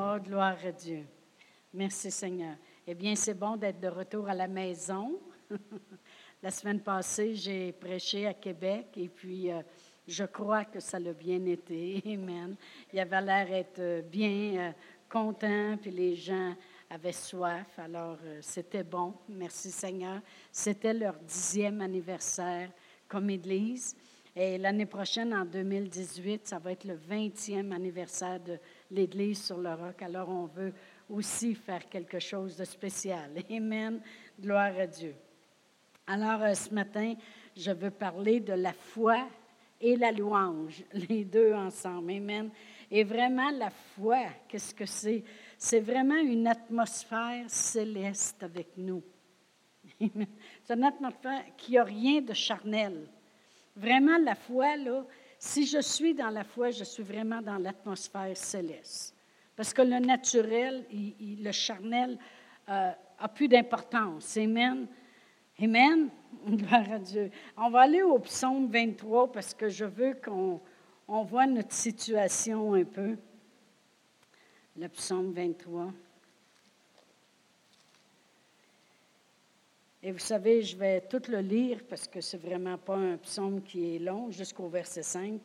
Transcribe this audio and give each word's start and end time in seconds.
Oh, 0.00 0.16
gloire 0.20 0.56
à 0.64 0.70
Dieu. 0.70 1.04
Merci 1.74 2.12
Seigneur. 2.12 2.54
Eh 2.86 2.94
bien, 2.94 3.16
c'est 3.16 3.34
bon 3.34 3.56
d'être 3.56 3.80
de 3.80 3.88
retour 3.88 4.28
à 4.28 4.34
la 4.34 4.46
maison. 4.46 5.18
la 6.42 6.52
semaine 6.52 6.80
passée, 6.80 7.34
j'ai 7.34 7.72
prêché 7.72 8.24
à 8.24 8.32
Québec 8.32 8.90
et 8.96 9.08
puis 9.08 9.50
euh, 9.50 9.60
je 10.06 10.22
crois 10.22 10.66
que 10.66 10.78
ça 10.78 11.00
l'a 11.00 11.12
bien 11.12 11.44
été. 11.46 12.00
Amen. 12.06 12.54
Il 12.92 13.00
avait 13.00 13.20
l'air 13.20 13.48
d'être 13.48 14.08
bien 14.08 14.68
euh, 14.68 14.72
content, 15.10 15.76
puis 15.82 15.90
les 15.90 16.14
gens 16.14 16.54
avaient 16.88 17.10
soif. 17.10 17.76
Alors, 17.76 18.18
euh, 18.24 18.38
c'était 18.40 18.84
bon. 18.84 19.14
Merci 19.28 19.72
Seigneur. 19.72 20.20
C'était 20.52 20.94
leur 20.94 21.14
dixième 21.14 21.80
anniversaire 21.80 22.70
comme 23.08 23.30
Église. 23.30 23.96
Et 24.40 24.56
l'année 24.56 24.86
prochaine, 24.86 25.34
en 25.34 25.44
2018, 25.44 26.46
ça 26.46 26.60
va 26.60 26.70
être 26.70 26.84
le 26.84 26.94
20e 26.94 27.72
anniversaire 27.72 28.38
de 28.38 28.56
l'Église 28.88 29.42
sur 29.42 29.58
le 29.58 29.74
roc. 29.74 30.00
Alors, 30.00 30.28
on 30.28 30.46
veut 30.46 30.72
aussi 31.10 31.56
faire 31.56 31.88
quelque 31.88 32.20
chose 32.20 32.56
de 32.56 32.64
spécial. 32.64 33.32
Amen. 33.50 34.00
Gloire 34.40 34.78
à 34.78 34.86
Dieu. 34.86 35.16
Alors, 36.06 36.40
euh, 36.44 36.54
ce 36.54 36.72
matin, 36.72 37.14
je 37.56 37.72
veux 37.72 37.90
parler 37.90 38.38
de 38.38 38.52
la 38.52 38.72
foi 38.72 39.26
et 39.80 39.96
la 39.96 40.12
louange, 40.12 40.84
les 41.08 41.24
deux 41.24 41.52
ensemble. 41.52 42.12
Amen. 42.12 42.50
Et 42.92 43.02
vraiment, 43.02 43.50
la 43.50 43.70
foi, 43.70 44.20
qu'est-ce 44.46 44.72
que 44.72 44.86
c'est? 44.86 45.24
C'est 45.56 45.80
vraiment 45.80 46.14
une 46.14 46.46
atmosphère 46.46 47.46
céleste 47.48 48.40
avec 48.44 48.68
nous. 48.76 49.02
C'est 50.62 50.74
une 50.74 50.84
atmosphère 50.84 51.42
qui 51.56 51.72
n'a 51.72 51.82
rien 51.82 52.20
de 52.20 52.34
charnel. 52.34 53.08
Vraiment, 53.78 54.18
la 54.18 54.34
foi, 54.34 54.76
là, 54.76 55.04
si 55.38 55.66
je 55.66 55.80
suis 55.80 56.14
dans 56.14 56.30
la 56.30 56.44
foi, 56.44 56.70
je 56.70 56.84
suis 56.84 57.02
vraiment 57.02 57.40
dans 57.40 57.58
l'atmosphère 57.58 58.36
céleste. 58.36 59.14
Parce 59.54 59.72
que 59.72 59.82
le 59.82 59.98
naturel, 59.98 60.84
le 60.90 61.52
charnel, 61.52 62.18
euh, 62.68 62.90
a 63.18 63.28
plus 63.28 63.48
d'importance. 63.48 64.36
Amen. 64.36 64.86
Amen. 65.60 66.08
Gloire 66.46 66.92
à 66.92 66.98
Dieu. 66.98 67.30
On 67.56 67.70
va 67.70 67.80
aller 67.82 68.02
au 68.02 68.18
psaume 68.18 68.68
23 68.68 69.32
parce 69.32 69.54
que 69.54 69.68
je 69.68 69.84
veux 69.84 70.14
qu'on 70.14 70.60
on 71.06 71.22
voit 71.22 71.46
notre 71.46 71.72
situation 71.72 72.74
un 72.74 72.84
peu. 72.84 73.16
Le 74.76 74.88
psaume 74.88 75.32
23. 75.32 75.92
Et 80.00 80.12
vous 80.12 80.18
savez, 80.18 80.62
je 80.62 80.76
vais 80.76 81.00
tout 81.00 81.22
le 81.28 81.40
lire 81.40 81.80
parce 81.88 82.06
que 82.06 82.20
c'est 82.20 82.40
vraiment 82.40 82.78
pas 82.78 82.94
un 82.94 83.16
psaume 83.16 83.60
qui 83.62 83.96
est 83.96 83.98
long, 83.98 84.30
jusqu'au 84.30 84.68
verset 84.68 85.02
5. 85.02 85.40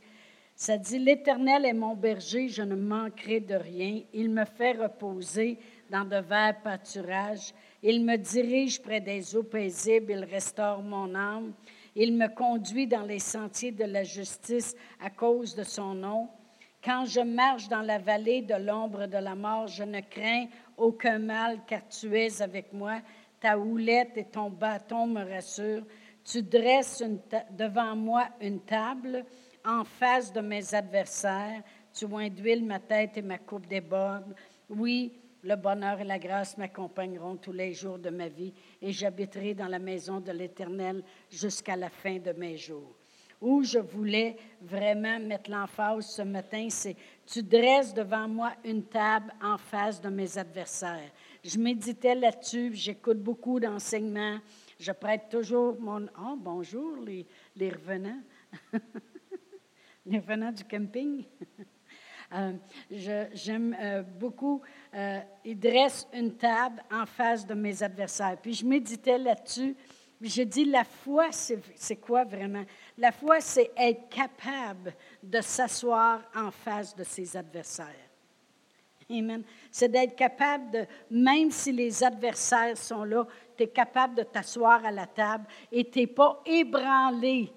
Ça 0.56 0.78
dit 0.78 1.00
L'Éternel 1.00 1.66
est 1.66 1.74
mon 1.74 1.96
berger, 1.96 2.48
je 2.48 2.62
ne 2.62 2.76
manquerai 2.76 3.40
de 3.40 3.56
rien. 3.56 4.02
Il 4.14 4.30
me 4.30 4.46
fait 4.46 4.74
reposer 4.74 5.58
dans 5.90 6.06
de 6.06 6.18
verts 6.18 6.62
pâturages. 6.64 7.52
Il 7.82 8.06
me 8.06 8.16
dirige 8.16 8.80
près 8.80 9.02
des 9.02 9.36
eaux 9.36 9.42
paisibles. 9.42 10.12
Il 10.12 10.24
restaure 10.24 10.84
mon 10.84 11.16
âme. 11.16 11.54
Il 11.96 12.16
me 12.16 12.28
conduit 12.28 12.86
dans 12.86 13.02
les 13.02 13.20
sentiers 13.20 13.72
de 13.72 13.86
la 13.86 14.04
justice 14.04 14.76
à 15.02 15.10
cause 15.10 15.56
de 15.56 15.64
son 15.64 15.96
nom. 15.96 16.30
Quand 16.84 17.06
je 17.06 17.22
marche 17.22 17.70
dans 17.70 17.82
la 17.82 17.98
vallée 17.98 18.42
de 18.42 18.56
l'ombre 18.56 19.08
de 19.08 19.18
la 19.18 19.36
mort, 19.36 19.68
je 19.68 19.84
ne 19.84 20.02
crains 20.02 20.46
aucun 20.78 21.18
mal, 21.18 21.60
car 21.66 21.88
tu 21.88 22.16
es 22.16 22.42
avec 22.42 22.72
moi. 22.74 23.00
Ta 23.44 23.58
houlette 23.58 24.18
et 24.18 24.24
ton 24.24 24.50
bâton 24.50 25.06
me 25.06 25.22
rassurent. 25.22 25.84
Tu 26.24 26.42
dresses 26.42 27.04
devant 27.52 27.94
moi 27.94 28.30
une 28.40 28.62
table 28.62 29.26
en 29.66 29.84
face 29.84 30.32
de 30.32 30.40
mes 30.40 30.74
adversaires. 30.74 31.62
Tu 31.94 32.06
d'huile 32.30 32.64
ma 32.64 32.80
tête 32.80 33.18
et 33.18 33.22
ma 33.22 33.40
coupe 33.40 33.68
déborde. 33.68 34.34
Oui, 34.70 35.20
le 35.44 35.58
bonheur 35.58 36.00
et 36.00 36.06
la 36.06 36.20
grâce 36.20 36.58
m'accompagneront 36.58 37.36
tous 37.36 37.52
les 37.52 37.74
jours 37.74 38.00
de 38.00 38.10
ma 38.10 38.30
vie 38.30 38.54
et 38.82 38.94
j'habiterai 38.94 39.54
dans 39.54 39.68
la 39.68 39.80
maison 39.80 40.22
de 40.22 40.32
l'Éternel 40.32 41.04
jusqu'à 41.30 41.76
la 41.76 41.90
fin 41.90 42.20
de 42.20 42.32
mes 42.32 42.56
jours. 42.56 42.96
Où 43.42 43.62
je 43.62 43.80
voulais 43.80 44.38
vraiment 44.62 45.20
mettre 45.20 45.52
l'emphase 45.52 46.06
ce 46.06 46.22
matin, 46.22 46.68
c'est 46.70 46.96
tu 47.26 47.44
dresses 47.44 47.94
devant 47.94 48.30
moi 48.30 48.54
une 48.64 48.86
table 48.86 49.34
en 49.44 49.58
face 49.58 50.00
de 50.00 50.08
mes 50.08 50.38
adversaires. 50.38 51.12
Je 51.44 51.60
méditais 51.60 52.16
là-dessus, 52.16 52.72
j'écoute 52.74 53.22
beaucoup 53.22 53.60
d'enseignements, 53.60 54.40
je 54.80 54.94
prête 54.94 55.28
toujours 55.30 55.78
mon... 55.78 56.06
Oh, 56.18 56.38
bonjour 56.38 56.96
les, 56.98 57.26
les 57.58 57.70
revenants. 57.70 58.22
les 60.06 60.20
revenants 60.20 60.52
du 60.52 60.64
camping. 60.64 61.26
Euh, 62.32 62.54
j'aime 62.90 63.78
euh, 63.80 64.02
beaucoup. 64.02 64.60
Euh, 64.96 65.20
il 65.46 65.60
dresse 65.60 66.08
une 66.14 66.36
table 66.36 66.82
en 66.92 67.06
face 67.06 67.46
de 67.46 67.54
mes 67.54 67.84
adversaires. 67.84 68.38
Puis 68.42 68.56
je 68.56 68.66
méditais 68.66 69.20
là-dessus. 69.20 69.76
Je 70.20 70.42
dis, 70.42 70.66
la 70.66 70.84
foi, 70.84 71.28
c'est 71.32 71.98
quoi 71.98 72.24
vraiment? 72.24 72.64
La 72.98 73.12
foi, 73.12 73.40
c'est 73.40 73.70
être 73.78 74.10
capable 74.10 74.96
de 75.22 75.42
s'asseoir 75.42 76.24
en 76.36 76.50
face 76.50 76.96
de 76.96 77.04
ses 77.04 77.38
adversaires. 77.38 78.10
C'est 79.72 79.90
d'être 79.90 80.16
capable 80.16 80.72
de, 80.72 80.86
même 81.10 81.52
si 81.52 81.72
les 81.72 82.04
adversaires 82.04 82.78
sont 82.78 83.04
là, 83.04 83.26
tu 83.58 83.64
es 83.64 83.68
capable 83.68 84.16
de 84.16 84.24
t'asseoir 84.24 84.84
à 84.86 84.92
la 84.92 85.08
table 85.08 85.46
et 85.72 85.90
tu 85.90 86.00
n'es 86.00 86.08
pas 86.08 86.42
ébranlé 86.46 87.52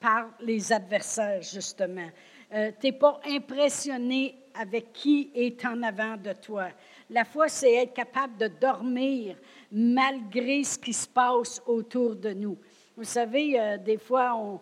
par 0.00 0.28
les 0.40 0.72
adversaires, 0.72 1.42
justement. 1.42 2.08
Euh, 2.52 2.70
tu 2.78 2.86
n'es 2.86 2.92
pas 2.92 3.20
impressionné 3.26 4.36
avec 4.54 4.92
qui 4.92 5.30
est 5.34 5.64
en 5.64 5.82
avant 5.82 6.16
de 6.16 6.32
toi. 6.32 6.68
La 7.10 7.24
foi, 7.24 7.48
c'est 7.48 7.74
être 7.74 7.94
capable 7.94 8.36
de 8.36 8.48
dormir 8.48 9.36
malgré 9.72 10.62
ce 10.62 10.78
qui 10.78 10.92
se 10.92 11.08
passe 11.08 11.60
autour 11.66 12.14
de 12.14 12.30
nous. 12.32 12.56
Vous 12.96 13.04
savez, 13.04 13.58
euh, 13.58 13.76
des 13.78 13.98
fois, 13.98 14.34
on, 14.36 14.60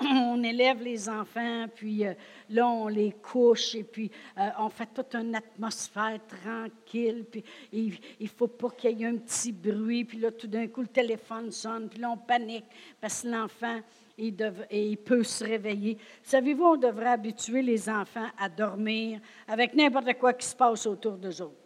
on 0.00 0.42
élève 0.42 0.82
les 0.82 1.08
enfants, 1.08 1.66
puis 1.74 2.06
euh, 2.06 2.14
là, 2.50 2.68
on 2.68 2.88
les 2.88 3.12
couche, 3.12 3.74
et 3.74 3.84
puis 3.84 4.10
on 4.58 4.68
fait 4.68 4.88
toute 4.94 5.14
une 5.14 5.34
atmosphère 5.34 6.18
tranquille, 6.26 7.24
puis 7.30 7.44
il 7.72 7.98
ne 8.20 8.26
faut 8.26 8.48
pas 8.48 8.70
qu'il 8.70 8.98
y 8.98 9.04
ait 9.04 9.06
un 9.06 9.16
petit 9.16 9.52
bruit, 9.52 10.04
puis 10.04 10.18
là, 10.18 10.30
tout 10.30 10.46
d'un 10.46 10.66
coup, 10.68 10.82
le 10.82 10.88
téléphone 10.88 11.50
sonne, 11.50 11.88
puis 11.88 12.00
là, 12.00 12.10
on 12.10 12.16
panique, 12.16 12.66
parce 13.00 13.22
que 13.22 13.28
l'enfant, 13.28 13.80
et 14.18 14.88
il 14.88 14.98
peut 14.98 15.22
se 15.22 15.44
réveiller. 15.44 15.98
Savez-vous, 16.22 16.64
on 16.64 16.76
devrait 16.76 17.08
habituer 17.08 17.62
les 17.62 17.88
enfants 17.88 18.28
à 18.38 18.48
dormir 18.48 19.20
avec 19.48 19.74
n'importe 19.74 20.14
quoi 20.14 20.32
qui 20.32 20.46
se 20.46 20.54
passe 20.54 20.86
autour 20.86 21.12
d'eux 21.12 21.42
autres. 21.42 21.56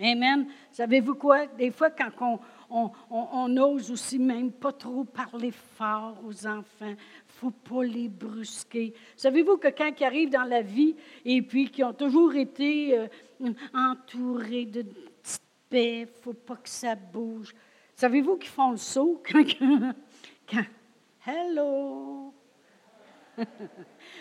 Amen. 0.00 0.46
Savez-vous 0.72 1.14
quoi? 1.14 1.46
Des 1.46 1.70
fois, 1.70 1.90
quand 1.90 2.10
on, 2.20 2.38
on, 2.70 3.56
ose 3.56 3.90
aussi 3.90 4.18
même 4.18 4.52
pas 4.52 4.72
trop 4.72 5.04
parler 5.04 5.50
fort 5.50 6.16
aux 6.24 6.46
enfants, 6.46 6.94
faut 7.26 7.50
pas 7.50 7.84
les 7.84 8.08
brusquer. 8.08 8.94
Savez-vous 9.16 9.56
que 9.56 9.68
quand 9.68 9.90
ils 9.98 10.04
arrivent 10.04 10.30
dans 10.30 10.44
la 10.44 10.62
vie 10.62 10.94
et 11.24 11.42
puis 11.42 11.70
qui 11.70 11.82
ont 11.82 11.92
toujours 11.92 12.34
été 12.34 12.98
euh, 12.98 13.52
entourés 13.74 14.66
de 14.66 14.82
petites 14.82 15.42
paix, 15.68 16.08
faut 16.22 16.32
pas 16.32 16.56
que 16.56 16.68
ça 16.68 16.94
bouge. 16.94 17.54
Savez-vous 17.96 18.36
qu'ils 18.36 18.50
font 18.50 18.70
le 18.72 18.76
saut 18.76 19.22
quand, 19.30 19.44
quand 20.50 20.64
Hello! 21.26 22.32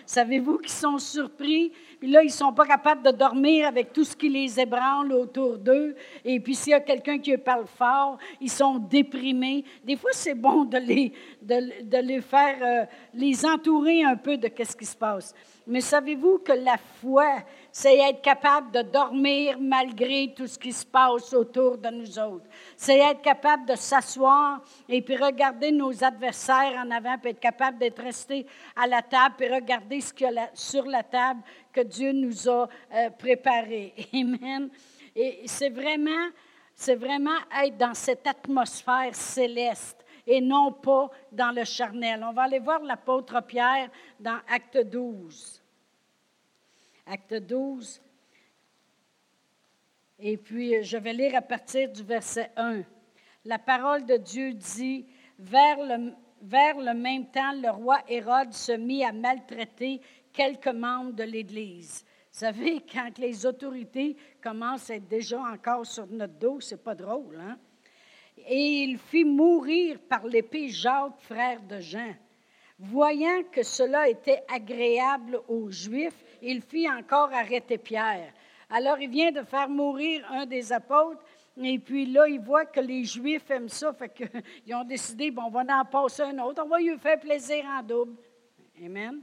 Savez-vous 0.06 0.58
qu'ils 0.58 0.72
sont 0.72 0.98
surpris? 0.98 1.72
Puis 2.00 2.10
là, 2.10 2.24
ils 2.24 2.28
ne 2.28 2.32
sont 2.32 2.54
pas 2.54 2.66
capables 2.66 3.04
de 3.04 3.12
dormir 3.12 3.68
avec 3.68 3.94
tout 3.94 4.04
ce 4.04 4.16
qui 4.16 4.30
les 4.30 4.60
ébranle 4.60 5.14
autour 5.14 5.58
d'eux. 5.58 5.96
Et 6.26 6.40
puis, 6.40 6.56
s'il 6.56 6.72
y 6.72 6.74
a 6.74 6.80
quelqu'un 6.80 7.20
qui 7.20 7.36
parle 7.38 7.68
fort, 7.68 8.18
ils 8.42 8.50
sont 8.50 8.78
déprimés. 8.78 9.64
Des 9.84 9.96
fois, 9.96 10.12
c'est 10.14 10.36
bon 10.36 10.66
de 10.66 10.78
les, 10.78 11.14
de, 11.42 11.98
les 12.02 12.22
faire, 12.22 12.58
euh, 12.62 12.86
les 13.14 13.46
entourer 13.46 14.04
un 14.04 14.16
peu 14.16 14.38
de 14.38 14.50
ce 14.64 14.76
qui 14.76 14.86
se 14.86 14.98
passe. 14.98 15.34
Mais 15.68 15.82
savez-vous 15.82 16.40
que 16.40 16.54
la 16.54 16.78
foi, 16.78 17.28
c'est 17.72 17.98
être 17.98 18.22
capable 18.22 18.72
de 18.72 18.82
dormir 18.82 19.58
malgré 19.60 20.34
tout 20.36 20.48
ce 20.48 20.58
qui 20.58 20.72
se 20.72 20.86
passe 20.86 21.34
autour 21.34 21.78
de 21.78 21.90
nous 21.90 22.18
autres. 22.20 22.46
C'est 22.76 23.00
être 23.00 23.22
capable 23.22 23.66
de 23.66 23.76
s'asseoir 23.76 24.62
et 24.88 25.02
puis 25.02 25.18
regarder 25.18 25.72
nos 25.72 26.04
adversaires 26.04 26.84
en 26.84 26.92
avant, 26.92 27.18
puis 27.18 27.32
être 27.32 27.40
capable 27.40 27.78
d'être 27.78 28.02
resté 28.02 28.46
à 28.76 28.88
la 28.88 29.02
table, 29.02 29.36
puis 29.38 29.54
regarder 29.54 30.02
ce 30.02 30.14
qu'il 30.14 30.32
y 30.32 30.38
a 30.38 30.50
sur 30.54 30.86
la 30.86 31.04
table 31.04 31.42
que 31.72 31.82
Dieu 31.82 32.12
nous 32.12 32.50
a 32.50 32.68
euh, 32.94 33.10
préparé. 33.12 33.94
Amen. 34.14 34.70
Et 35.16 35.42
c'est 35.46 35.70
vraiment, 35.70 36.30
c'est 36.74 36.96
vraiment 36.96 37.38
être 37.64 37.78
dans 37.78 37.94
cette 37.94 38.26
atmosphère 38.26 39.14
céleste 39.14 40.06
et 40.26 40.42
non 40.42 40.72
pas 40.72 41.10
dans 41.32 41.52
le 41.52 41.64
charnel. 41.64 42.24
On 42.24 42.34
va 42.34 42.44
aller 42.44 42.60
voir 42.60 42.82
l'apôtre 42.82 43.42
Pierre 43.42 43.90
dans 44.20 44.40
Acte 44.48 44.78
12. 44.78 45.59
Acte 47.12 47.34
12. 47.34 48.00
Et 50.20 50.38
puis, 50.38 50.84
je 50.84 50.96
vais 50.98 51.14
lire 51.14 51.36
à 51.36 51.42
partir 51.42 51.92
du 51.92 52.04
verset 52.04 52.52
1. 52.56 52.84
La 53.46 53.58
parole 53.58 54.06
de 54.06 54.18
Dieu 54.18 54.54
dit, 54.54 55.08
vers 55.40 55.78
le, 55.80 56.14
vers 56.44 56.78
le 56.78 56.94
même 56.94 57.26
temps, 57.32 57.54
le 57.54 57.72
roi 57.72 58.00
Hérode 58.08 58.54
se 58.54 58.74
mit 58.74 59.04
à 59.04 59.12
maltraiter 59.12 60.02
quelques 60.32 60.68
membres 60.68 61.14
de 61.14 61.24
l'Église. 61.24 62.06
savez, 62.32 62.82
quand 62.94 63.18
les 63.18 63.44
autorités 63.44 64.16
commencent 64.40 64.92
à 64.92 64.96
être 64.96 65.08
déjà 65.08 65.42
encore 65.42 65.88
sur 65.88 66.06
notre 66.06 66.38
dos, 66.38 66.60
c'est 66.60 66.84
pas 66.84 66.96
drôle, 66.96 67.40
hein? 67.42 67.58
Et 68.48 68.84
il 68.84 69.00
fit 69.00 69.26
mourir 69.26 70.00
par 70.08 70.28
l'épée 70.28 70.70
Jacques, 70.70 71.20
frère 71.20 71.62
de 71.64 71.80
Jean. 71.80 72.14
Voyant 72.78 73.44
que 73.52 73.64
cela 73.64 74.08
était 74.08 74.42
agréable 74.48 75.42
aux 75.50 75.70
Juifs, 75.70 76.24
il 76.42 76.62
fit 76.62 76.90
encore 76.90 77.32
arrêter 77.34 77.78
Pierre. 77.78 78.34
Alors 78.70 79.00
il 79.00 79.10
vient 79.10 79.32
de 79.32 79.44
faire 79.44 79.70
mourir 79.70 80.26
un 80.32 80.46
des 80.46 80.72
apôtres, 80.72 81.24
et 81.62 81.80
puis 81.80 82.06
là, 82.06 82.28
il 82.28 82.40
voit 82.40 82.66
que 82.66 82.80
les 82.80 83.04
Juifs 83.04 83.50
aiment 83.52 83.70
ça, 83.70 83.92
fait 83.94 84.10
qu'ils 84.10 84.76
ont 84.76 84.84
décidé, 84.84 85.30
bon, 85.30 85.44
on 85.44 85.50
va 85.50 85.64
en 85.80 85.86
passer 85.86 86.22
un 86.22 86.40
autre, 86.40 86.62
on 86.64 86.70
va 86.70 86.80
lui 86.80 86.98
faire 86.98 87.20
plaisir 87.20 87.66
en 87.66 87.84
double. 87.84 88.16
Amen. 88.84 89.22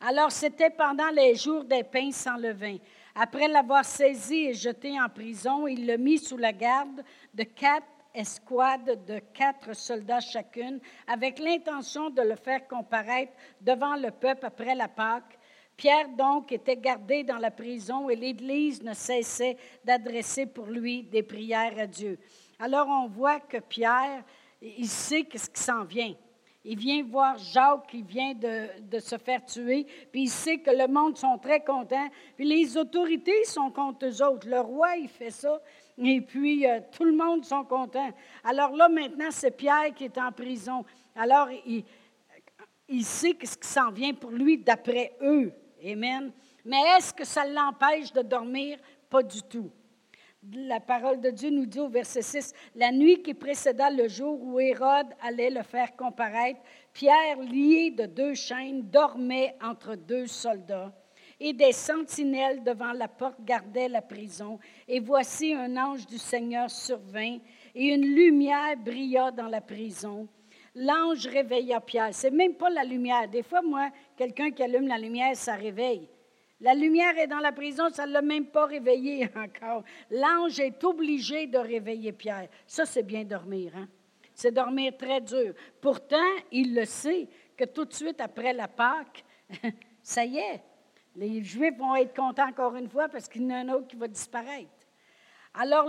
Alors 0.00 0.32
c'était 0.32 0.70
pendant 0.70 1.10
les 1.10 1.34
jours 1.36 1.64
des 1.64 1.84
pains 1.84 2.10
sans 2.10 2.36
levain. 2.36 2.76
Après 3.14 3.46
l'avoir 3.46 3.84
saisi 3.84 4.46
et 4.46 4.54
jeté 4.54 5.00
en 5.00 5.08
prison, 5.08 5.68
il 5.68 5.86
le 5.86 5.96
mit 5.96 6.18
sous 6.18 6.36
la 6.36 6.52
garde 6.52 7.04
de 7.32 7.44
quatre 7.44 7.86
escouades 8.14 9.04
de 9.06 9.18
quatre 9.32 9.74
soldats 9.74 10.20
chacune, 10.20 10.80
avec 11.06 11.38
l'intention 11.38 12.10
de 12.10 12.22
le 12.22 12.36
faire 12.36 12.66
comparaître 12.68 13.32
devant 13.60 13.96
le 13.96 14.10
peuple 14.10 14.46
après 14.46 14.74
la 14.74 14.88
Pâque. 14.88 15.38
Pierre 15.76 16.08
donc 16.08 16.52
était 16.52 16.76
gardé 16.76 17.24
dans 17.24 17.38
la 17.38 17.50
prison 17.50 18.08
et 18.08 18.16
l'Église 18.16 18.82
ne 18.82 18.94
cessait 18.94 19.56
d'adresser 19.84 20.46
pour 20.46 20.66
lui 20.66 21.02
des 21.02 21.22
prières 21.22 21.78
à 21.78 21.86
Dieu. 21.86 22.18
Alors 22.58 22.86
on 22.88 23.08
voit 23.08 23.40
que 23.40 23.58
Pierre, 23.58 24.22
il 24.62 24.88
sait 24.88 25.26
ce 25.34 25.50
qui 25.50 25.62
s'en 25.62 25.84
vient. 25.84 26.14
Il 26.66 26.78
vient 26.78 27.02
voir 27.02 27.36
Jacques 27.36 27.88
qui 27.88 28.00
vient 28.00 28.32
de, 28.32 28.98
se 28.98 29.18
faire 29.18 29.44
tuer, 29.44 29.86
puis 30.10 30.22
il 30.22 30.30
sait 30.30 30.58
que 30.58 30.70
le 30.70 30.88
monde 30.88 31.18
sont 31.18 31.36
très 31.36 31.62
contents, 31.62 32.08
puis 32.36 32.46
les 32.46 32.78
autorités 32.78 33.44
sont 33.44 33.70
contre 33.70 34.06
eux 34.06 34.22
autres. 34.22 34.48
Le 34.48 34.60
roi, 34.60 34.96
il 34.96 35.08
fait 35.08 35.30
ça, 35.30 35.60
et 35.98 36.22
puis 36.22 36.66
euh, 36.66 36.80
tout 36.90 37.04
le 37.04 37.14
monde 37.14 37.44
sont 37.44 37.64
contents. 37.64 38.10
Alors 38.44 38.74
là, 38.74 38.88
maintenant, 38.88 39.30
c'est 39.30 39.50
Pierre 39.50 39.92
qui 39.94 40.04
est 40.04 40.16
en 40.16 40.32
prison. 40.32 40.86
Alors, 41.14 41.48
il, 41.66 41.84
il 42.88 43.04
sait 43.04 43.36
ce 43.42 43.58
qui 43.58 43.68
s'en 43.68 43.90
vient 43.90 44.14
pour 44.14 44.30
lui 44.30 44.56
d'après 44.56 45.12
eux. 45.20 45.52
Amen. 45.84 46.32
Mais 46.64 46.80
est-ce 46.96 47.12
que 47.12 47.24
ça 47.24 47.44
l'empêche 47.46 48.12
de 48.12 48.22
dormir? 48.22 48.78
Pas 49.10 49.22
du 49.22 49.42
tout. 49.42 49.70
La 50.52 50.80
parole 50.80 51.20
de 51.20 51.30
Dieu 51.30 51.50
nous 51.50 51.66
dit 51.66 51.80
au 51.80 51.88
verset 51.88 52.22
6, 52.22 52.52
La 52.74 52.92
nuit 52.92 53.22
qui 53.22 53.34
précéda 53.34 53.90
le 53.90 54.08
jour 54.08 54.38
où 54.42 54.60
Hérode 54.60 55.14
allait 55.22 55.50
le 55.50 55.62
faire 55.62 55.96
comparaître, 55.96 56.60
Pierre, 56.92 57.38
lié 57.40 57.90
de 57.90 58.06
deux 58.06 58.34
chaînes, 58.34 58.82
dormait 58.82 59.56
entre 59.62 59.94
deux 59.94 60.26
soldats. 60.26 60.92
Et 61.40 61.52
des 61.52 61.72
sentinelles 61.72 62.62
devant 62.62 62.92
la 62.92 63.08
porte 63.08 63.42
gardaient 63.42 63.88
la 63.88 64.02
prison. 64.02 64.58
Et 64.86 65.00
voici 65.00 65.52
un 65.52 65.76
ange 65.76 66.06
du 66.06 66.18
Seigneur 66.18 66.70
survint, 66.70 67.38
et 67.74 67.86
une 67.86 68.06
lumière 68.06 68.76
brilla 68.76 69.30
dans 69.30 69.48
la 69.48 69.60
prison. 69.60 70.28
L'ange 70.74 71.26
réveilla 71.26 71.80
Pierre. 71.80 72.10
C'est 72.12 72.30
même 72.30 72.54
pas 72.54 72.70
la 72.70 72.84
lumière. 72.84 73.28
Des 73.28 73.42
fois, 73.42 73.62
moi, 73.62 73.90
quelqu'un 74.16 74.50
qui 74.50 74.62
allume 74.62 74.88
la 74.88 74.98
lumière, 74.98 75.36
ça 75.36 75.54
réveille. 75.54 76.08
La 76.60 76.74
lumière 76.74 77.16
est 77.18 77.26
dans 77.26 77.40
la 77.40 77.52
prison, 77.52 77.90
ça 77.90 78.06
ne 78.06 78.12
l'a 78.12 78.22
même 78.22 78.46
pas 78.46 78.66
réveillé 78.66 79.28
encore. 79.36 79.84
L'ange 80.10 80.58
est 80.60 80.82
obligé 80.82 81.46
de 81.46 81.58
réveiller 81.58 82.12
Pierre. 82.12 82.48
Ça, 82.66 82.86
c'est 82.86 83.02
bien 83.02 83.24
dormir. 83.24 83.72
Hein? 83.76 83.88
C'est 84.34 84.52
dormir 84.52 84.96
très 84.96 85.20
dur. 85.20 85.54
Pourtant, 85.80 86.16
il 86.50 86.74
le 86.74 86.84
sait 86.84 87.28
que 87.56 87.64
tout 87.64 87.84
de 87.84 87.92
suite 87.92 88.20
après 88.20 88.52
la 88.52 88.66
Pâque, 88.66 89.24
ça 90.02 90.24
y 90.24 90.38
est, 90.38 90.62
les 91.16 91.42
Juifs 91.42 91.76
vont 91.76 91.94
être 91.94 92.16
contents 92.16 92.48
encore 92.48 92.74
une 92.74 92.88
fois 92.88 93.08
parce 93.08 93.28
qu'il 93.28 93.42
y 93.42 93.46
en 93.46 93.50
a 93.50 93.58
un 93.58 93.68
autre 93.68 93.86
qui 93.86 93.96
va 93.96 94.08
disparaître. 94.08 94.70
Alors 95.54 95.88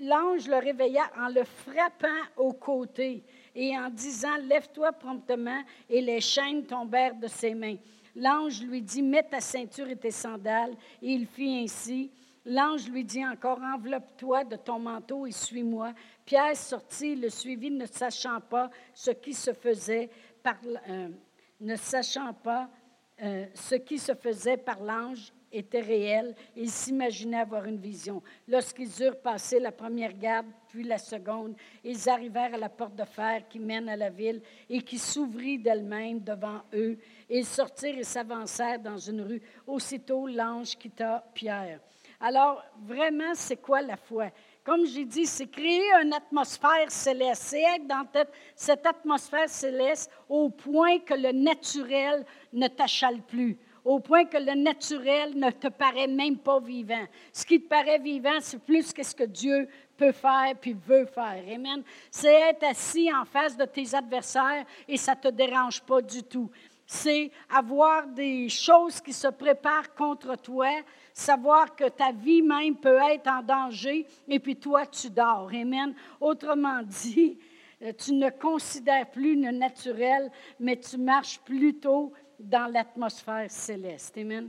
l'ange 0.00 0.48
le, 0.48 0.56
réveilla 0.56 1.02
en 1.18 1.28
le 1.28 1.44
frappant 1.44 2.08
au 2.38 2.54
côté 2.54 3.22
et 3.54 3.76
en 3.76 3.90
disant, 3.90 4.36
Lève-toi 4.38 4.92
promptement, 4.92 5.62
et 5.88 6.00
les 6.00 6.20
chaînes 6.20 6.64
tombèrent 6.64 7.14
de 7.14 7.26
ses 7.26 7.54
mains. 7.54 7.76
L'ange 8.14 8.62
lui 8.62 8.82
dit, 8.82 9.02
Mets 9.02 9.22
ta 9.22 9.40
ceinture 9.40 9.88
et 9.88 9.96
tes 9.96 10.10
sandales, 10.10 10.74
et 11.00 11.12
il 11.12 11.26
fit 11.26 11.62
ainsi. 11.64 12.10
L'ange 12.44 12.88
lui 12.88 13.04
dit 13.04 13.24
encore, 13.24 13.60
Enveloppe-toi 13.60 14.44
de 14.44 14.56
ton 14.56 14.78
manteau 14.78 15.26
et 15.26 15.32
suis-moi. 15.32 15.92
Pierre 16.24 16.56
sortit, 16.56 17.14
le 17.14 17.28
suivit, 17.28 17.70
ne 17.70 17.86
sachant 17.86 18.40
pas 18.40 18.70
ce 18.94 19.10
qui 19.10 19.32
se 19.32 19.52
faisait 19.52 20.10
par, 20.42 20.56
euh, 20.88 21.08
euh, 23.22 23.46
ce 23.54 23.74
qui 23.76 23.98
se 23.98 24.14
faisait 24.14 24.56
par 24.56 24.82
l'ange 24.82 25.32
était 25.52 25.80
réel. 25.80 26.34
Il 26.56 26.70
s'imaginait 26.70 27.40
avoir 27.40 27.64
une 27.66 27.80
vision. 27.80 28.22
Lorsqu'ils 28.48 29.02
eurent 29.02 29.20
passé 29.20 29.60
la 29.60 29.72
première 29.72 30.16
garde, 30.16 30.46
puis 30.68 30.84
la 30.84 30.98
seconde, 30.98 31.54
ils 31.84 32.08
arrivèrent 32.08 32.54
à 32.54 32.58
la 32.58 32.68
porte 32.68 32.96
de 32.96 33.04
fer 33.04 33.46
qui 33.48 33.58
mène 33.58 33.88
à 33.88 33.96
la 33.96 34.10
ville 34.10 34.40
et 34.68 34.80
qui 34.82 34.98
s'ouvrit 34.98 35.58
d'elle-même 35.58 36.20
devant 36.20 36.62
eux. 36.72 36.98
Ils 37.28 37.44
sortirent 37.44 37.98
et 37.98 38.04
s'avancèrent 38.04 38.80
dans 38.80 38.98
une 38.98 39.20
rue. 39.20 39.42
Aussitôt, 39.66 40.26
l'ange 40.26 40.76
quitta 40.76 41.24
Pierre. 41.34 41.80
Alors, 42.20 42.62
vraiment, 42.80 43.34
c'est 43.34 43.56
quoi 43.56 43.82
la 43.82 43.96
foi? 43.96 44.30
Comme 44.64 44.86
j'ai 44.86 45.04
dit, 45.04 45.26
c'est 45.26 45.48
créer 45.48 45.82
une 46.02 46.12
atmosphère 46.12 46.88
céleste. 46.88 47.42
C'est 47.46 47.62
être 47.62 47.86
dans 47.86 48.06
cette 48.54 48.86
atmosphère 48.86 49.48
céleste 49.48 50.08
au 50.28 50.50
point 50.50 51.00
que 51.00 51.14
le 51.14 51.32
naturel 51.32 52.24
ne 52.52 52.68
t'achale 52.68 53.22
plus 53.22 53.58
au 53.84 54.00
point 54.00 54.24
que 54.24 54.36
le 54.36 54.54
naturel 54.54 55.36
ne 55.36 55.50
te 55.50 55.68
paraît 55.68 56.06
même 56.06 56.38
pas 56.38 56.60
vivant. 56.60 57.04
Ce 57.32 57.44
qui 57.44 57.60
te 57.60 57.68
paraît 57.68 57.98
vivant, 57.98 58.38
c'est 58.40 58.62
plus 58.62 58.92
que 58.92 59.02
ce 59.02 59.14
que 59.14 59.24
Dieu 59.24 59.68
peut 59.96 60.12
faire 60.12 60.54
puis 60.60 60.74
veut 60.74 61.06
faire. 61.06 61.42
Amen. 61.52 61.82
C'est 62.10 62.32
être 62.32 62.64
assis 62.64 63.12
en 63.12 63.24
face 63.24 63.56
de 63.56 63.64
tes 63.64 63.94
adversaires 63.94 64.64
et 64.88 64.96
ça 64.96 65.16
te 65.16 65.28
dérange 65.28 65.82
pas 65.82 66.00
du 66.00 66.22
tout. 66.22 66.50
C'est 66.86 67.30
avoir 67.48 68.06
des 68.06 68.48
choses 68.48 69.00
qui 69.00 69.12
se 69.12 69.28
préparent 69.28 69.94
contre 69.94 70.36
toi, 70.36 70.68
savoir 71.12 71.74
que 71.74 71.88
ta 71.88 72.12
vie 72.12 72.42
même 72.42 72.76
peut 72.76 72.98
être 73.10 73.28
en 73.28 73.42
danger 73.42 74.06
et 74.28 74.38
puis 74.38 74.56
toi, 74.56 74.86
tu 74.86 75.08
dors. 75.08 75.50
Amen. 75.52 75.94
Autrement 76.20 76.82
dit, 76.82 77.38
tu 77.98 78.12
ne 78.12 78.30
considères 78.30 79.10
plus 79.10 79.40
le 79.40 79.50
naturel, 79.50 80.30
mais 80.60 80.76
tu 80.76 80.98
marches 80.98 81.40
plutôt 81.40 82.12
dans 82.42 82.70
l'atmosphère 82.70 83.50
céleste. 83.50 84.16
Amen. 84.18 84.48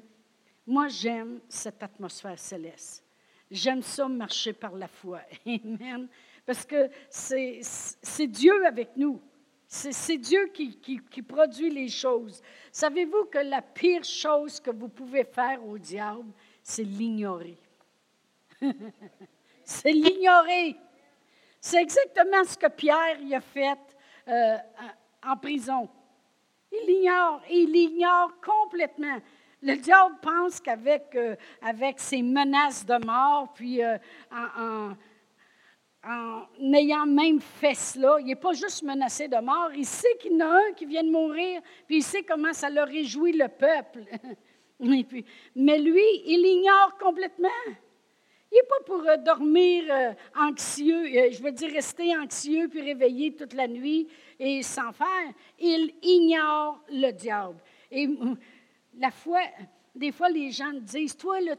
Moi, 0.65 0.87
j'aime 0.87 1.39
cette 1.47 1.81
atmosphère 1.83 2.39
céleste. 2.39 3.03
J'aime 3.51 3.81
ça 3.81 4.07
marcher 4.07 4.53
par 4.53 4.73
la 4.73 4.87
foi. 4.87 5.21
Amen. 5.45 6.07
Parce 6.45 6.65
que 6.65 6.89
c'est 7.09 8.27
Dieu 8.27 8.65
avec 8.65 8.95
nous. 8.97 9.21
C'est 9.67 10.17
Dieu 10.17 10.51
qui, 10.53 11.21
produit 11.27 11.69
les 11.69 11.87
choses. 11.87 12.41
Savez-vous 12.71 13.25
que 13.25 13.39
la 13.39 13.61
pire 13.61 14.03
chose 14.03 14.59
que 14.59 14.69
vous 14.69 14.89
pouvez 14.89 15.23
faire 15.23 15.65
au 15.65 15.77
diable, 15.77 16.31
c'est 16.61 16.83
l'ignorer? 16.83 17.57
c'est 19.63 19.91
l'ignorer. 19.91 20.75
C'est 21.59 21.81
exactement 21.81 22.43
ce 22.43 22.57
que 22.57 22.67
Pierre 22.67 23.19
y 23.21 23.33
a 23.33 23.41
fait 23.41 23.79
euh, 24.27 24.57
en 25.25 25.37
prison. 25.37 25.89
Il 26.73 26.87
l'ignore, 26.87 27.41
il 27.49 27.71
l'ignore 27.71 28.31
complètement. 28.41 29.17
Le 29.61 29.77
diable 29.77 30.15
pense 30.21 30.59
qu'avec 30.59 31.15
euh, 31.15 31.35
ses 31.97 32.21
menaces 32.21 32.85
de 32.85 33.05
mort, 33.05 33.53
puis 33.53 33.81
euh, 33.81 33.97
en, 34.31 34.93
ayant 36.73 37.05
même 37.05 37.39
fait 37.39 37.75
cela, 37.75 38.17
il 38.19 38.25
n'est 38.25 38.35
pas 38.35 38.53
juste 38.53 38.83
menacé 38.83 39.27
de 39.27 39.37
mort, 39.37 39.69
il 39.73 39.85
sait 39.85 40.17
qu'il 40.19 40.33
y 40.33 40.43
en 40.43 40.47
a 40.47 40.49
un 40.49 40.73
qui 40.75 40.85
vient 40.85 41.03
de 41.03 41.11
mourir, 41.11 41.61
puis 41.87 41.97
il 41.97 42.03
sait 42.03 42.23
comment 42.23 42.51
ça 42.51 42.69
le 42.69 42.83
réjouit 42.83 43.33
le 43.33 43.47
peuple. 43.47 44.03
mais 45.55 45.79
lui, 45.79 46.05
il 46.25 46.41
l'ignore 46.41 46.97
complètement. 46.99 47.47
Pour 48.93 49.09
euh, 49.09 49.17
dormir 49.17 49.85
anxieux, 50.35 51.31
je 51.31 51.41
veux 51.41 51.51
dire 51.51 51.71
rester 51.71 52.15
anxieux 52.15 52.67
puis 52.67 52.81
réveillé 52.81 53.33
toute 53.35 53.53
la 53.53 53.67
nuit 53.67 54.07
et 54.39 54.61
sans 54.61 54.91
faire, 54.91 55.33
il 55.59 55.95
ignore 56.03 56.79
le 56.89 57.11
diable. 57.11 57.57
Et 57.89 58.07
la 58.99 59.09
foi, 59.09 59.39
des 59.95 60.11
fois, 60.11 60.29
les 60.29 60.51
gens 60.51 60.73
disent, 60.73 61.17
toi, 61.17 61.39
le 61.41 61.55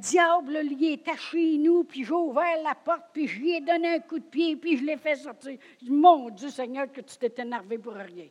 diable, 0.00 0.60
il 0.62 0.92
est 0.92 1.08
à 1.08 1.16
chez 1.16 1.58
nous, 1.58 1.82
puis 1.82 2.04
j'ai 2.04 2.12
ouvert 2.12 2.62
la 2.62 2.76
porte, 2.76 3.06
puis 3.12 3.26
je 3.26 3.40
lui 3.40 3.56
ai 3.56 3.60
donné 3.60 3.88
un 3.88 3.98
coup 3.98 4.20
de 4.20 4.24
pied, 4.24 4.54
puis 4.54 4.76
je 4.76 4.84
l'ai 4.84 4.98
fait 4.98 5.16
sortir. 5.16 5.58
Mon 5.88 6.30
Dieu 6.30 6.50
Seigneur, 6.50 6.90
que 6.92 7.00
tu 7.00 7.16
t'es 7.16 7.34
énervé 7.42 7.78
pour 7.78 7.94
rien. 7.94 8.28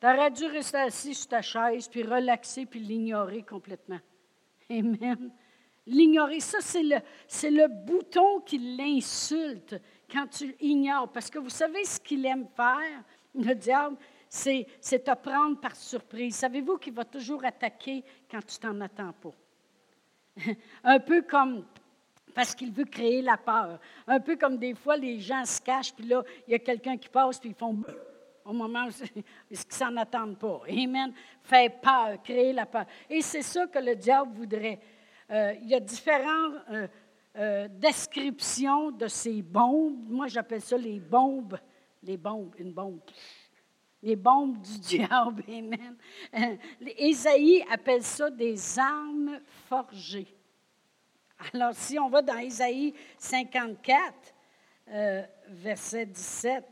Tu 0.00 0.06
aurais 0.06 0.30
dû 0.30 0.44
rester 0.44 0.78
assis 0.78 1.14
sur 1.14 1.28
ta 1.28 1.40
chaise, 1.40 1.88
puis 1.88 2.02
relaxer, 2.02 2.66
puis 2.66 2.80
l'ignorer 2.80 3.42
complètement. 3.42 4.00
Amen. 4.68 5.32
L'ignorer, 5.86 6.40
ça, 6.40 6.58
c'est 6.60 7.50
le, 7.50 7.68
bouton 7.68 8.40
qui 8.40 8.58
l'insulte 8.58 9.76
quand 10.10 10.26
tu 10.26 10.56
ignores. 10.60 11.10
Parce 11.12 11.30
que 11.30 11.38
vous 11.38 11.50
savez 11.50 11.84
ce 11.84 12.00
qu'il 12.00 12.26
aime 12.26 12.46
faire, 12.56 13.04
le 13.34 13.54
diable, 13.54 13.96
c'est 14.28 14.66
te 14.82 15.14
prendre 15.14 15.60
par 15.60 15.76
surprise. 15.76 16.34
Savez-vous 16.36 16.78
qu'il 16.78 16.92
va 16.92 17.04
toujours 17.04 17.44
attaquer 17.44 18.04
quand 18.30 18.44
tu 18.44 18.58
t'en 18.58 18.80
attends 18.80 19.12
pas? 19.12 20.44
Un 20.84 20.98
peu 20.98 21.22
comme 21.22 21.64
parce 22.34 22.54
qu'il 22.54 22.70
veut 22.70 22.84
créer 22.84 23.22
la 23.22 23.38
peur. 23.38 23.80
Un 24.06 24.20
peu 24.20 24.36
comme 24.36 24.58
des 24.58 24.74
fois, 24.74 24.96
les 24.98 25.18
gens 25.20 25.44
se 25.46 25.58
cachent, 25.58 25.94
puis 25.94 26.06
là, 26.06 26.22
il 26.46 26.50
y 26.50 26.54
a 26.54 26.58
quelqu'un 26.58 26.98
qui 26.98 27.08
passe, 27.08 27.38
puis 27.40 27.48
ils 27.48 27.54
font 27.54 27.82
au 28.44 28.52
moment 28.52 28.86
où 28.88 29.20
ils 29.50 29.56
s'en 29.70 29.96
attendent 29.96 30.38
pas? 30.38 30.60
Amen. 30.68 31.14
Fait 31.42 31.72
peur, 31.80 32.22
créer 32.22 32.52
la 32.52 32.66
peur. 32.66 32.84
Et 33.08 33.22
c'est 33.22 33.40
ça 33.40 33.66
que 33.66 33.78
le 33.78 33.96
diable 33.96 34.32
voudrait. 34.34 34.78
Euh, 35.30 35.54
il 35.62 35.68
y 35.68 35.74
a 35.74 35.80
différentes 35.80 36.54
euh, 36.70 36.86
euh, 37.36 37.68
descriptions 37.68 38.90
de 38.90 39.08
ces 39.08 39.42
bombes. 39.42 40.08
Moi, 40.08 40.28
j'appelle 40.28 40.62
ça 40.62 40.76
les 40.76 41.00
bombes. 41.00 41.58
Les 42.02 42.16
bombes, 42.16 42.54
une 42.58 42.72
bombe. 42.72 43.00
Les 44.02 44.16
bombes 44.16 44.60
du 44.60 44.78
diable. 44.98 45.44
Amen. 45.48 45.96
Ésaïe 46.96 47.64
appelle 47.70 48.02
ça 48.02 48.30
des 48.30 48.78
armes 48.78 49.40
forgées. 49.68 50.36
Alors, 51.52 51.74
si 51.74 51.98
on 51.98 52.08
va 52.08 52.22
dans 52.22 52.38
Isaïe 52.38 52.94
54, 53.18 54.34
euh, 54.88 55.22
verset 55.48 56.06
17, 56.06 56.64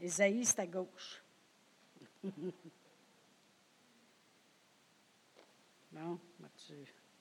Isaïe, 0.00 0.44
c'est 0.44 0.60
à 0.60 0.66
gauche. 0.66 1.22
bon, 5.98 6.18
vas-tu 6.40 6.74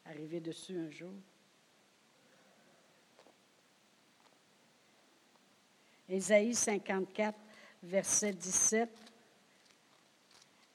arriver 0.06 0.40
dessus 0.40 0.78
un 0.78 0.90
jour? 0.90 1.14
Ésaïe 6.10 6.56
54, 6.56 7.38
verset 7.84 8.34
17. 8.34 8.90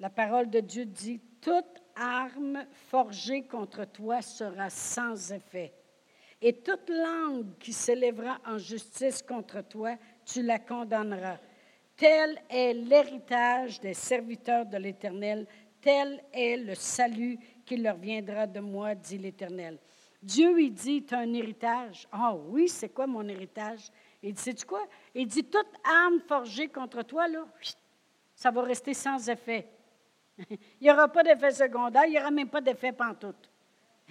La 0.01 0.11
parole 0.11 0.51
de 0.51 0.61
Dieu 0.61 0.85
dit, 0.85 1.21
Toute 1.41 1.83
arme 1.95 2.67
forgée 2.91 3.47
contre 3.47 3.85
toi 3.85 4.21
sera 4.21 4.69
sans 4.69 5.33
effet. 5.33 5.73
Et 6.41 6.55
toute 6.55 6.91
langue 6.91 7.57
qui 7.59 7.73
s'élèvera 7.73 8.41
en 8.45 8.59
justice 8.59 9.23
contre 9.23 9.63
toi, 9.63 9.97
tu 10.27 10.43
la 10.43 10.59
condamneras. 10.59 11.39
Tel 11.97 12.43
est 12.51 12.75
l'héritage 12.75 13.81
des 13.81 13.95
serviteurs 13.95 14.67
de 14.67 14.77
l'Éternel, 14.77 15.47
tel 15.81 16.23
est 16.33 16.57
le 16.57 16.75
salut 16.75 17.39
qui 17.73 17.79
leur 17.79 17.97
viendra 17.97 18.47
de 18.47 18.61
moi, 18.61 18.95
dit 18.95 19.17
l'Éternel. 19.17 19.79
Dieu, 20.23 20.61
il 20.61 20.75
dit, 20.75 21.03
tu 21.05 21.15
as 21.15 21.21
un 21.21 21.33
héritage. 21.33 22.07
Ah 22.13 22.35
oui, 22.35 22.69
c'est 22.69 22.91
quoi 22.91 23.07
mon 23.07 23.27
héritage? 23.27 23.91
Il 24.23 24.35
dit, 24.35 24.43
sais-tu 24.43 24.67
quoi? 24.67 24.87
Il 25.15 25.27
dit, 25.27 25.45
toute 25.45 25.73
arme 25.83 26.21
forgée 26.21 26.69
contre 26.69 27.03
toi, 27.03 27.27
là, 27.29 27.47
ça 28.35 28.51
va 28.51 28.63
rester 28.63 28.93
sans 28.93 29.27
effet. 29.27 29.67
Il 30.51 30.59
n'y 30.83 30.91
aura 30.91 31.09
pas 31.09 31.23
d'effet 31.23 31.51
secondaire, 31.51 32.05
il 32.07 32.13
n'y 32.13 32.19
aura 32.19 32.31
même 32.31 32.49
pas 32.49 32.61
d'effet 32.61 32.93
pantoute. 32.93 33.51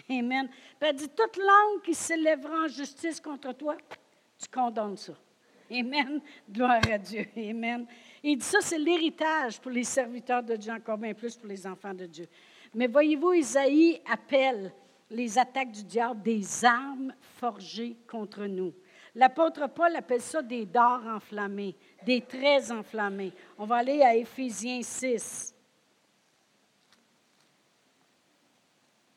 Amen. 0.09 0.47
Puis 0.79 0.89
elle 0.89 0.95
dit, 0.95 1.09
toute 1.09 1.37
langue 1.37 1.81
qui 1.83 1.93
s'élèvera 1.93 2.65
en 2.65 2.67
justice 2.67 3.19
contre 3.19 3.53
toi, 3.53 3.75
tu 4.39 4.47
condamnes 4.49 4.97
ça. 4.97 5.13
Amen. 5.71 6.21
Gloire 6.49 6.81
à 6.91 6.97
Dieu. 6.97 7.27
Amen. 7.37 7.85
Il 8.23 8.37
dit 8.37 8.45
ça, 8.45 8.59
c'est 8.61 8.77
l'héritage 8.77 9.59
pour 9.59 9.71
les 9.71 9.83
serviteurs 9.83 10.43
de 10.43 10.55
Dieu, 10.55 10.71
encore 10.71 10.97
bien 10.97 11.13
plus 11.13 11.35
pour 11.35 11.47
les 11.47 11.65
enfants 11.65 11.93
de 11.93 12.05
Dieu. 12.05 12.27
Mais 12.73 12.87
voyez-vous, 12.87 13.33
Isaïe 13.33 14.01
appelle 14.09 14.73
les 15.09 15.37
attaques 15.37 15.71
du 15.71 15.83
diable 15.83 16.21
des 16.21 16.65
armes 16.65 17.13
forgées 17.19 17.97
contre 18.07 18.45
nous. 18.45 18.73
L'apôtre 19.13 19.67
Paul 19.67 19.93
appelle 19.95 20.21
ça 20.21 20.41
des 20.41 20.65
dards 20.65 21.05
enflammés, 21.05 21.75
des 22.05 22.21
traits 22.21 22.71
enflammés. 22.71 23.33
On 23.57 23.65
va 23.65 23.77
aller 23.77 24.01
à 24.01 24.15
Éphésiens 24.15 24.81
6. 24.81 25.53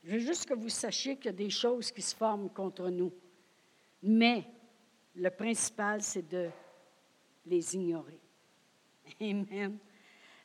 Je 0.02 0.10
veux 0.10 0.18
juste 0.18 0.46
que 0.46 0.54
vous 0.54 0.68
sachiez 0.68 1.16
qu'il 1.16 1.26
y 1.26 1.28
a 1.28 1.32
des 1.32 1.50
choses 1.50 1.92
qui 1.92 2.02
se 2.02 2.14
forment 2.14 2.50
contre 2.50 2.90
nous. 2.90 3.12
Mais 4.02 4.44
le 5.14 5.30
principal, 5.30 6.02
c'est 6.02 6.28
de 6.28 6.50
les 7.46 7.74
ignorer. 7.74 8.20
Amen. 9.20 9.78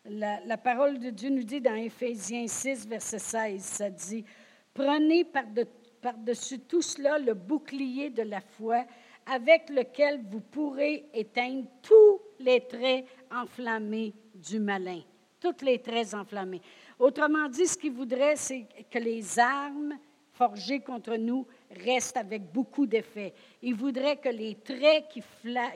La, 0.10 0.58
parole 0.58 0.98
de 0.98 1.12
Dieu 1.12 1.30
nous 1.30 1.44
dit 1.44 1.62
dans 1.62 1.76
Éphésiens 1.76 2.48
6, 2.48 2.88
verset 2.88 3.20
16, 3.20 3.62
ça 3.62 3.90
dit, 3.92 4.26
Prenez 4.74 5.24
par-dessus 5.24 6.60
tout 6.60 6.82
cela 6.82 7.20
le 7.20 7.36
bouclier 7.36 8.10
de 8.10 8.24
la 8.24 8.42
foi 8.42 8.86
avec 9.28 9.70
lequel 9.70 10.22
vous 10.32 10.40
pourrez 10.40 11.06
éteindre 11.14 11.68
tous 11.84 12.22
les 12.40 12.62
traits 12.62 13.06
enflammés 13.32 14.14
du 14.34 14.60
malin. 14.60 15.02
Tous 15.40 15.64
les 15.64 15.80
traits 15.80 16.16
enflammés. 16.16 16.62
Autrement 16.98 17.48
dit, 17.48 17.68
ce 17.68 17.78
qu'il 17.78 17.92
voudrait, 17.92 18.36
c'est 18.36 18.66
que 18.90 18.98
les 18.98 19.38
armes 19.38 19.96
forgées 20.34 20.80
contre 20.80 21.18
nous 21.18 21.46
restent 21.86 22.18
avec 22.18 22.52
beaucoup 22.52 22.88
d'effet. 22.88 23.34
Il 23.62 23.76
voudrait 23.76 24.18
que 24.18 24.30
les 24.30 24.56
traits 24.56 25.08
qui, 25.10 25.22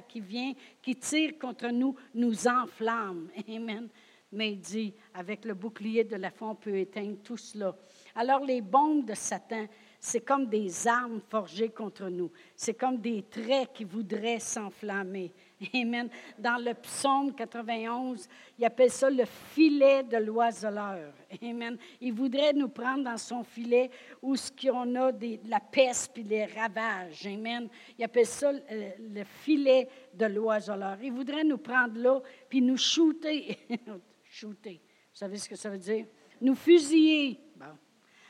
qui 0.08 0.20
viennent, 0.22 0.56
qui 0.82 0.96
tirent 0.96 1.38
contre 1.38 1.68
nous, 1.68 1.96
nous 2.16 2.48
enflamment. 2.48 3.28
Amen. 3.48 3.90
Mais 4.34 4.52
il 4.54 4.60
dit, 4.60 4.94
avec 5.14 5.46
le 5.46 5.54
bouclier 5.54 6.04
de 6.04 6.16
la 6.16 6.32
foi, 6.32 6.50
on 6.50 6.56
peut 6.56 6.76
éteindre 6.76 7.18
tout 7.24 7.38
cela. 7.38 7.76
Alors 8.16 8.44
les 8.44 8.62
bombes 8.62 9.06
de 9.06 9.14
Satan, 9.14 9.68
c'est 10.00 10.20
comme 10.20 10.48
des 10.48 10.86
armes 10.86 11.22
forgées 11.30 11.70
contre 11.70 12.10
nous. 12.10 12.30
C'est 12.58 12.74
comme 12.74 12.98
des 12.98 13.24
traits 13.24 13.70
qui 13.74 13.86
voudraient 13.86 14.40
s'enflammer. 14.40 15.32
Amen. 15.74 16.10
Dans 16.38 16.62
le 16.62 16.74
psaume 16.74 17.34
91, 17.34 18.28
il 18.60 18.66
appelle 18.66 18.92
ça 18.92 19.10
le 19.10 19.24
filet 19.26 20.04
de 20.04 20.18
l'oiseleur. 20.18 21.14
Amen. 21.42 21.78
Il 22.02 22.12
voudrait 22.12 22.52
nous 22.52 22.68
prendre 22.68 23.06
dans 23.06 23.18
son 23.18 23.46
filet 23.46 23.90
où 24.22 24.36
ce 24.36 24.52
qu'on 24.52 24.94
a 24.96 25.14
de 25.14 25.40
la 25.48 25.62
peste 25.62 26.12
puis 26.14 26.24
les 26.24 26.46
ravages. 26.46 27.26
Amen. 27.26 27.70
Il 27.98 28.04
appelle 28.04 28.26
ça 28.26 28.50
euh, 28.50 28.90
le, 29.00 29.24
filet 29.24 29.88
de 30.14 30.26
l'oiseleur. 30.26 30.98
Il 31.02 31.14
voudrait 31.14 31.46
nous 31.46 31.60
prendre 31.60 31.98
là 31.98 32.22
puis 32.50 32.62
nous 32.62 32.78
shooter. 32.78 33.58
shooter. 34.34 34.82
Vous 35.12 35.18
savez 35.18 35.38
ce 35.38 35.48
que 35.48 35.56
ça 35.56 35.70
veut 35.70 35.78
dire? 35.78 36.08
Nous 36.42 36.56
fusiller. 36.56 37.40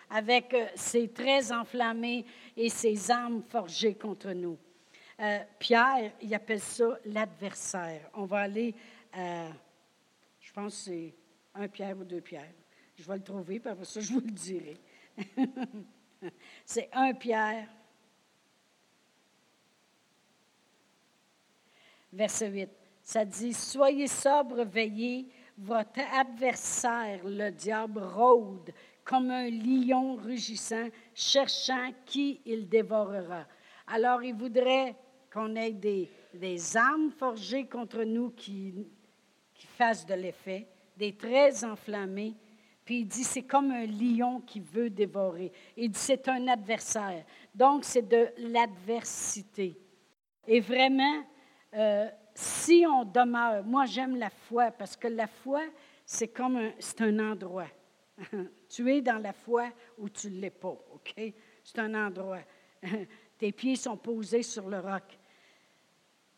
Avec 0.10 0.54
euh, 0.54 0.68
ses 0.76 1.08
traits 1.08 1.52
enflammés 1.52 2.26
et 2.56 2.70
ses 2.70 3.10
armes 3.10 3.42
forgées 3.50 3.96
contre 3.96 4.32
nous. 4.32 4.60
Euh, 5.20 5.40
Pierre, 5.58 6.12
il 6.22 6.34
appelle 6.36 6.60
ça 6.60 7.00
l'adversaire. 7.06 8.10
On 8.14 8.26
va 8.26 8.40
aller 8.40 8.76
à, 9.12 9.48
je 10.40 10.52
pense 10.52 10.76
que 10.76 10.84
c'est 10.84 11.16
un 11.56 11.68
Pierre 11.68 11.98
ou 11.98 12.04
deux 12.04 12.22
Pierre. 12.22 12.54
Je 12.96 13.04
vais 13.04 13.16
le 13.16 13.24
trouver, 13.24 13.60
puis 13.60 13.70
après 13.70 13.86
ça, 13.86 14.02
je 14.02 14.14
vous 14.14 14.20
le 14.20 14.32
dirai. 14.32 14.78
c'est 16.66 16.90
un 16.92 17.14
Pierre. 17.14 17.70
Verset 22.12 22.50
8. 22.50 22.70
Ça 23.02 23.26
dit 23.26 23.54
Soyez 23.54 24.08
sobre, 24.08 24.64
veillez. 24.64 25.28
Votre 25.58 26.02
adversaire, 26.14 27.22
le 27.26 27.52
diable, 27.52 28.02
rôde 28.02 28.74
comme 29.04 29.32
un 29.32 29.50
lion 29.50 30.16
rugissant, 30.16 30.88
cherchant 31.14 31.92
qui 32.06 32.42
il 32.46 32.68
dévorera. 32.68 33.46
Alors, 33.88 34.24
il 34.24 34.34
voudrait 34.34 34.96
qu'on 35.32 35.56
ait 35.56 35.72
des, 35.72 36.10
armes 36.78 37.12
forgées 37.12 37.66
contre 37.66 38.04
nous 38.04 38.32
qui, 38.32 38.74
qui 39.54 39.68
fassent 39.68 40.06
de 40.06 40.14
l'effet, 40.14 40.68
des 40.96 41.16
traits 41.16 41.64
enflammés. 41.64 42.36
Puis 42.86 43.00
il 43.00 43.06
dit, 43.06 43.24
c'est 43.24 43.44
comme 43.44 43.72
un 43.72 43.86
lion 43.86 44.42
qui 44.42 44.60
veut 44.60 44.90
dévorer. 44.90 45.52
Il 45.78 45.92
dit, 45.92 46.00
c'est 46.00 46.28
un 46.28 46.48
adversaire. 46.48 47.24
Donc, 47.54 47.84
c'est 47.84 48.08
de 48.08 48.30
l'adversité. 48.38 49.78
Et 50.48 50.60
vraiment, 50.60 51.24
euh, 51.76 52.10
si 52.36 52.86
on 52.88 53.06
demeure, 53.06 53.64
moi 53.64 53.86
j'aime 53.86 54.16
la 54.16 54.30
foi 54.30 54.72
parce 54.72 54.96
que 54.96 55.08
la 55.08 55.28
foi, 55.28 55.62
c'est 56.06 56.30
comme 56.30 56.58
un, 56.58 56.72
c'est 56.80 57.02
un 57.02 57.20
endroit. 57.20 57.68
tu 58.70 58.92
es 58.92 59.02
dans 59.02 59.22
la 59.22 59.34
foi 59.34 59.70
ou 59.98 60.10
tu 60.10 60.30
ne 60.30 60.40
l'es 60.40 60.50
pas, 60.50 60.78
OK? 60.94 61.14
C'est 61.64 61.80
un 61.80 61.94
endroit. 61.94 62.42
Tes 63.38 63.52
pieds 63.52 63.76
sont 63.76 63.98
posés 63.98 64.44
sur 64.44 64.70
le 64.70 64.80
roc. 64.80 65.04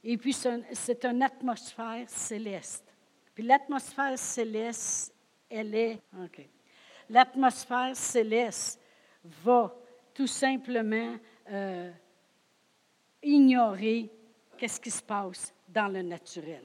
Et 0.04 0.18
puis, 0.18 0.34
c'est 0.34 1.06
une 1.06 1.24
atmosphère 1.24 2.08
céleste. 2.08 2.94
Puis 3.34 3.44
l'atmosphère 3.44 4.18
céleste, 4.20 5.14
elle 5.50 5.74
est... 5.74 6.00
OK. 6.24 6.48
L'atmosphère 7.10 7.96
céleste 7.96 8.80
va 9.24 9.75
tout 10.14 10.28
simplement 10.28 11.16
euh, 11.52 11.92
ignorer 13.22 14.12
qu'est-ce 14.58 14.80
qui 14.80 14.92
se 14.92 15.02
passe 15.02 15.55
dans 15.75 15.89
le 15.89 16.01
naturel. 16.01 16.63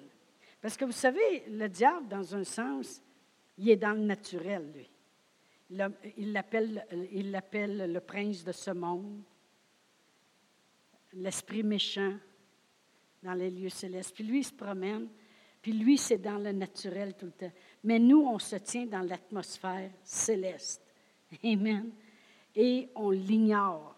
Parce 0.63 0.77
que 0.77 0.85
vous 0.85 0.93
savez, 0.93 1.45
le 1.49 1.69
diable, 1.69 2.09
dans 2.09 2.35
un 2.35 2.45
sens, 2.45 3.03
il 3.59 3.69
est 3.69 3.77
dans 3.77 3.93
le 3.93 4.05
naturel, 4.05 4.73
lui. 4.73 4.89
Il 6.17 6.33
l'appelle, 6.33 6.87
il 7.13 7.31
l'appelle 7.31 7.93
le 7.93 8.01
prince 8.01 8.43
de 8.45 8.53
ce 8.53 8.71
monde, 8.71 9.23
l'esprit 11.13 11.63
méchant, 11.63 12.15
dans 13.23 13.35
les 13.35 13.51
lieux 13.51 13.69
célestes. 13.69 14.15
Puis 14.15 14.25
lui, 14.25 14.39
il 14.41 14.45
se 14.45 14.53
promène. 14.53 15.09
Puis 15.61 15.73
lui, 15.73 15.99
c'est 15.99 16.19
dans 16.19 16.39
le 16.39 16.53
naturel 16.53 17.15
tout 17.15 17.27
le 17.27 17.33
temps. 17.33 17.53
Mais 17.85 17.99
nous, 17.99 18.21
on 18.23 18.39
se 18.39 18.57
tient 18.57 18.87
dans 18.87 19.03
l'atmosphère 19.03 19.91
céleste. 20.03 20.83
Amen. 21.45 21.91
Et 22.55 22.89
on 22.95 23.11
l'ignore. 23.11 23.95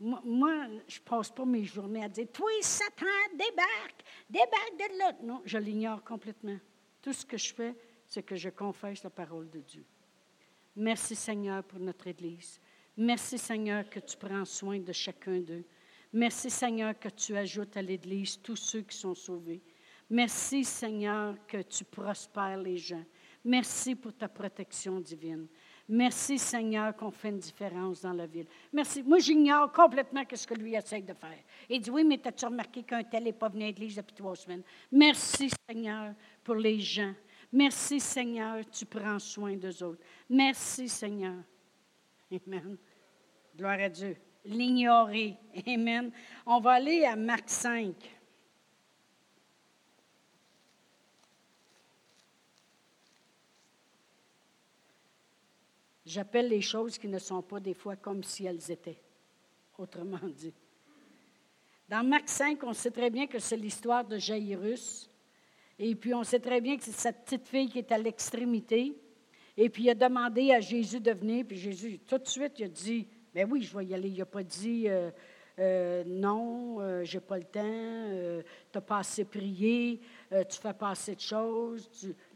Moi, 0.00 0.66
je 0.88 0.98
ne 0.98 1.04
passe 1.04 1.30
pas 1.30 1.44
mes 1.44 1.64
journées 1.64 2.04
à 2.04 2.08
dire 2.08 2.26
Toi, 2.32 2.50
Satan, 2.62 3.04
débarque, 3.32 4.02
débarque 4.28 4.76
de 4.78 4.98
là. 4.98 5.12
Non, 5.22 5.42
je 5.44 5.58
l'ignore 5.58 6.02
complètement. 6.02 6.58
Tout 7.02 7.12
ce 7.12 7.26
que 7.26 7.36
je 7.36 7.52
fais, 7.52 7.74
c'est 8.06 8.22
que 8.22 8.34
je 8.34 8.48
confesse 8.48 9.02
la 9.04 9.10
parole 9.10 9.50
de 9.50 9.60
Dieu. 9.60 9.84
Merci 10.76 11.14
Seigneur 11.14 11.62
pour 11.64 11.80
notre 11.80 12.06
Église. 12.06 12.58
Merci 12.96 13.36
Seigneur 13.36 13.88
que 13.90 14.00
tu 14.00 14.16
prends 14.16 14.44
soin 14.44 14.78
de 14.78 14.92
chacun 14.92 15.38
d'eux. 15.40 15.64
Merci 16.12 16.50
Seigneur 16.50 16.98
que 16.98 17.08
tu 17.08 17.36
ajoutes 17.36 17.76
à 17.76 17.82
l'Église 17.82 18.40
tous 18.42 18.56
ceux 18.56 18.82
qui 18.82 18.96
sont 18.96 19.14
sauvés. 19.14 19.62
Merci 20.08 20.64
Seigneur 20.64 21.36
que 21.46 21.62
tu 21.62 21.84
prospères 21.84 22.58
les 22.58 22.78
gens. 22.78 23.04
Merci 23.44 23.94
pour 23.94 24.12
ta 24.12 24.28
protection 24.28 24.98
divine. 24.98 25.46
Merci 25.92 26.38
Seigneur 26.38 26.94
qu'on 26.94 27.10
fait 27.10 27.30
une 27.30 27.40
différence 27.40 28.02
dans 28.02 28.12
la 28.12 28.24
ville. 28.24 28.46
Merci. 28.72 29.02
Moi, 29.02 29.18
j'ignore 29.18 29.72
complètement 29.72 30.22
ce 30.32 30.46
que 30.46 30.54
lui 30.54 30.76
essaie 30.76 31.02
de 31.02 31.12
faire. 31.14 31.38
Il 31.68 31.80
dit, 31.80 31.90
oui, 31.90 32.04
mais 32.04 32.20
as-tu 32.24 32.44
remarqué 32.44 32.84
qu'un 32.84 33.02
tel 33.02 33.24
n'est 33.24 33.32
pas 33.32 33.48
venu 33.48 33.64
à 33.64 33.66
l'église 33.66 33.96
depuis 33.96 34.14
trois 34.14 34.36
semaines? 34.36 34.62
Merci 34.92 35.50
Seigneur 35.68 36.14
pour 36.44 36.54
les 36.54 36.78
gens. 36.78 37.12
Merci 37.52 37.98
Seigneur, 37.98 38.58
tu 38.70 38.86
prends 38.86 39.18
soin 39.18 39.56
d'eux 39.56 39.82
autres. 39.82 40.02
Merci 40.28 40.88
Seigneur. 40.88 41.42
Amen. 42.30 42.78
Gloire 43.56 43.80
à 43.80 43.88
Dieu. 43.88 44.16
L'ignorer. 44.44 45.36
Amen. 45.66 46.12
On 46.46 46.60
va 46.60 46.74
aller 46.74 47.04
à 47.04 47.16
Marc 47.16 47.50
5. 47.50 47.94
J'appelle 56.10 56.48
les 56.48 56.60
choses 56.60 56.98
qui 56.98 57.06
ne 57.06 57.20
sont 57.20 57.40
pas 57.40 57.60
des 57.60 57.72
fois 57.72 57.94
comme 57.94 58.24
si 58.24 58.44
elles 58.44 58.68
étaient, 58.68 59.00
autrement 59.78 60.18
dit. 60.24 60.52
Dans 61.88 62.04
Marc 62.04 62.28
5, 62.28 62.64
on 62.64 62.72
sait 62.72 62.90
très 62.90 63.10
bien 63.10 63.28
que 63.28 63.38
c'est 63.38 63.56
l'histoire 63.56 64.04
de 64.04 64.18
Jairus. 64.18 65.08
Et 65.78 65.94
puis, 65.94 66.12
on 66.12 66.24
sait 66.24 66.40
très 66.40 66.60
bien 66.60 66.76
que 66.76 66.82
c'est 66.82 66.90
cette 66.90 67.24
petite 67.24 67.46
fille 67.46 67.68
qui 67.68 67.78
est 67.78 67.92
à 67.92 67.98
l'extrémité. 67.98 69.00
Et 69.56 69.68
puis, 69.68 69.84
il 69.84 69.90
a 69.90 69.94
demandé 69.94 70.50
à 70.50 70.58
Jésus 70.58 70.98
de 70.98 71.12
venir. 71.12 71.44
Puis, 71.46 71.58
Jésus, 71.58 72.00
tout 72.00 72.18
de 72.18 72.26
suite, 72.26 72.54
il 72.58 72.64
a 72.64 72.68
dit 72.68 73.06
Mais 73.32 73.44
ben 73.44 73.52
oui, 73.52 73.62
je 73.62 73.76
vais 73.76 73.84
y 73.84 73.94
aller. 73.94 74.08
Il 74.08 74.18
n'a 74.18 74.26
pas 74.26 74.42
dit 74.42 74.88
euh, 74.88 75.12
euh, 75.60 76.02
Non, 76.04 76.80
euh, 76.80 77.04
je 77.04 77.18
n'ai 77.18 77.20
pas 77.20 77.38
le 77.38 77.44
temps, 77.44 78.42
tu 78.42 78.44
n'as 78.74 78.80
pas 78.80 78.98
assez 78.98 79.24
prié, 79.24 80.00
tu 80.28 80.58
fais 80.58 80.74
pas 80.74 80.90
assez 80.90 81.14
de 81.14 81.20
choses. 81.20 81.88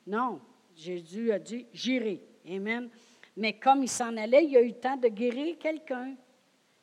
Non, 0.07 0.41
Jésus 0.77 1.33
a 1.33 1.41
dit 1.41 1.67
J'irai. 1.73 2.23
Amen. 2.49 2.89
Mais 3.37 3.59
comme 3.59 3.83
il 3.83 3.89
s'en 3.89 4.17
allait, 4.17 4.45
il 4.45 4.57
a 4.57 4.61
eu 4.61 4.69
le 4.69 4.81
temps 4.81 4.97
de 4.97 5.09
guérir 5.09 5.59
quelqu'un. 5.59 6.15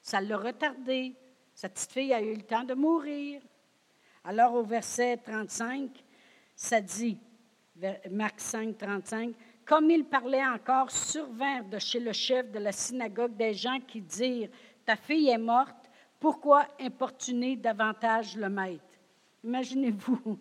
Ça 0.01 0.19
l'a 0.19 0.37
retardé. 0.37 1.15
Cette 1.53 1.73
petite 1.73 1.91
fille 1.91 2.13
a 2.13 2.21
eu 2.21 2.33
le 2.33 2.41
temps 2.41 2.63
de 2.63 2.73
mourir. 2.73 3.41
Alors 4.23 4.53
au 4.53 4.63
verset 4.63 5.17
35, 5.17 6.03
ça 6.55 6.81
dit, 6.81 7.17
Marc 8.11 8.39
5, 8.39 8.77
35, 8.77 9.33
comme 9.65 9.89
il 9.89 10.05
parlait 10.05 10.45
encore, 10.45 10.91
survinrent 10.91 11.69
de 11.69 11.79
chez 11.79 11.99
le 11.99 12.13
chef 12.13 12.51
de 12.51 12.59
la 12.59 12.71
synagogue 12.71 13.35
des 13.35 13.53
gens 13.53 13.79
qui 13.79 14.01
dirent, 14.01 14.49
ta 14.85 14.95
fille 14.95 15.29
est 15.29 15.37
morte, 15.37 15.89
pourquoi 16.19 16.67
importuner 16.79 17.55
davantage 17.55 18.35
le 18.35 18.49
maître? 18.49 18.83
Imaginez-vous. 19.43 20.39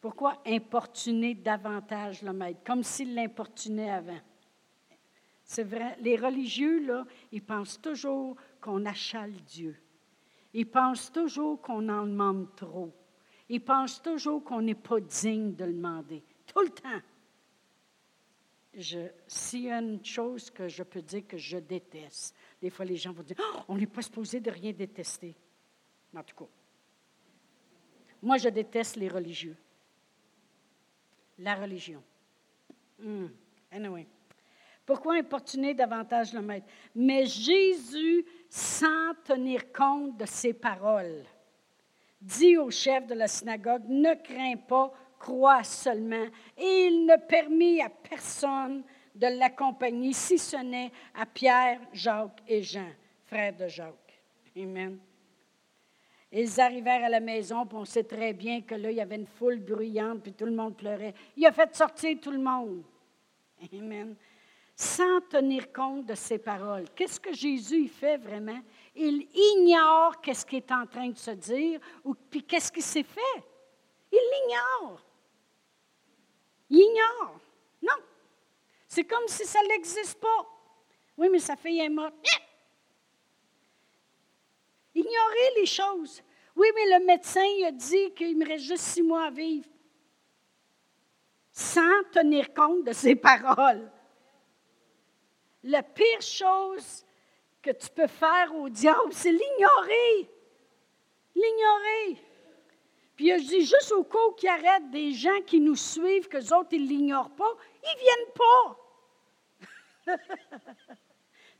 Pourquoi 0.00 0.40
importuner 0.46 1.34
davantage 1.34 2.22
le 2.22 2.32
maître, 2.32 2.60
comme 2.64 2.82
s'il 2.82 3.14
l'importunait 3.14 3.90
avant? 3.90 4.20
C'est 5.44 5.64
vrai, 5.64 5.96
les 6.00 6.16
religieux, 6.16 6.86
là, 6.86 7.04
ils 7.32 7.42
pensent 7.42 7.80
toujours 7.80 8.36
qu'on 8.60 8.86
achale 8.86 9.32
Dieu. 9.32 9.76
Ils 10.54 10.68
pensent 10.68 11.12
toujours 11.12 11.60
qu'on 11.60 11.88
en 11.88 12.06
demande 12.06 12.54
trop. 12.56 12.92
Ils 13.48 13.62
pensent 13.62 14.00
toujours 14.00 14.42
qu'on 14.42 14.62
n'est 14.62 14.74
pas 14.74 15.00
digne 15.00 15.54
de 15.54 15.64
le 15.64 15.72
demander. 15.72 16.22
Tout 16.46 16.60
le 16.60 16.70
temps. 16.70 17.02
S'il 19.26 19.62
y 19.62 19.70
a 19.70 19.80
une 19.80 20.04
chose 20.04 20.50
que 20.50 20.68
je 20.68 20.84
peux 20.84 21.02
dire 21.02 21.26
que 21.26 21.36
je 21.36 21.58
déteste, 21.58 22.34
des 22.62 22.70
fois 22.70 22.84
les 22.84 22.96
gens 22.96 23.12
vont 23.12 23.24
dire 23.24 23.36
oh, 23.40 23.60
on 23.68 23.76
n'est 23.76 23.86
pas 23.86 24.02
supposé 24.02 24.38
de 24.38 24.50
rien 24.50 24.72
détester. 24.72 25.34
En 26.16 26.22
tout 26.22 26.36
cas, 26.36 26.50
moi 28.22 28.38
je 28.38 28.48
déteste 28.48 28.94
les 28.94 29.08
religieux 29.08 29.56
la 31.40 31.54
religion. 31.56 32.02
Hmm. 32.98 33.26
Anyway. 33.72 34.06
Pourquoi 34.90 35.14
importuner 35.14 35.72
davantage 35.72 36.32
le 36.32 36.42
maître? 36.42 36.66
Mais 36.96 37.24
Jésus, 37.24 38.26
sans 38.48 39.14
tenir 39.24 39.70
compte 39.72 40.16
de 40.16 40.26
ses 40.26 40.52
paroles, 40.52 41.24
dit 42.20 42.56
au 42.56 42.70
chef 42.70 43.06
de 43.06 43.14
la 43.14 43.28
synagogue, 43.28 43.84
ne 43.88 44.14
crains 44.14 44.56
pas, 44.56 44.92
crois 45.18 45.62
seulement. 45.62 46.26
Et 46.58 46.86
il 46.86 47.06
ne 47.06 47.16
permit 47.16 47.80
à 47.80 47.88
personne 47.88 48.82
de 49.14 49.26
l'accompagner, 49.28 50.12
si 50.12 50.38
ce 50.38 50.56
n'est 50.56 50.90
à 51.14 51.24
Pierre, 51.24 51.80
Jacques 51.92 52.42
et 52.48 52.62
Jean, 52.62 52.90
frères 53.26 53.54
de 53.54 53.68
Jacques. 53.68 54.20
Amen. 54.56 54.98
Ils 56.32 56.60
arrivèrent 56.60 57.04
à 57.04 57.08
la 57.08 57.20
maison, 57.20 57.66
puis 57.66 57.76
on 57.76 57.84
sait 57.84 58.04
très 58.04 58.32
bien 58.32 58.62
que 58.62 58.76
là, 58.76 58.90
il 58.90 58.96
y 58.96 59.00
avait 59.00 59.16
une 59.16 59.26
foule 59.26 59.58
bruyante, 59.58 60.22
puis 60.22 60.32
tout 60.32 60.44
le 60.44 60.52
monde 60.52 60.76
pleurait. 60.76 61.14
Il 61.36 61.44
a 61.44 61.52
fait 61.52 61.74
sortir 61.74 62.16
tout 62.20 62.30
le 62.30 62.38
monde. 62.38 62.84
Amen. 63.72 64.14
Sans 64.76 65.20
tenir 65.28 65.72
compte 65.72 66.06
de 66.06 66.14
ses 66.14 66.38
paroles. 66.38 66.86
Qu'est-ce 66.94 67.18
que 67.18 67.34
Jésus 67.34 67.88
fait 67.88 68.16
vraiment? 68.16 68.60
Il 68.94 69.26
ignore 69.34 70.20
qu'est-ce 70.20 70.46
qui 70.46 70.56
est 70.56 70.70
en 70.70 70.86
train 70.86 71.08
de 71.08 71.16
se 71.16 71.32
dire, 71.32 71.80
ou 72.04 72.14
puis 72.14 72.44
qu'est-ce 72.44 72.70
qui 72.70 72.82
s'est 72.82 73.02
fait. 73.02 73.44
Il 74.12 74.18
l'ignore. 74.18 75.02
Il 76.70 76.78
ignore. 76.78 77.40
Non. 77.82 78.04
C'est 78.86 79.04
comme 79.04 79.26
si 79.26 79.44
ça 79.44 79.60
n'existe 79.68 80.20
pas. 80.20 80.46
Oui, 81.16 81.28
mais 81.30 81.40
sa 81.40 81.56
fille 81.56 81.80
est 81.80 81.88
morte. 81.88 82.14
Ignorer 85.00 85.50
les 85.56 85.66
choses. 85.66 86.22
Oui, 86.56 86.66
mais 86.74 86.98
le 86.98 87.06
médecin 87.06 87.44
il 87.58 87.64
a 87.64 87.72
dit 87.72 88.12
qu'il 88.14 88.36
me 88.36 88.46
reste 88.46 88.64
juste 88.64 88.84
six 88.84 89.02
mois 89.02 89.24
à 89.24 89.30
vivre. 89.30 89.68
Sans 91.52 92.02
tenir 92.12 92.52
compte 92.52 92.84
de 92.84 92.92
ses 92.92 93.16
paroles. 93.16 93.90
La 95.62 95.82
pire 95.82 96.20
chose 96.20 97.04
que 97.62 97.70
tu 97.70 97.88
peux 97.90 98.06
faire 98.06 98.54
au 98.54 98.68
diable, 98.68 99.12
c'est 99.12 99.32
l'ignorer. 99.32 100.30
L'ignorer. 101.34 102.22
Puis 103.16 103.28
je 103.38 103.48
dis 103.48 103.60
juste 103.60 103.92
au 103.92 104.04
cas 104.04 104.18
qui 104.36 104.48
arrête 104.48 104.90
des 104.90 105.12
gens 105.12 105.40
qui 105.46 105.60
nous 105.60 105.76
suivent, 105.76 106.28
que 106.28 106.38
les 106.38 106.52
autres, 106.52 106.70
ils 106.72 106.84
ne 106.84 106.88
l'ignorent 106.88 107.34
pas, 107.36 107.54
ils 107.82 107.94
ne 107.94 108.00
viennent 108.00 108.32
pas. 110.06 110.16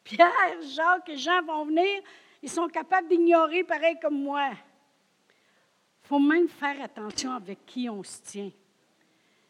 Pierre, 0.04 0.62
Jacques 0.62 1.08
et 1.10 1.16
Jean 1.18 1.42
vont 1.42 1.66
venir, 1.66 2.02
ils 2.42 2.50
sont 2.50 2.68
capables 2.68 3.08
d'ignorer 3.08 3.64
pareil 3.64 3.96
comme 4.00 4.22
moi. 4.22 4.50
Il 4.52 6.08
faut 6.08 6.18
même 6.18 6.48
faire 6.48 6.80
attention 6.82 7.32
avec 7.32 7.64
qui 7.66 7.88
on 7.88 8.02
se 8.02 8.22
tient. 8.22 8.50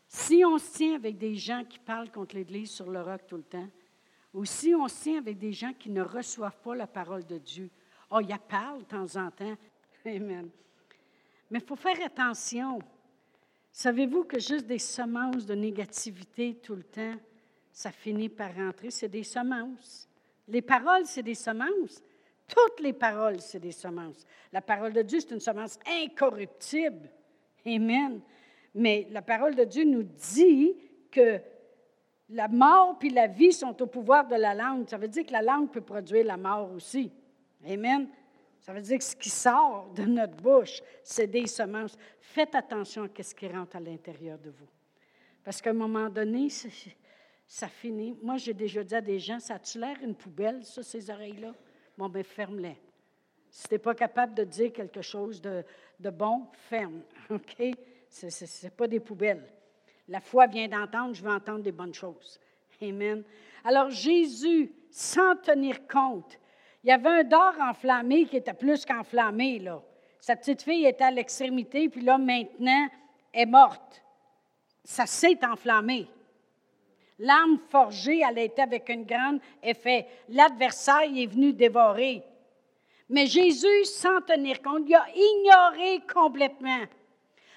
Si 0.08 0.44
on 0.44 0.58
se 0.58 0.72
tient 0.72 0.94
avec 0.96 1.16
des 1.18 1.36
gens 1.36 1.64
qui 1.64 1.78
parlent 1.78 2.10
contre 2.10 2.34
l'Église 2.34 2.70
sur 2.70 2.90
le 2.90 3.00
roc 3.00 3.26
tout 3.28 3.36
le 3.36 3.44
temps, 3.44 3.68
ou 4.34 4.44
si 4.44 4.74
on 4.74 4.88
se 4.88 5.02
tient 5.04 5.18
avec 5.18 5.38
des 5.38 5.52
gens 5.52 5.72
qui 5.72 5.90
ne 5.90 6.02
reçoivent 6.02 6.60
pas 6.62 6.74
la 6.74 6.86
parole 6.86 7.24
de 7.26 7.38
Dieu, 7.38 7.70
oh, 8.10 8.18
il 8.20 8.28
y 8.28 8.32
a 8.32 8.38
parle 8.38 8.80
de 8.80 8.84
temps 8.84 9.16
en 9.16 9.30
temps. 9.30 9.56
Amen. 10.04 10.50
Mais 11.50 11.58
il 11.60 11.64
faut 11.64 11.76
faire 11.76 12.04
attention. 12.04 12.80
Savez-vous 13.72 14.24
que 14.24 14.38
juste 14.38 14.66
des 14.66 14.78
semences 14.78 15.46
de 15.46 15.54
négativité 15.54 16.56
tout 16.56 16.74
le 16.74 16.82
temps, 16.82 17.14
ça 17.72 17.92
finit 17.92 18.28
par 18.28 18.54
rentrer? 18.54 18.90
C'est 18.90 19.08
des 19.08 19.22
semences. 19.22 20.08
Les 20.48 20.62
paroles, 20.62 21.06
c'est 21.06 21.22
des 21.22 21.34
semences. 21.34 22.02
Toutes 22.50 22.80
les 22.80 22.92
paroles, 22.92 23.40
c'est 23.40 23.60
des 23.60 23.72
semences. 23.72 24.26
La 24.52 24.60
parole 24.60 24.92
de 24.92 25.02
Dieu, 25.02 25.20
c'est 25.20 25.32
une 25.32 25.40
semence 25.40 25.78
incorruptible. 25.86 27.08
Amen. 27.66 28.20
Mais 28.74 29.06
la 29.10 29.22
parole 29.22 29.54
de 29.54 29.64
Dieu 29.64 29.84
nous 29.84 30.02
dit 30.02 30.74
que 31.10 31.40
la 32.30 32.48
mort 32.48 32.98
puis 32.98 33.10
la 33.10 33.26
vie 33.26 33.52
sont 33.52 33.80
au 33.82 33.86
pouvoir 33.86 34.26
de 34.26 34.36
la 34.36 34.54
langue. 34.54 34.88
Ça 34.88 34.98
veut 34.98 35.08
dire 35.08 35.26
que 35.26 35.32
la 35.32 35.42
langue 35.42 35.70
peut 35.70 35.80
produire 35.80 36.24
la 36.24 36.36
mort 36.36 36.72
aussi. 36.72 37.12
Amen. 37.66 38.08
Ça 38.60 38.72
veut 38.72 38.82
dire 38.82 38.98
que 38.98 39.04
ce 39.04 39.16
qui 39.16 39.30
sort 39.30 39.90
de 39.94 40.02
notre 40.02 40.36
bouche, 40.36 40.82
c'est 41.02 41.26
des 41.26 41.46
semences. 41.46 41.96
Faites 42.20 42.54
attention 42.54 43.04
à 43.04 43.22
ce 43.22 43.34
qui 43.34 43.48
rentre 43.48 43.76
à 43.76 43.80
l'intérieur 43.80 44.38
de 44.38 44.50
vous. 44.50 44.68
Parce 45.42 45.60
qu'à 45.60 45.70
un 45.70 45.74
moment 45.74 46.08
donné, 46.08 46.48
ça 47.46 47.68
finit. 47.68 48.16
Moi, 48.22 48.36
j'ai 48.36 48.54
déjà 48.54 48.84
dit 48.84 48.94
à 48.94 49.00
des 49.00 49.18
gens, 49.18 49.40
ça 49.40 49.54
a-tu 49.54 49.78
l'air 49.78 49.96
une 50.02 50.14
poubelle, 50.14 50.64
ça, 50.64 50.82
ces 50.82 51.10
oreilles-là? 51.10 51.52
Bon, 52.00 52.08
bien, 52.08 52.22
ferme-les. 52.22 52.78
Si 53.50 53.68
tu 53.68 53.74
n'es 53.74 53.78
pas 53.78 53.94
capable 53.94 54.32
de 54.32 54.44
dire 54.44 54.72
quelque 54.72 55.02
chose 55.02 55.38
de, 55.38 55.62
de 55.98 56.08
bon, 56.08 56.46
ferme. 56.70 57.02
OK? 57.30 57.76
Ce 58.08 58.64
n'est 58.64 58.70
pas 58.70 58.88
des 58.88 59.00
poubelles. 59.00 59.46
La 60.08 60.20
foi 60.20 60.46
vient 60.46 60.66
d'entendre, 60.66 61.12
je 61.12 61.22
veux 61.22 61.30
entendre 61.30 61.62
des 61.62 61.72
bonnes 61.72 61.92
choses. 61.92 62.40
Amen. 62.80 63.22
Alors 63.64 63.90
Jésus, 63.90 64.72
sans 64.90 65.36
tenir 65.36 65.86
compte, 65.86 66.40
il 66.82 66.88
y 66.88 66.90
avait 66.90 67.20
un 67.20 67.22
dard 67.22 67.56
enflammé 67.60 68.24
qui 68.24 68.38
était 68.38 68.54
plus 68.54 68.86
qu'enflammé, 68.86 69.58
là. 69.58 69.82
Sa 70.20 70.36
petite 70.36 70.62
fille 70.62 70.86
était 70.86 71.04
à 71.04 71.10
l'extrémité, 71.10 71.90
puis 71.90 72.00
là, 72.00 72.16
maintenant, 72.16 72.88
est 73.34 73.44
morte. 73.44 74.02
Ça 74.84 75.04
s'est 75.04 75.44
enflammé. 75.44 76.08
L'arme 77.20 77.58
forgée, 77.68 78.22
elle 78.26 78.38
été 78.38 78.62
avec 78.62 78.88
un 78.88 79.02
grand 79.02 79.38
effet. 79.62 80.06
L'adversaire 80.30 81.02
est 81.02 81.26
venu 81.26 81.52
dévorer. 81.52 82.22
Mais 83.10 83.26
Jésus, 83.26 83.84
sans 83.84 84.22
tenir 84.22 84.62
compte, 84.62 84.84
il 84.86 84.94
a 84.94 85.06
ignoré 85.14 86.00
complètement. 86.12 86.84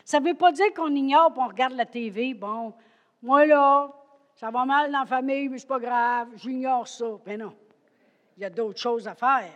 Ça 0.04 0.20
ne 0.20 0.28
veut 0.28 0.34
pas 0.34 0.52
dire 0.52 0.74
qu'on 0.74 0.94
ignore 0.94 1.32
et 1.36 1.40
on 1.40 1.48
regarde 1.48 1.74
la 1.74 1.86
TV. 1.86 2.34
Bon, 2.34 2.74
moi 3.22 3.46
là, 3.46 3.90
ça 4.36 4.52
va 4.52 4.66
mal 4.66 4.92
dans 4.92 5.00
la 5.00 5.06
famille, 5.06 5.48
mais 5.48 5.58
c'est 5.58 5.68
pas 5.68 5.80
grave, 5.80 6.28
j'ignore 6.36 6.86
ça. 6.86 7.06
Mais 7.26 7.38
ben 7.38 7.46
non, 7.46 7.56
il 8.36 8.44
y 8.44 8.46
a 8.46 8.50
d'autres 8.50 8.80
choses 8.80 9.08
à 9.08 9.16
faire. 9.16 9.54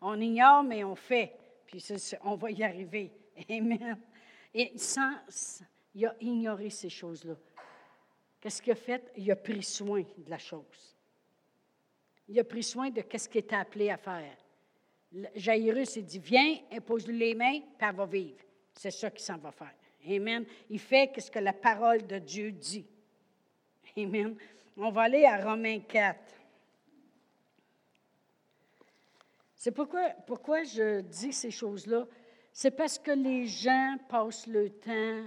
On 0.00 0.20
ignore, 0.20 0.62
mais 0.62 0.84
on 0.84 0.94
fait. 0.94 1.36
Puis 1.66 1.84
on 2.22 2.36
va 2.36 2.50
y 2.52 2.62
arriver. 2.62 3.10
Amen. 3.50 3.98
Et 4.54 4.72
sans, 4.76 5.14
il 5.94 6.06
a 6.06 6.14
ignoré 6.20 6.70
ces 6.70 6.88
choses-là. 6.88 7.34
Qu'est-ce 8.40 8.62
qu'il 8.62 8.72
a 8.72 8.76
fait? 8.76 9.12
Il 9.16 9.30
a 9.30 9.36
pris 9.36 9.62
soin 9.62 10.02
de 10.02 10.30
la 10.30 10.38
chose. 10.38 10.96
Il 12.28 12.38
a 12.38 12.44
pris 12.44 12.62
soin 12.62 12.90
de 12.90 13.02
ce 13.16 13.28
qu'il 13.28 13.40
était 13.40 13.56
appelé 13.56 13.90
à 13.90 13.96
faire. 13.96 14.36
Jairus, 15.34 15.96
il 15.96 16.04
dit, 16.04 16.20
viens, 16.20 16.58
impose-lui 16.70 17.18
les 17.18 17.34
mains, 17.34 17.60
puis 17.60 17.88
elle 17.88 17.94
va 17.94 18.06
vivre. 18.06 18.38
C'est 18.72 18.92
ça 18.92 19.10
qu'il 19.10 19.20
s'en 19.20 19.36
va 19.38 19.50
faire. 19.50 19.74
Amen. 20.08 20.46
Il 20.70 20.78
fait 20.78 21.12
ce 21.20 21.30
que 21.30 21.40
la 21.40 21.52
parole 21.52 22.06
de 22.06 22.18
Dieu 22.18 22.52
dit. 22.52 22.86
Amen. 23.96 24.36
On 24.76 24.90
va 24.90 25.02
aller 25.02 25.24
à 25.24 25.44
Romains 25.44 25.80
4. 25.80 26.18
C'est 29.56 29.72
pourquoi, 29.72 30.08
pourquoi 30.26 30.62
je 30.62 31.00
dis 31.02 31.32
ces 31.32 31.50
choses-là? 31.50 32.06
C'est 32.52 32.70
parce 32.70 32.98
que 32.98 33.10
les 33.10 33.46
gens 33.46 33.96
passent 34.08 34.46
le 34.46 34.70
temps 34.70 35.24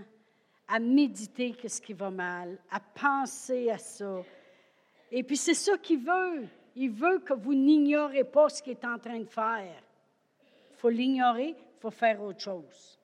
à 0.68 0.80
méditer 0.80 1.52
qu'est-ce 1.52 1.82
qui 1.82 1.94
va 1.94 2.10
mal, 2.10 2.58
à 2.72 2.80
penser 2.80 3.70
à 3.70 3.78
ça. 3.78 4.24
Et 5.12 5.24
puis 5.24 5.38
c'est 5.38 5.54
ça 5.54 5.78
qu'il 5.78 6.00
veut. 6.00 6.48
Il 6.76 6.92
veut 6.92 7.20
que 7.20 7.34
vous 7.34 7.54
n'ignorez 7.54 8.24
pas 8.24 8.50
ce 8.50 8.64
qu'il 8.64 8.74
est 8.74 8.86
en 8.86 8.98
train 8.98 9.20
de 9.20 9.30
faire. 9.30 9.84
Il 10.72 10.76
faut 10.78 10.90
l'ignorer, 10.90 11.50
il 11.50 11.80
faut 11.80 11.92
faire 11.92 12.22
autre 12.22 12.40
chose. 12.40 13.00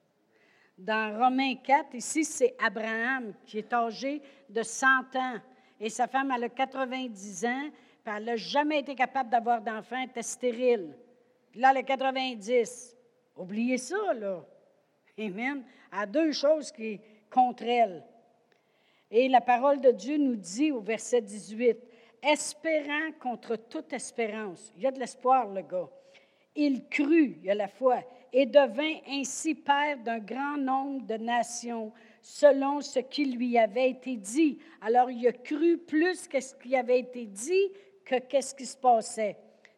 Dans 0.78 1.20
Romains 1.20 1.56
4, 1.56 1.94
ici, 1.96 2.24
c'est 2.24 2.56
Abraham 2.58 3.34
qui 3.46 3.60
est 3.60 3.74
âgé 3.74 4.22
de 4.50 4.64
100 4.64 4.88
ans. 5.16 5.38
Et 5.80 5.90
sa 5.90 6.08
femme, 6.08 6.32
elle 6.36 6.46
a 6.46 6.50
90 6.50 7.46
ans, 7.46 7.70
puis 8.04 8.14
elle 8.16 8.24
n'a 8.24 8.36
jamais 8.38 8.80
été 8.80 8.96
capable 8.96 9.30
d'avoir 9.30 9.62
d'enfant, 9.62 9.98
elle 10.02 10.10
était 10.10 10.24
stérile. 10.24 10.96
Puis 11.52 11.60
là, 11.60 11.72
elle 11.72 11.78
a 11.78 11.84
90. 11.84 12.96
Oubliez 13.36 13.78
ça, 13.78 14.14
là. 14.14 14.44
Amen. 15.18 15.64
A 15.92 16.06
deux 16.06 16.32
choses 16.32 16.72
qui 16.72 17.00
contre 17.30 17.64
elle. 17.64 18.04
Et 19.12 19.28
la 19.28 19.42
parole 19.42 19.82
de 19.82 19.92
Dieu 19.92 20.18
nous 20.18 20.36
dit 20.36 20.72
au 20.72 20.82
verset 20.82 21.22
18, 21.22 21.78
espérant 22.22 23.12
contre 23.20 23.56
toute 23.56 23.92
espérance. 23.94 24.72
Il 24.76 24.84
y 24.84 24.88
a 24.88 24.92
de 24.92 25.00
l'espoir, 25.00 25.48
le 25.48 25.62
gars. 25.62 25.90
Il 26.56 26.88
crut, 26.88 27.38
il 27.40 27.46
y 27.46 27.52
a 27.52 27.56
la 27.56 27.68
foi, 27.68 28.04
et 28.32 28.46
devint 28.46 28.98
ainsi 29.08 29.56
père 29.56 29.98
d'un 29.98 30.20
grand 30.20 30.58
nombre 30.58 31.06
de 31.06 31.16
nations, 31.16 31.92
selon 32.22 32.82
ce 32.82 33.00
qui 33.00 33.26
lui 33.26 33.58
avait 33.58 33.92
été 33.92 34.16
dit. 34.16 34.60
Alors 34.82 35.10
il 35.10 35.28
a 35.28 35.32
cru 35.32 35.78
plus 35.78 36.28
que 36.28 36.40
ce 36.40 36.54
qui 36.56 36.76
avait 36.76 37.00
été 37.00 37.26
dit 37.26 37.72
que 38.06 38.20
qu'est-ce 38.20 38.54
qui 38.54 38.66
se 38.66 38.78
passait. 38.78 39.38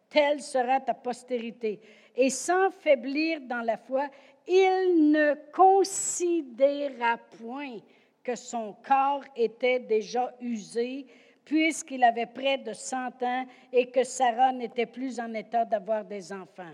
Telle 0.10 0.42
sera 0.42 0.82
ta 0.82 0.94
postérité. 0.94 1.80
Et 2.16 2.30
sans 2.30 2.70
faiblir 2.72 3.40
dans 3.42 3.62
la 3.62 3.78
foi, 3.78 4.10
il 4.48 5.12
ne 5.12 5.36
considéra 5.52 7.18
point 7.18 7.78
que 8.24 8.36
son 8.36 8.76
corps 8.86 9.24
était 9.36 9.80
déjà 9.80 10.34
usé 10.42 11.08
puisqu'il 11.46 12.04
avait 12.04 12.28
près 12.28 12.58
de 12.58 12.74
100 12.74 13.24
ans 13.24 13.46
et 13.74 13.90
que 13.90 14.04
Sarah 14.04 14.52
n'était 14.52 14.86
plus 14.86 15.20
en 15.20 15.34
état 15.34 15.66
d'avoir 15.66 16.06
des 16.06 16.32
enfants. 16.32 16.74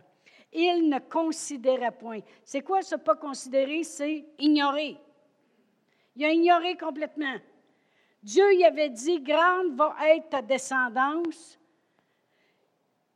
Il 0.52 0.90
ne 0.90 1.00
considérait 1.00 1.92
point. 1.92 2.20
C'est 2.44 2.62
quoi 2.62 2.82
ce 2.82 2.96
pas 2.96 3.16
considérer? 3.16 3.84
C'est 3.84 4.26
ignorer. 4.40 4.98
Il 6.16 6.26
a 6.26 6.32
ignoré 6.32 6.76
complètement. 6.76 7.36
Dieu 8.24 8.54
y 8.56 8.66
avait 8.66 8.90
dit, 8.90 9.20
grande 9.20 9.76
va 9.76 9.96
être 10.10 10.30
ta 10.30 10.42
descendance. 10.42 11.60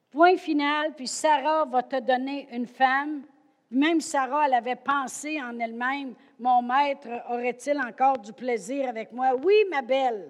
Point 0.09 0.37
final, 0.37 0.93
puis 0.95 1.07
Sarah 1.07 1.65
va 1.65 1.83
te 1.83 1.99
donner 1.99 2.47
une 2.51 2.67
femme. 2.67 3.23
Même 3.71 4.01
Sarah, 4.01 4.47
elle 4.47 4.53
avait 4.53 4.75
pensé 4.75 5.41
en 5.41 5.57
elle-même, 5.57 6.13
mon 6.37 6.61
maître 6.61 7.07
aurait-il 7.29 7.79
encore 7.79 8.17
du 8.17 8.33
plaisir 8.33 8.89
avec 8.89 9.13
moi? 9.13 9.33
Oui, 9.41 9.55
ma 9.69 9.81
belle. 9.81 10.29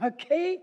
OK? 0.00 0.32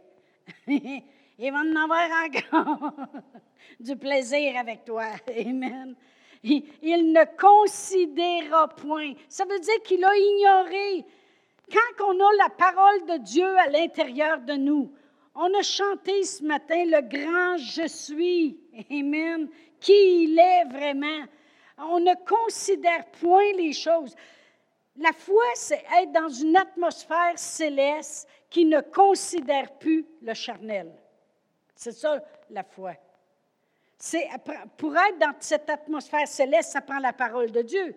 Il 0.68 1.52
va 1.52 1.60
en 1.60 1.76
avoir 1.76 2.08
encore 2.26 2.94
du 3.80 3.96
plaisir 3.96 4.58
avec 4.58 4.86
toi. 4.86 5.06
Amen. 5.28 5.96
Il, 6.44 7.12
ne 7.12 7.26
considéra 7.38 8.68
point. 8.70 9.14
Ça 9.28 9.46
veut 9.46 9.60
dire 9.60 9.82
qu'il 9.84 10.04
a 10.04 10.16
ignoré. 10.16 11.06
Quand 11.72 12.06
on 12.06 12.20
a 12.20 12.44
la 12.44 12.50
parole 12.50 13.06
de 13.08 13.24
Dieu 13.24 13.58
à 13.58 13.70
l'intérieur 13.70 14.40
de 14.42 14.54
nous, 14.54 14.92
on 15.36 15.54
a 15.54 15.62
chanté 15.62 16.24
ce 16.24 16.44
matin 16.44 16.84
le 16.86 17.02
grand 17.02 17.58
je 17.58 17.88
suis. 17.88 18.60
Amen. 18.90 19.50
Qui 19.80 20.24
il 20.24 20.40
est 20.40 20.66
vraiment? 20.66 21.26
On 21.82 22.00
ne 22.00 22.14
considère 22.26 23.06
point 23.20 23.52
les 23.56 23.74
choses. 23.74 24.16
La 24.98 25.14
foi, 25.14 25.44
c'est 25.56 25.84
être 26.02 26.12
dans 26.12 26.30
une 26.30 26.58
atmosphère 26.58 27.38
céleste 27.38 28.28
qui 28.50 28.66
ne 28.66 28.82
considère 28.82 29.72
plus 29.78 30.06
le 30.22 30.34
charnel. 30.34 30.92
C'est 31.76 31.94
ça 31.94 32.24
la 32.50 32.64
foi. 32.64 32.94
C'est, 33.98 34.28
pour 34.78 34.96
être 34.96 35.20
dans 35.20 35.34
cette 35.40 35.70
atmosphère 35.70 36.28
céleste, 36.28 36.72
ça 36.72 36.82
prend 36.82 37.00
la 37.00 37.14
parole 37.14 37.52
de 37.52 37.62
Dieu. 37.62 37.96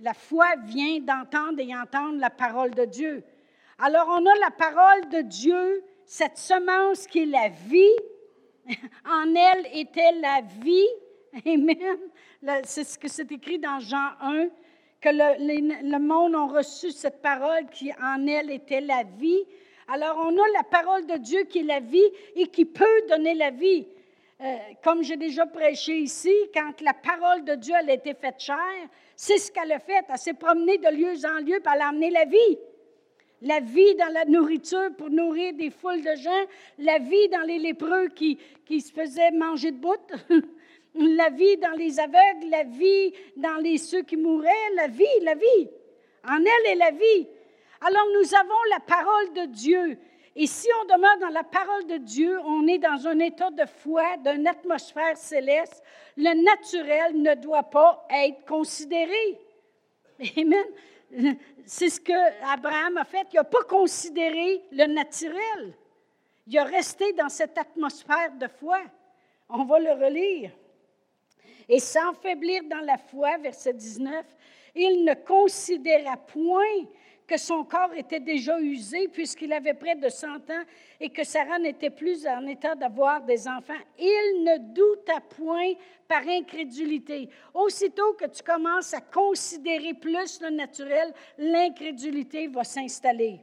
La 0.00 0.12
foi 0.12 0.46
vient 0.64 1.00
d'entendre 1.00 1.60
et 1.60 1.74
entendre 1.74 2.18
la 2.18 2.30
parole 2.30 2.72
de 2.72 2.84
Dieu. 2.84 3.24
Alors 3.78 4.06
on 4.08 4.26
a 4.26 4.34
la 4.40 4.50
parole 4.50 5.08
de 5.08 5.20
Dieu, 5.22 5.84
cette 6.04 6.36
semence 6.38 7.06
qui 7.06 7.22
est 7.22 7.26
la 7.26 7.48
vie. 7.48 7.96
En 9.04 9.32
elle 9.34 9.66
était 9.72 10.12
la 10.20 10.40
vie. 10.60 10.88
Amen. 11.46 11.98
C'est 12.64 12.84
ce 12.84 12.98
que 12.98 13.08
c'est 13.08 13.30
écrit 13.32 13.58
dans 13.58 13.80
Jean 13.80 14.10
1, 14.20 14.46
que 15.00 15.08
le, 15.08 15.98
monde 15.98 16.34
a 16.34 16.44
reçu 16.44 16.90
cette 16.90 17.20
parole 17.20 17.66
qui 17.72 17.90
en 18.00 18.24
elle 18.26 18.50
était 18.50 18.80
la 18.80 19.02
vie. 19.02 19.44
Alors, 19.88 20.16
on 20.18 20.30
a 20.30 20.48
la 20.56 20.62
parole 20.62 21.06
de 21.06 21.16
Dieu 21.16 21.44
qui 21.44 21.60
est 21.60 21.64
la 21.64 21.80
vie 21.80 22.08
et 22.34 22.46
qui 22.46 22.64
peut 22.64 23.02
donner 23.08 23.34
la 23.34 23.50
vie. 23.50 23.86
Euh, 24.40 24.56
comme 24.84 25.02
j'ai 25.02 25.16
déjà 25.16 25.46
prêché 25.46 25.98
ici, 25.98 26.32
quand 26.54 26.80
la 26.82 26.94
parole 26.94 27.44
de 27.44 27.54
Dieu 27.54 27.74
a 27.74 27.92
été 27.92 28.14
faite 28.14 28.38
chair, 28.38 28.88
c'est 29.16 29.38
ce 29.38 29.50
qu'elle 29.50 29.72
a 29.72 29.80
fait. 29.80 30.04
Elle 30.08 30.18
s'est 30.18 30.34
promenée 30.34 30.78
de 30.78 30.88
lieu 30.88 31.14
en 31.26 31.40
lieu, 31.40 31.58
pour 31.60 31.72
elle 31.72 31.80
a 31.80 31.88
amené 31.88 32.10
la 32.10 32.26
vie. 32.26 32.58
La 33.42 33.60
vie 33.60 33.94
dans 33.96 34.12
la 34.12 34.24
nourriture 34.24 34.94
pour 34.96 35.10
nourrir 35.10 35.52
des 35.54 35.70
foules 35.70 36.02
de 36.02 36.14
gens, 36.16 36.44
la 36.78 36.98
vie 36.98 37.28
dans 37.28 37.46
les 37.46 37.58
lépreux 37.58 38.08
qui, 38.08 38.38
qui 38.64 38.80
se 38.80 38.92
faisaient 38.92 39.30
manger 39.30 39.72
de 39.72 39.78
bout, 39.78 39.96
la 40.98 41.30
vie 41.30 41.56
dans 41.58 41.76
les 41.76 42.00
aveugles, 42.00 42.50
la 42.50 42.64
vie 42.64 43.12
dans 43.36 43.56
les 43.56 43.78
ceux 43.78 44.02
qui 44.02 44.16
mouraient, 44.16 44.70
la 44.74 44.88
vie, 44.88 45.04
la 45.22 45.34
vie. 45.34 45.68
En 46.28 46.38
elle 46.38 46.72
est 46.72 46.76
la 46.76 46.90
vie. 46.90 47.28
Alors 47.80 48.06
nous 48.14 48.34
avons 48.34 48.62
la 48.70 48.80
parole 48.80 49.32
de 49.34 49.44
Dieu. 49.46 49.98
Et 50.34 50.46
si 50.46 50.68
on 50.82 50.84
demeure 50.84 51.18
dans 51.18 51.28
la 51.30 51.44
parole 51.44 51.86
de 51.86 51.96
Dieu, 51.96 52.38
on 52.44 52.66
est 52.66 52.78
dans 52.78 53.06
un 53.06 53.18
état 53.20 53.50
de 53.50 53.64
foi, 53.64 54.16
d'une 54.18 54.46
atmosphère 54.46 55.16
céleste. 55.16 55.82
Le 56.16 56.34
naturel 56.42 57.20
ne 57.22 57.34
doit 57.34 57.62
pas 57.62 58.06
être 58.10 58.44
considéré. 58.44 59.38
Amen. 60.36 61.36
C'est 61.64 61.88
ce 61.88 62.00
que 62.00 62.52
Abraham 62.52 62.98
a 62.98 63.04
fait. 63.04 63.26
Il 63.32 63.36
n'a 63.36 63.44
pas 63.44 63.62
considéré 63.62 64.62
le 64.72 64.86
naturel. 64.86 65.74
Il 66.46 66.58
a 66.58 66.64
resté 66.64 67.12
dans 67.14 67.28
cette 67.28 67.56
atmosphère 67.58 68.32
de 68.38 68.46
foi. 68.46 68.78
On 69.48 69.64
va 69.64 69.78
le 69.78 69.92
relire. 69.92 70.50
Et 71.68 71.80
sans 71.80 72.12
faiblir 72.14 72.62
dans 72.64 72.84
la 72.84 72.96
foi, 72.96 73.38
verset 73.38 73.74
19, 73.74 74.24
il 74.74 75.04
ne 75.04 75.14
considéra 75.14 76.16
point 76.16 76.84
que 77.26 77.36
son 77.36 77.64
corps 77.64 77.92
était 77.94 78.20
déjà 78.20 78.60
usé 78.60 79.08
puisqu'il 79.08 79.52
avait 79.52 79.74
près 79.74 79.96
de 79.96 80.08
100 80.08 80.28
ans 80.50 80.64
et 81.00 81.10
que 81.10 81.24
Sarah 81.24 81.58
n'était 81.58 81.90
plus 81.90 82.26
en 82.26 82.46
état 82.46 82.74
d'avoir 82.74 83.22
des 83.22 83.48
enfants. 83.48 83.74
Il 83.98 84.44
ne 84.44 84.58
douta 84.74 85.20
point 85.20 85.72
par 86.06 86.22
incrédulité. 86.28 87.28
Aussitôt 87.52 88.12
que 88.12 88.26
tu 88.26 88.42
commences 88.42 88.94
à 88.94 89.00
considérer 89.00 89.94
plus 89.94 90.40
le 90.40 90.50
naturel, 90.50 91.12
l'incrédulité 91.36 92.46
va 92.46 92.62
s'installer 92.62 93.40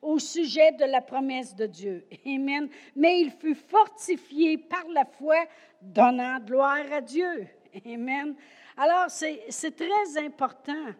au 0.00 0.18
sujet 0.18 0.72
de 0.72 0.84
la 0.84 1.00
promesse 1.00 1.56
de 1.56 1.66
Dieu. 1.66 2.06
Amen. 2.26 2.68
Mais 2.94 3.22
il 3.22 3.30
fut 3.30 3.54
fortifié 3.54 4.58
par 4.58 4.86
la 4.92 5.06
foi, 5.06 5.36
donnant 5.80 6.38
gloire 6.40 6.92
à 6.92 7.00
Dieu. 7.00 7.48
Amen. 7.86 8.34
Alors, 8.76 9.10
c'est 9.10 9.76
très 9.76 10.18
important 10.18 10.92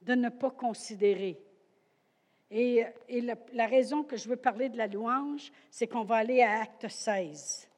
de 0.00 0.14
ne 0.14 0.28
pas 0.28 0.50
considérer. 0.50 1.38
Et, 2.50 2.84
la, 3.52 3.66
raison 3.66 4.02
que 4.02 4.16
je 4.16 4.28
veux 4.28 4.36
parler 4.36 4.68
de 4.68 4.76
la 4.76 4.86
louange, 4.86 5.50
c'est 5.70 5.86
qu'on 5.86 6.04
va 6.04 6.16
aller 6.16 6.42
à 6.42 6.62
Acte 6.62 6.88
16. 6.88 7.68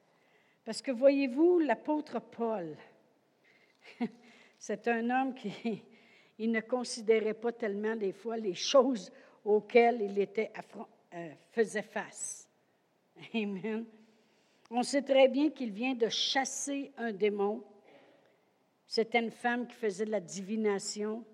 Parce 0.64 0.82
que 0.82 0.90
voyez-vous, 0.90 1.60
l'apôtre 1.60 2.20
Paul, 2.20 2.76
c'est 4.58 4.88
un 4.88 5.10
homme 5.10 5.34
qui 5.34 5.82
ne 6.38 6.60
considérait 6.60 7.34
pas 7.34 7.52
tellement 7.52 7.94
des 7.94 8.12
fois 8.12 8.36
les 8.36 8.54
choses 8.54 9.12
auxquelles 9.44 10.00
il 10.00 10.18
était 10.18 10.50
euh, 11.14 11.28
faisait 11.52 11.82
face. 11.82 12.48
Amen. 13.34 13.84
On 14.70 14.82
sait 14.82 15.02
très 15.02 15.28
bien 15.28 15.50
qu'il 15.50 15.70
vient 15.70 15.94
de 15.94 16.08
chasser 16.08 16.90
un 16.96 17.12
démon. 17.12 17.62
C'était 18.94 19.18
une 19.18 19.32
femme 19.32 19.66
qui 19.66 19.74
faisait 19.74 20.04
de 20.04 20.12
la 20.12 20.20
divination. 20.20 21.24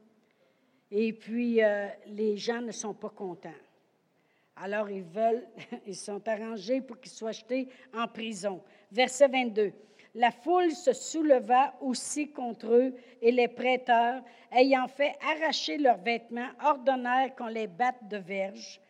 Et 0.90 1.12
puis, 1.12 1.62
euh, 1.62 1.88
les 2.06 2.38
gens 2.38 2.62
ne 2.62 2.72
sont 2.72 2.94
pas 2.94 3.10
contents. 3.10 3.60
Alors, 4.56 4.88
ils 4.88 5.02
veulent, 5.02 5.46
ils 5.86 5.94
sont 5.94 6.26
arrangés 6.26 6.80
pour 6.80 6.98
qu'il 6.98 7.12
soit 7.12 7.32
jeté 7.32 7.68
en 7.94 8.08
prison. 8.08 8.62
Verset 8.90 9.28
22. 9.28 9.74
La 10.14 10.30
foule 10.30 10.70
se 10.70 10.94
souleva 10.94 11.74
aussi 11.82 12.30
contre 12.30 12.72
eux 12.72 12.94
et 13.20 13.30
les 13.30 13.48
prêteurs, 13.48 14.22
ayant 14.52 14.88
fait 14.88 15.12
arracher 15.20 15.76
leurs 15.76 15.98
vêtements, 15.98 16.48
ordonnèrent 16.64 17.36
qu'on 17.36 17.48
les 17.48 17.66
batte 17.66 18.08
de 18.08 18.16
verge. 18.16 18.80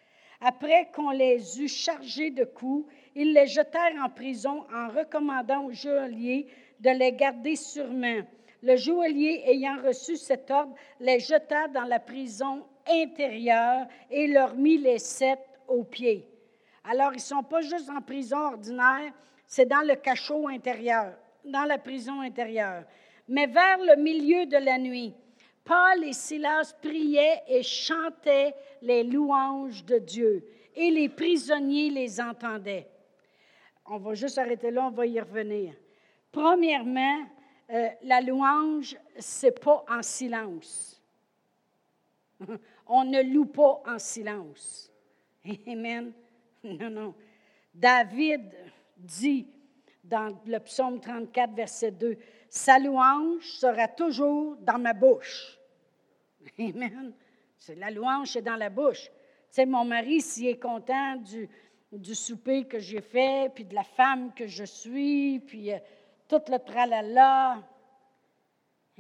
Après 0.41 0.93
qu'on 0.95 1.11
les 1.11 1.61
eut 1.61 1.67
chargés 1.67 2.31
de 2.31 2.45
coups, 2.45 2.89
ils 3.17 3.33
les 3.33 3.49
jetèrent 3.49 4.01
en 4.01 4.11
prison 4.11 4.65
en 4.73 4.91
recommandant 4.91 5.65
au 5.65 5.73
geôlier 5.73 6.47
de 6.79 6.91
les 6.91 7.13
garder 7.13 7.57
sûrement. 7.57 8.23
Le 8.63 8.77
joaillier, 8.77 9.43
ayant 9.47 9.81
reçu 9.83 10.17
cet 10.17 10.51
ordre, 10.51 10.75
les 10.99 11.21
jeta 11.21 11.69
dans 11.69 11.85
la 11.85 11.99
prison 11.99 12.67
intérieure 12.87 13.87
et 14.11 14.27
leur 14.27 14.55
mit 14.55 14.79
les 14.79 14.99
sept 14.99 15.41
aux 15.67 15.85
pieds. 15.85 16.27
Alors, 16.85 17.13
ils 17.13 17.17
ne 17.17 17.21
sont 17.21 17.43
pas 17.43 17.61
juste 17.61 17.89
en 17.89 18.01
prison 18.01 18.39
ordinaire, 18.39 19.13
c'est 19.47 19.67
dans 19.67 19.87
le 19.87 19.95
cachot 19.97 20.49
intérieur, 20.49 21.15
dans 21.45 21.65
la 21.65 21.79
prison 21.79 22.21
intérieure. 22.21 22.85
Mais 23.29 23.47
vers 23.47 23.79
le 23.79 23.97
milieu 23.97 24.47
de 24.47 24.57
la 24.57 24.79
nuit, 24.79 25.15
Paul 25.65 26.05
et 26.05 26.13
Silas 26.13 26.75
priaient 26.81 27.43
et 27.49 27.63
chantaient 27.63 28.55
les 28.83 29.05
louanges 29.05 29.85
de 29.85 29.99
Dieu, 29.99 30.45
et 30.75 30.91
les 30.91 31.09
prisonniers 31.09 31.91
les 31.91 32.21
entendaient. 32.21 32.89
On 33.87 33.99
va 33.99 34.15
juste 34.15 34.39
arrêter 34.39 34.71
là, 34.71 34.87
on 34.87 34.91
va 34.91 35.07
y 35.07 35.21
revenir. 35.21 35.75
Premièrement, 36.33 37.25
euh, 37.73 37.89
la 38.03 38.21
louange, 38.21 38.97
c'est 39.19 39.61
pas 39.61 39.85
en 39.89 40.03
silence. 40.03 41.01
On 42.87 43.05
ne 43.05 43.23
loue 43.23 43.47
pas 43.47 43.83
en 43.87 43.99
silence. 43.99 44.91
Amen. 45.67 46.13
Non, 46.65 46.91
non. 46.91 47.15
David 47.73 48.53
dit 48.97 49.47
dans 50.03 50.37
le 50.45 50.59
psaume 50.59 51.01
34, 51.01 51.55
verset 51.55 51.93
2, 51.93 52.17
Sa 52.49 52.79
louange 52.79 53.45
sera 53.45 53.87
toujours 53.89 54.57
dans 54.57 54.79
ma 54.79 54.93
bouche. 54.93 55.59
Amen. 56.59 57.13
La 57.77 57.91
louange, 57.91 58.33
c'est 58.33 58.43
dans 58.43 58.57
la 58.57 58.71
bouche. 58.71 59.05
Tu 59.05 59.11
sais, 59.51 59.67
mon 59.67 59.85
mari, 59.85 60.21
s'il 60.21 60.49
est 60.49 60.59
content 60.59 61.17
du, 61.17 61.49
du 61.93 62.15
souper 62.15 62.65
que 62.65 62.79
j'ai 62.79 63.01
fait, 63.01 63.53
puis 63.55 63.65
de 63.65 63.75
la 63.75 63.85
femme 63.85 64.33
que 64.35 64.47
je 64.47 64.65
suis, 64.65 65.41
puis 65.41 65.73
euh, 65.73 65.79
tout 66.31 66.43
le 66.49 66.59
tralala. 66.59 67.59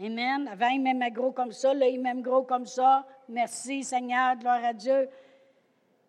Amen. 0.02 0.48
Avant, 0.48 0.68
il 0.68 0.80
m'aimait 0.80 1.12
gros 1.12 1.30
comme 1.30 1.52
ça. 1.52 1.72
Là, 1.72 1.86
il 1.86 2.00
m'aime 2.00 2.22
gros 2.22 2.42
comme 2.42 2.66
ça. 2.66 3.06
Merci, 3.28 3.84
Seigneur. 3.84 4.34
Gloire 4.36 4.64
à 4.64 4.72
Dieu. 4.72 5.08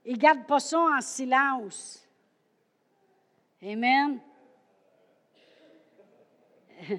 Il 0.04 0.14
ne 0.14 0.18
garde 0.18 0.48
pas 0.48 0.60
ça 0.60 0.80
en 0.80 1.00
silence. 1.00 2.04
Amen. 3.62 4.20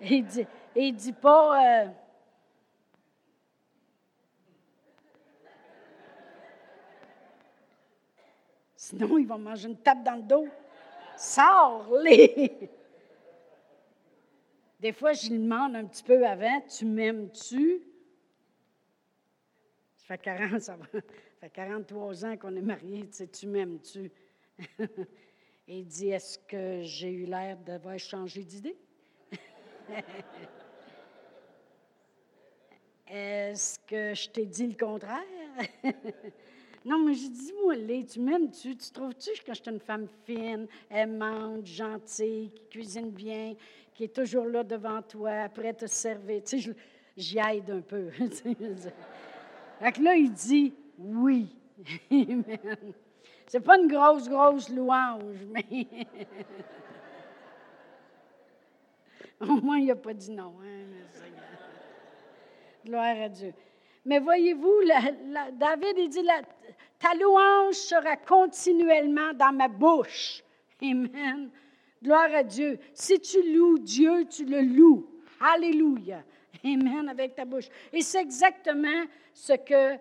il 0.00 0.26
dit, 0.26 0.46
il 0.74 0.96
dit 0.96 1.12
pas. 1.12 1.84
Euh, 1.84 1.88
sinon, 8.74 9.16
il 9.18 9.26
va 9.28 9.38
manger 9.38 9.68
une 9.68 9.76
tape 9.76 10.02
dans 10.02 10.16
le 10.16 10.22
dos. 10.22 10.48
Sors-les! 11.16 12.68
Des 14.80 14.92
fois, 14.92 15.12
je 15.12 15.28
lui 15.28 15.38
demande 15.38 15.76
un 15.76 15.84
petit 15.84 16.02
peu 16.02 16.26
avant, 16.26 16.58
tu 16.62 16.86
m'aimes-tu? 16.86 17.82
Ça 19.98 20.06
fait, 20.06 20.18
40, 20.22 20.60
ça, 20.62 20.78
fait 21.38 21.50
43 21.50 22.24
ans 22.24 22.36
qu'on 22.38 22.56
est 22.56 22.62
mariés, 22.62 23.06
tu 23.08 23.12
sais, 23.12 23.28
tu 23.28 23.46
m'aimes-tu? 23.46 24.10
Et 24.58 24.88
il 25.80 25.84
dit, 25.84 26.08
est-ce 26.08 26.38
que 26.38 26.80
j'ai 26.82 27.12
eu 27.12 27.26
l'air 27.26 27.58
d'avoir 27.58 27.98
changé 27.98 28.42
d'idée? 28.42 28.78
est-ce 33.06 33.78
que 33.80 34.14
je 34.14 34.30
t'ai 34.30 34.46
dit 34.46 34.66
le 34.66 34.76
contraire? 34.76 35.20
non, 36.86 37.04
mais 37.04 37.12
je 37.12 37.28
dis, 37.28 37.52
moi, 37.62 37.74
tu 38.10 38.18
m'aimes-tu? 38.20 38.78
Tu 38.78 38.90
trouves-tu 38.90 39.32
que 39.44 39.52
je 39.52 39.60
suis 39.60 39.70
une 39.70 39.78
femme 39.78 40.08
fine, 40.24 40.66
aimante, 40.90 41.66
gentille, 41.66 42.50
qui 42.50 42.66
cuisine 42.70 43.10
bien, 43.10 43.54
qui 44.00 44.04
est 44.04 44.16
toujours 44.16 44.46
là 44.46 44.64
devant 44.64 45.02
toi, 45.02 45.46
prêt 45.50 45.68
à 45.68 45.74
te 45.74 45.84
servir. 45.84 46.42
Tu 46.42 46.58
sais, 46.58 46.74
j'y 47.14 47.38
aide 47.38 47.70
un 47.70 47.82
peu. 47.82 48.08
fait 48.08 49.92
que 49.92 50.02
là, 50.02 50.14
il 50.14 50.32
dit 50.32 50.72
oui. 50.96 51.54
Amen. 52.10 52.94
C'est 53.46 53.60
pas 53.60 53.78
une 53.78 53.88
grosse, 53.88 54.26
grosse 54.26 54.70
louange, 54.70 55.44
mais. 55.50 55.86
Au 59.40 59.60
moins, 59.60 59.76
il 59.76 59.88
n'a 59.88 59.96
pas 59.96 60.14
dit 60.14 60.30
non. 60.30 60.54
Hein, 60.64 60.86
Gloire 62.82 63.20
à 63.20 63.28
Dieu. 63.28 63.52
Mais 64.06 64.18
voyez-vous, 64.18 64.80
David, 65.52 65.98
il 65.98 66.08
dit 66.08 66.26
Ta 66.98 67.12
louange 67.12 67.74
sera 67.74 68.16
continuellement 68.16 69.34
dans 69.34 69.52
ma 69.52 69.68
bouche. 69.68 70.42
Amen. 70.82 71.50
Gloire 72.02 72.34
à 72.34 72.42
Dieu. 72.42 72.78
Si 72.94 73.20
tu 73.20 73.54
loues 73.54 73.78
Dieu, 73.78 74.26
tu 74.28 74.44
le 74.44 74.60
loues. 74.60 75.06
Alléluia. 75.40 76.22
Amen 76.64 77.08
avec 77.08 77.34
ta 77.34 77.44
bouche. 77.44 77.68
Et 77.92 78.02
c'est 78.02 78.20
exactement 78.20 79.04
ce 79.32 79.52
que 79.54 79.96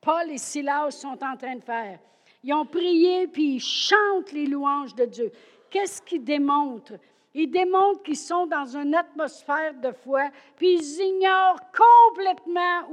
Paul 0.00 0.30
et 0.30 0.38
Silas 0.38 0.90
sont 0.92 1.18
en 1.22 1.36
train 1.36 1.56
de 1.56 1.62
faire. 1.62 1.98
Ils 2.42 2.54
ont 2.54 2.64
prié 2.64 3.26
puis 3.28 3.56
ils 3.56 3.60
chantent 3.60 4.32
les 4.32 4.46
louanges 4.46 4.94
de 4.94 5.04
Dieu. 5.04 5.30
Qu'est-ce 5.70 6.02
qu'ils 6.02 6.24
démontrent? 6.24 6.98
Ils 7.34 7.50
démontrent 7.50 8.02
qu'ils 8.02 8.16
sont 8.16 8.46
dans 8.46 8.76
une 8.76 8.94
atmosphère 8.94 9.74
de 9.74 9.92
foi, 9.92 10.30
puis 10.56 10.74
ils 10.74 11.00
ignorent 11.00 11.60
complètement 11.70 12.90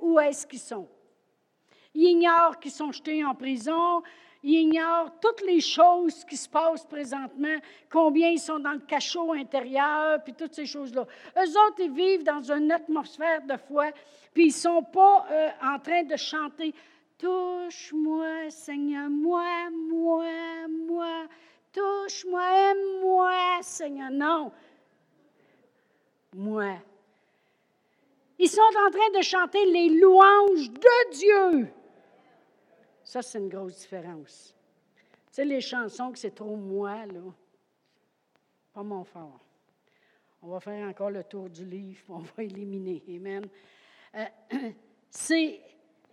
où, 0.00 0.18
est-ce 0.18 0.46
qu'ils 0.46 0.58
sont. 0.58 0.88
Ils 1.94 2.12
ignorent 2.12 2.58
qu'ils 2.58 2.70
sont 2.70 2.92
jetés 2.92 3.22
en 3.24 3.34
prison, 3.34 4.02
ils 4.44 4.60
ignorent 4.60 5.10
toutes 5.20 5.40
les 5.40 5.60
choses 5.62 6.22
qui 6.24 6.36
se 6.36 6.48
passent 6.48 6.84
présentement, 6.84 7.56
combien 7.90 8.28
ils 8.28 8.38
sont 8.38 8.58
dans 8.58 8.72
le 8.72 8.80
cachot 8.80 9.32
intérieur, 9.32 10.22
puis 10.22 10.34
toutes 10.34 10.52
ces 10.52 10.66
choses-là. 10.66 11.06
Eux 11.38 11.50
autres, 11.66 11.80
ils 11.80 11.90
vivent 11.90 12.24
dans 12.24 12.42
une 12.52 12.70
atmosphère 12.70 13.40
de 13.42 13.56
foi, 13.56 13.86
puis 14.34 14.44
ils 14.44 14.48
ne 14.48 14.52
sont 14.52 14.82
pas 14.82 15.26
euh, 15.30 15.48
en 15.62 15.78
train 15.78 16.02
de 16.02 16.16
chanter 16.16 16.74
Touche-moi, 17.16 18.50
Seigneur, 18.50 19.08
moi, 19.08 19.70
moi, 19.70 20.26
moi, 20.68 21.26
touche-moi, 21.72 22.42
aime-moi, 22.70 23.32
Seigneur. 23.62 24.10
Non, 24.10 24.52
moi. 26.34 26.74
Ils 28.38 28.50
sont 28.50 28.60
en 28.60 28.90
train 28.90 29.18
de 29.18 29.22
chanter 29.22 29.64
les 29.64 29.88
louanges 29.88 30.70
de 30.70 31.10
Dieu. 31.12 31.72
Ça, 33.04 33.20
c'est 33.20 33.38
une 33.38 33.50
grosse 33.50 33.80
différence. 33.80 34.54
Tu 34.96 35.02
sais, 35.30 35.44
les 35.44 35.60
chansons 35.60 36.10
que 36.10 36.18
c'est 36.18 36.34
trop 36.34 36.56
moi, 36.56 37.06
là, 37.06 37.20
pas 38.72 38.82
mon 38.82 39.04
fort. 39.04 39.40
On 40.42 40.48
va 40.48 40.60
faire 40.60 40.88
encore 40.88 41.10
le 41.10 41.22
tour 41.22 41.48
du 41.48 41.64
livre, 41.64 42.02
on 42.08 42.18
va 42.18 42.42
éliminer. 42.42 43.02
Amen. 43.08 43.46
Euh, 44.14 44.24
c'est, 45.10 45.60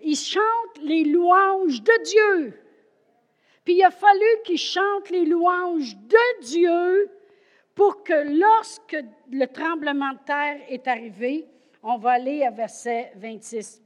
ils 0.02 0.18
chantent 0.18 0.78
les 0.82 1.06
louanges 1.06 1.82
de 1.82 2.04
Dieu. 2.04 2.60
Puis 3.64 3.76
il 3.76 3.84
a 3.84 3.92
fallu 3.92 4.26
qu'ils 4.44 4.58
chantent 4.58 5.10
les 5.10 5.26
louanges 5.26 5.96
de 5.96 6.44
Dieu 6.44 7.10
pour 7.76 8.04
que 8.04 8.38
lorsque 8.40 8.98
le 9.32 9.46
tremblement 9.46 10.14
de 10.14 10.20
terre 10.26 10.62
est 10.68 10.88
arrivé, 10.88 11.48
on 11.84 11.98
va 11.98 12.12
aller 12.12 12.44
à 12.44 12.52
verset 12.52 13.12
26. 13.16 13.82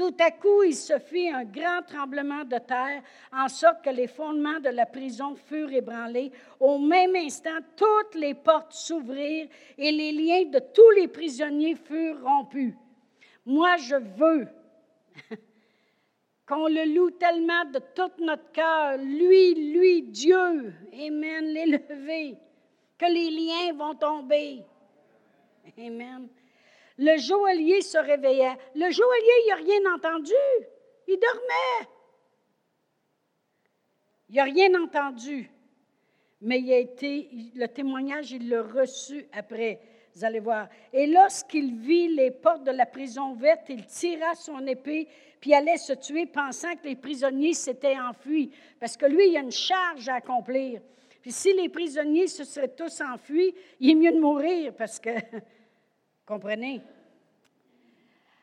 Tout 0.00 0.16
à 0.18 0.30
coup, 0.30 0.62
il 0.62 0.74
se 0.74 0.98
fit 0.98 1.28
un 1.28 1.44
grand 1.44 1.82
tremblement 1.86 2.42
de 2.42 2.56
terre, 2.56 3.02
en 3.30 3.48
sorte 3.48 3.84
que 3.84 3.90
les 3.90 4.06
fondements 4.06 4.58
de 4.58 4.70
la 4.70 4.86
prison 4.86 5.34
furent 5.34 5.74
ébranlés. 5.74 6.32
Au 6.58 6.78
même 6.78 7.14
instant, 7.16 7.58
toutes 7.76 8.14
les 8.14 8.32
portes 8.32 8.72
s'ouvrirent 8.72 9.48
et 9.76 9.92
les 9.92 10.12
liens 10.12 10.44
de 10.46 10.58
tous 10.72 10.88
les 10.96 11.06
prisonniers 11.06 11.74
furent 11.74 12.22
rompus. 12.22 12.72
Moi, 13.44 13.76
je 13.76 13.96
veux 13.96 14.48
qu'on 16.48 16.66
le 16.66 16.94
loue 16.94 17.10
tellement 17.10 17.66
de 17.66 17.80
tout 17.94 18.24
notre 18.24 18.50
cœur, 18.52 18.96
lui, 18.96 19.54
lui, 19.54 20.00
Dieu, 20.04 20.72
Amen, 20.94 21.44
l'élever, 21.44 22.38
que 22.96 23.04
les 23.04 23.30
liens 23.30 23.74
vont 23.74 23.94
tomber. 23.94 24.64
Amen. 25.78 26.26
Le 27.00 27.16
joaillier 27.16 27.80
se 27.80 27.96
réveillait. 27.96 28.58
Le 28.74 28.90
joaillier, 28.90 29.32
il 29.44 29.48
n'a 29.48 29.54
rien 29.54 29.94
entendu. 29.94 30.32
Il 31.08 31.18
dormait. 31.18 31.88
Il 34.28 34.36
n'a 34.36 34.44
rien 34.44 34.82
entendu. 34.82 35.50
Mais 36.42 36.60
il 36.60 36.70
a 36.70 36.76
été, 36.76 37.30
le 37.54 37.66
témoignage, 37.68 38.32
il 38.32 38.50
l'a 38.50 38.62
reçu 38.62 39.26
après. 39.32 39.80
Vous 40.14 40.26
allez 40.26 40.40
voir. 40.40 40.68
Et 40.92 41.06
lorsqu'il 41.06 41.74
vit 41.74 42.08
les 42.08 42.32
portes 42.32 42.64
de 42.64 42.70
la 42.70 42.84
prison 42.84 43.30
ouvertes, 43.30 43.70
il 43.70 43.86
tira 43.86 44.34
son 44.34 44.66
épée, 44.66 45.08
puis 45.40 45.54
allait 45.54 45.78
se 45.78 45.94
tuer, 45.94 46.26
pensant 46.26 46.74
que 46.76 46.86
les 46.86 46.96
prisonniers 46.96 47.54
s'étaient 47.54 47.98
enfuis. 47.98 48.50
Parce 48.78 48.98
que 48.98 49.06
lui, 49.06 49.30
il 49.30 49.36
a 49.38 49.40
une 49.40 49.52
charge 49.52 50.06
à 50.10 50.16
accomplir. 50.16 50.82
Puis 51.22 51.32
si 51.32 51.54
les 51.54 51.70
prisonniers 51.70 52.26
se 52.26 52.44
seraient 52.44 52.74
tous 52.74 53.00
enfuis, 53.00 53.54
il 53.78 53.90
est 53.90 53.94
mieux 53.94 54.12
de 54.12 54.20
mourir, 54.20 54.74
parce 54.76 55.00
que, 55.00 55.10
comprenez? 56.26 56.80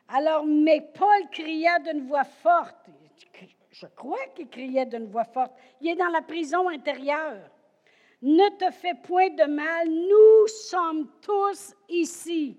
Alors, 0.10 0.46
mais 0.46 0.82
Paul 0.94 1.30
cria 1.32 1.80
d'une 1.80 2.08
voix 2.08 2.24
forte. 2.24 2.88
Je 3.72 3.88
crois 3.88 4.26
qu'il 4.36 4.48
criait 4.48 4.86
d'une 4.86 5.08
voix 5.08 5.26
forte. 5.26 5.54
Il 5.82 5.90
est 5.90 5.96
dans 5.96 6.08
la 6.08 6.22
prison 6.22 6.70
intérieure. 6.70 7.50
Ne 8.22 8.50
te 8.58 8.72
fais 8.72 8.96
point 8.96 9.30
de 9.30 9.44
mal, 9.44 9.88
nous 9.88 10.48
sommes 10.48 11.12
tous 11.22 11.76
ici. 11.88 12.58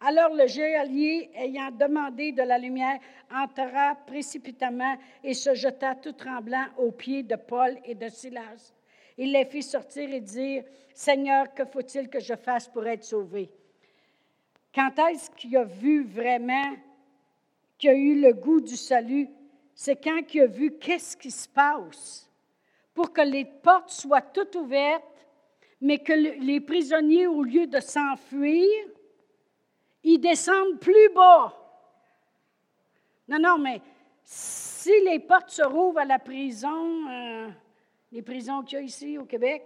Alors 0.00 0.34
le 0.34 0.46
geôlier, 0.46 1.30
ayant 1.34 1.70
demandé 1.70 2.32
de 2.32 2.42
la 2.42 2.58
lumière, 2.58 2.98
entra 3.32 3.94
précipitamment 4.06 4.96
et 5.24 5.32
se 5.32 5.54
jeta 5.54 5.94
tout 5.94 6.12
tremblant 6.12 6.66
aux 6.76 6.92
pieds 6.92 7.22
de 7.22 7.36
Paul 7.36 7.78
et 7.84 7.94
de 7.94 8.08
Silas. 8.08 8.74
Il 9.16 9.32
les 9.32 9.46
fit 9.46 9.62
sortir 9.62 10.12
et 10.12 10.20
dire, 10.20 10.64
Seigneur, 10.92 11.54
que 11.54 11.64
faut-il 11.64 12.10
que 12.10 12.20
je 12.20 12.34
fasse 12.34 12.68
pour 12.68 12.86
être 12.86 13.04
sauvé? 13.04 13.50
Quand 14.76 14.98
est-ce 15.08 15.30
qu'il 15.30 15.56
a 15.56 15.64
vu 15.64 16.04
vraiment, 16.04 16.76
qu'il 17.78 17.88
a 17.88 17.94
eu 17.94 18.20
le 18.20 18.34
goût 18.34 18.60
du 18.60 18.76
salut? 18.76 19.26
C'est 19.74 19.96
quand 19.96 20.20
il 20.34 20.42
a 20.42 20.46
vu 20.46 20.76
qu'est-ce 20.78 21.16
qui 21.16 21.30
se 21.30 21.48
passe 21.48 22.30
pour 22.92 23.10
que 23.10 23.22
les 23.22 23.46
portes 23.46 23.88
soient 23.88 24.20
toutes 24.20 24.54
ouvertes, 24.54 25.02
mais 25.80 25.96
que 25.96 26.12
les 26.12 26.60
prisonniers, 26.60 27.26
au 27.26 27.42
lieu 27.42 27.66
de 27.66 27.80
s'enfuir, 27.80 28.68
ils 30.02 30.18
descendent 30.18 30.78
plus 30.78 31.08
bas. 31.14 31.56
Non, 33.28 33.38
non, 33.38 33.58
mais 33.58 33.80
si 34.24 34.92
les 35.06 35.20
portes 35.20 35.50
se 35.50 35.62
rouvrent 35.62 36.00
à 36.00 36.04
la 36.04 36.18
prison, 36.18 37.08
euh, 37.08 37.48
les 38.12 38.20
prisons 38.20 38.62
qu'il 38.62 38.78
y 38.78 38.82
a 38.82 38.84
ici 38.84 39.16
au 39.16 39.24
Québec, 39.24 39.62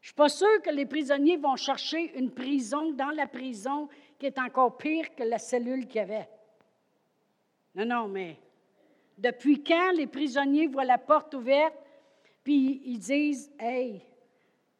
je 0.00 0.08
ne 0.08 0.10
suis 0.10 0.14
pas 0.16 0.28
sûre 0.28 0.60
que 0.62 0.70
les 0.70 0.86
prisonniers 0.86 1.36
vont 1.36 1.56
chercher 1.56 2.18
une 2.18 2.30
prison 2.32 2.90
dans 2.90 3.10
la 3.10 3.28
prison 3.28 3.88
qui 4.24 4.28
est 4.28 4.38
encore 4.38 4.78
pire 4.78 5.14
que 5.14 5.22
la 5.22 5.38
cellule 5.38 5.86
qu'il 5.86 5.96
y 5.96 5.98
avait. 5.98 6.26
Non, 7.74 7.84
non, 7.84 8.08
mais 8.08 8.38
depuis 9.18 9.62
quand 9.62 9.92
les 9.92 10.06
prisonniers 10.06 10.66
voient 10.66 10.86
la 10.86 10.96
porte 10.96 11.34
ouverte 11.34 11.74
puis 12.42 12.80
ils 12.86 12.98
disent 12.98 13.52
Hey, 13.58 14.00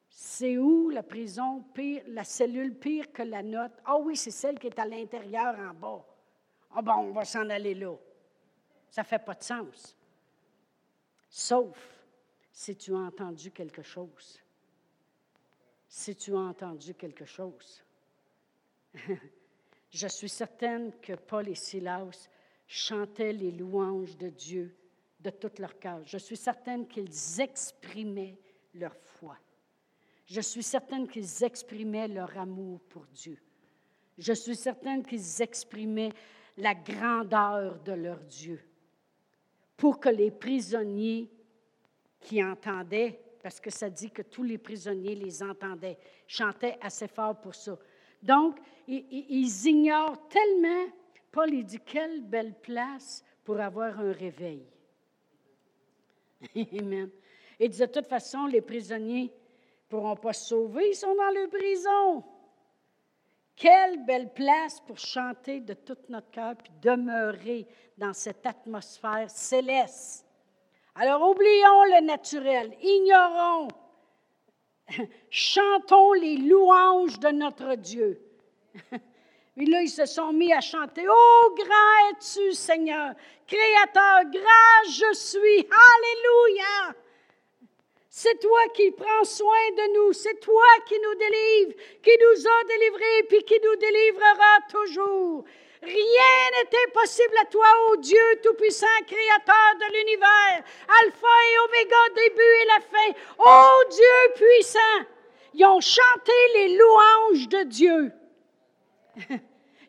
c'est 0.09 0.57
où 0.57 0.89
la 0.89 1.03
prison 1.03 1.63
pire, 1.75 2.05
la 2.07 2.25
cellule 2.25 2.79
pire 2.79 3.13
que 3.13 3.23
la 3.23 3.43
note? 3.43 3.73
Ah 3.85 3.99
oui, 3.99 4.17
c'est 4.17 4.31
celle 4.31 4.59
qui 4.59 4.69
est 4.69 4.79
à 4.79 4.87
l'intérieur 4.87 5.55
en 5.59 5.75
bas. 5.75 6.03
Ah 6.71 6.81
bon, 6.81 6.95
on 6.95 7.13
va 7.13 7.27
s'en 7.27 7.51
aller 7.51 7.75
là. 7.75 7.95
Ça 8.89 9.03
ne 9.03 9.07
fait 9.07 9.23
pas 9.23 9.35
de 9.35 9.43
sens. 9.43 9.95
Sauf 11.29 11.77
si 12.51 12.75
tu 12.77 12.95
as 12.95 12.99
entendu 12.99 13.51
quelque 13.51 13.83
chose. 13.83 14.41
Si 15.87 16.17
tu 16.17 16.35
as 16.35 16.41
entendu 16.41 16.95
quelque 16.95 17.27
chose. 17.27 17.84
Je 19.91 20.09
suis 20.09 20.29
certaine 20.29 20.93
que 21.01 21.15
Paul 21.15 21.49
et 21.49 21.55
Silas 21.55 22.29
chantaient 22.67 23.33
les 23.33 23.53
louanges 23.53 24.17
de 24.17 24.29
Dieu 24.29 24.77
de 25.21 25.31
tout 25.31 25.51
leur 25.59 25.79
cœur. 25.79 26.03
Je 26.05 26.19
suis 26.19 26.37
certaine 26.37 26.87
qu'ils 26.87 27.41
exprimaient 27.41 28.39
leur 28.75 28.95
foi. 28.97 29.37
Je 30.27 30.41
suis 30.41 30.63
certaine 30.63 31.07
qu'ils 31.09 31.45
exprimaient 31.45 32.09
leur 32.09 32.37
amour 32.37 32.81
pour 32.89 33.07
Dieu. 33.07 33.39
Je 34.19 34.33
suis 34.33 34.57
certaine 34.57 35.05
qu'ils 35.05 35.43
exprimaient 35.43 36.13
la 36.57 36.75
grandeur 36.75 37.79
de 37.81 37.93
leur 37.93 38.21
Dieu 38.21 38.61
pour 39.77 39.99
que 39.99 40.09
les 40.09 40.31
prisonniers 40.31 41.31
qui 42.21 42.43
entendaient, 42.43 43.21
parce 43.43 43.61
que 43.61 43.71
ça 43.71 43.91
dit 43.91 44.11
que 44.11 44.23
tous 44.23 44.43
les 44.43 44.59
prisonniers 44.59 45.15
les 45.15 45.43
entendaient, 45.43 45.99
chantaient 46.27 46.79
assez 46.81 47.09
fort 47.09 47.41
pour 47.41 47.55
ça. 47.55 47.77
Donc, 48.25 48.57
ils, 48.89 49.67
ignorent 49.67 50.29
tellement, 50.29 50.87
Paul 51.31 51.53
il 51.53 51.65
dit, 51.65 51.79
quelle 51.81 52.23
belle 52.23 52.55
place 52.55 53.23
pour 53.45 53.61
avoir 53.61 54.01
un 54.01 54.13
réveil. 54.13 54.67
Amen. 56.81 57.11
Et 57.61 57.69
de 57.69 57.87
toute 57.87 58.07
façon, 58.07 58.47
les 58.47 58.63
prisonniers 58.63 59.25
ne 59.25 59.89
pourront 59.89 60.17
pas 60.17 60.33
se 60.33 60.49
sauver, 60.49 60.89
ils 60.89 60.95
sont 60.95 61.15
dans 61.15 61.31
leur 61.35 61.51
prison. 61.51 62.25
Quelle 63.55 64.05
belle 64.05 64.33
place 64.33 64.81
pour 64.81 64.99
chanter 64.99 65.61
de 65.61 65.75
tout 65.75 65.99
notre 66.09 66.31
cœur 66.31 66.57
puis 66.57 66.73
demeurer 66.81 67.67
dans 67.97 68.15
cette 68.15 68.45
atmosphère 68.47 69.31
céleste. 69.31 70.27
Alors 70.95 71.29
oublions 71.29 71.85
le 71.85 72.07
naturel, 72.07 72.75
ignorons, 72.83 73.69
chantons 75.31 76.12
les 76.14 76.37
louanges 76.37 77.18
de 77.18 77.29
notre 77.29 77.75
Dieu. 77.75 78.20
Et 79.57 79.66
là, 79.66 79.83
ils 79.83 79.88
se 79.88 80.05
sont 80.07 80.33
mis 80.33 80.53
à 80.53 80.61
chanter 80.61 81.05
Oh, 81.09 81.55
grand 81.57 82.11
es-tu, 82.11 82.53
Seigneur, 82.53 83.14
Créateur, 83.47 84.25
grand 84.33 84.90
je 84.90 85.14
suis. 85.14 85.68
Alléluia. 85.70 86.94
C'est 88.16 88.38
toi 88.40 88.61
qui 88.75 88.90
prends 88.92 89.25
soin 89.25 89.70
de 89.77 89.94
nous, 89.94 90.12
c'est 90.12 90.38
toi 90.38 90.62
qui 90.87 90.94
nous 90.94 91.14
délivres, 91.16 91.75
qui 92.01 92.11
nous 92.20 92.47
a 92.47 92.64
délivrés, 92.64 93.23
puis 93.29 93.42
qui 93.42 93.61
nous 93.62 93.77
délivrera 93.77 94.61
toujours. 94.70 95.44
Rien 95.85 96.51
n'est 96.53 96.79
impossible 96.88 97.35
à 97.42 97.44
toi, 97.47 97.66
ô 97.90 97.97
Dieu 97.97 98.40
Tout-Puissant, 98.42 98.87
Créateur 99.07 99.75
de 99.81 99.92
l'univers, 99.92 100.64
Alpha 101.03 101.27
et 101.53 101.59
Oméga, 101.59 101.97
début 102.16 102.55
et 102.62 102.66
la 102.66 102.81
fin. 102.81 103.11
Ô 103.38 103.85
Dieu 103.90 104.35
puissant, 104.35 105.07
ils 105.53 105.66
ont 105.66 105.81
chanté 105.81 106.33
les 106.55 106.77
louanges 106.77 107.49
de 107.49 107.62
Dieu. 107.64 108.12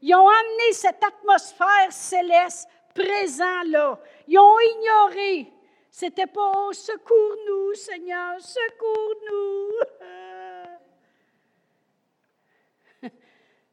Ils 0.02 0.14
ont 0.14 0.28
amené 0.28 0.74
cette 0.74 1.04
atmosphère 1.04 1.92
céleste 1.92 2.68
présent 2.94 3.64
là. 3.66 4.00
Ils 4.28 4.38
ont 4.38 4.60
ignoré. 4.60 5.52
C'était 5.90 6.28
pas 6.28 6.52
oh, 6.56 6.74
secours-nous, 6.74 7.74
Seigneur, 7.74 8.40
secours-nous. 8.40 10.25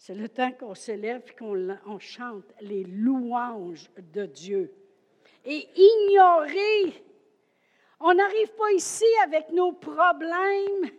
C'est 0.04 0.16
le 0.16 0.28
temps 0.28 0.50
qu'on 0.50 0.74
s'élève 0.74 1.22
et 1.28 1.38
qu'on 1.38 1.98
chante 2.00 2.52
les 2.60 2.82
louanges 2.82 3.88
de 3.98 4.26
Dieu. 4.26 4.74
Et 5.44 5.68
ignorer. 5.76 7.04
On 8.00 8.12
n'arrive 8.12 8.52
pas 8.54 8.72
ici 8.72 9.04
avec 9.22 9.50
nos 9.50 9.70
problèmes 9.70 10.90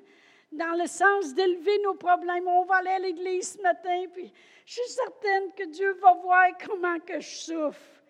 dans 0.53 0.81
le 0.81 0.87
sens 0.87 1.33
d'élever 1.33 1.79
nos 1.83 1.95
problèmes. 1.95 2.47
On 2.47 2.63
va 2.63 2.75
aller 2.75 2.91
à 2.91 2.99
l'église 2.99 3.55
ce 3.57 3.61
matin, 3.61 4.05
puis 4.13 4.31
je 4.65 4.71
suis 4.71 4.91
certaine 4.93 5.51
que 5.51 5.65
Dieu 5.65 5.99
va 6.01 6.13
voir 6.13 6.45
comment 6.65 6.97
que 7.01 7.19
je 7.19 7.27
souffre. 7.27 8.01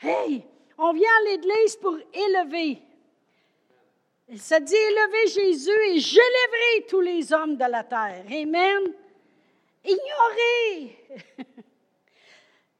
Hey, 0.00 0.46
on 0.78 0.92
vient 0.92 1.10
à 1.22 1.30
l'église 1.30 1.74
pour 1.74 1.98
élever. 2.14 2.80
Ça 4.36 4.60
dit 4.60 4.76
élever 4.76 5.26
Jésus 5.26 5.82
et 5.88 5.98
j'élèverai 5.98 6.86
tous 6.88 7.00
les 7.00 7.32
hommes 7.32 7.56
de 7.56 7.68
la 7.68 7.82
terre. 7.82 8.24
Amen. 8.30 8.94
Ignorer. 9.84 10.98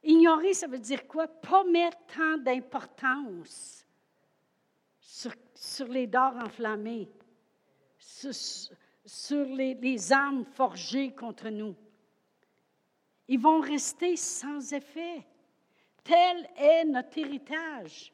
Ignorer, 0.03 0.53
ça 0.53 0.67
veut 0.67 0.79
dire 0.79 1.07
quoi? 1.07 1.27
Pas 1.27 1.63
mettre 1.63 1.97
tant 2.07 2.37
d'importance 2.37 3.85
sur, 4.99 5.87
les 5.87 6.07
dards 6.07 6.37
enflammés, 6.37 7.09
sur, 7.97 8.31
sur 9.05 9.45
les, 9.45 9.75
les 9.75 10.11
armes 10.11 10.45
forgées 10.45 11.13
contre 11.13 11.49
nous. 11.49 11.75
Ils 13.27 13.39
vont 13.39 13.59
rester 13.59 14.15
sans 14.15 14.73
effet. 14.73 15.25
Tel 16.03 16.49
est 16.57 16.85
notre 16.85 17.17
héritage. 17.17 18.11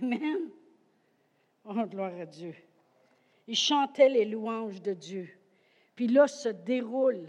Amen. 0.00 0.50
Oh, 1.64 1.74
gloire 1.86 2.14
à 2.18 2.26
Dieu. 2.26 2.54
Ils 3.46 3.56
chantaient 3.56 4.08
les 4.08 4.24
louanges 4.24 4.80
de 4.80 4.94
Dieu. 4.94 5.28
Puis 5.94 6.06
là 6.06 6.28
se 6.28 6.48
déroule 6.48 7.28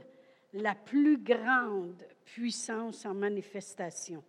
la 0.53 0.75
plus 0.75 1.17
grande 1.17 2.03
puissance 2.25 3.05
en 3.05 3.13
manifestation. 3.13 4.23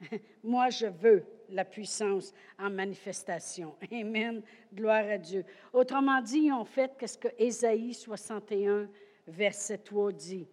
Moi, 0.42 0.70
je 0.70 0.86
veux 0.86 1.24
la 1.50 1.64
puissance 1.64 2.32
en 2.58 2.70
manifestation. 2.70 3.74
Amen. 3.92 4.42
Gloire 4.72 5.08
à 5.08 5.18
Dieu. 5.18 5.44
Autrement 5.72 6.20
dit, 6.20 6.38
ils 6.44 6.52
ont 6.52 6.64
fait 6.64 6.92
ce 7.06 7.18
que 7.18 7.28
Ésaïe 7.38 7.94
61, 7.94 8.88
verset 9.26 9.78
3 9.78 10.12
dit? 10.12 10.48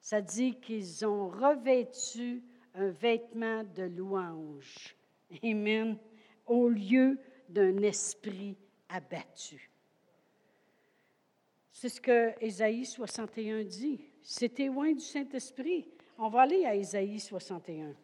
Ça 0.00 0.20
dit 0.20 0.58
qu'ils 0.60 1.04
ont 1.06 1.28
revêtu 1.28 2.42
un 2.74 2.88
vêtement 2.90 3.64
de 3.64 3.82
louange. 3.82 4.96
Amen. 5.42 5.98
Au 6.46 6.68
lieu 6.68 7.18
d'un 7.48 7.78
esprit 7.78 8.56
abattu. 8.88 9.69
C'est 11.80 11.88
ce 11.88 11.98
que 11.98 12.34
Ésaïe 12.42 12.84
61 12.84 13.62
dit. 13.62 14.02
C'est 14.20 14.58
loin 14.66 14.92
du 14.92 15.00
Saint-Esprit. 15.00 15.88
On 16.18 16.28
va 16.28 16.42
aller 16.42 16.66
à 16.66 16.74
Ésaïe 16.74 17.18
61. 17.18 17.94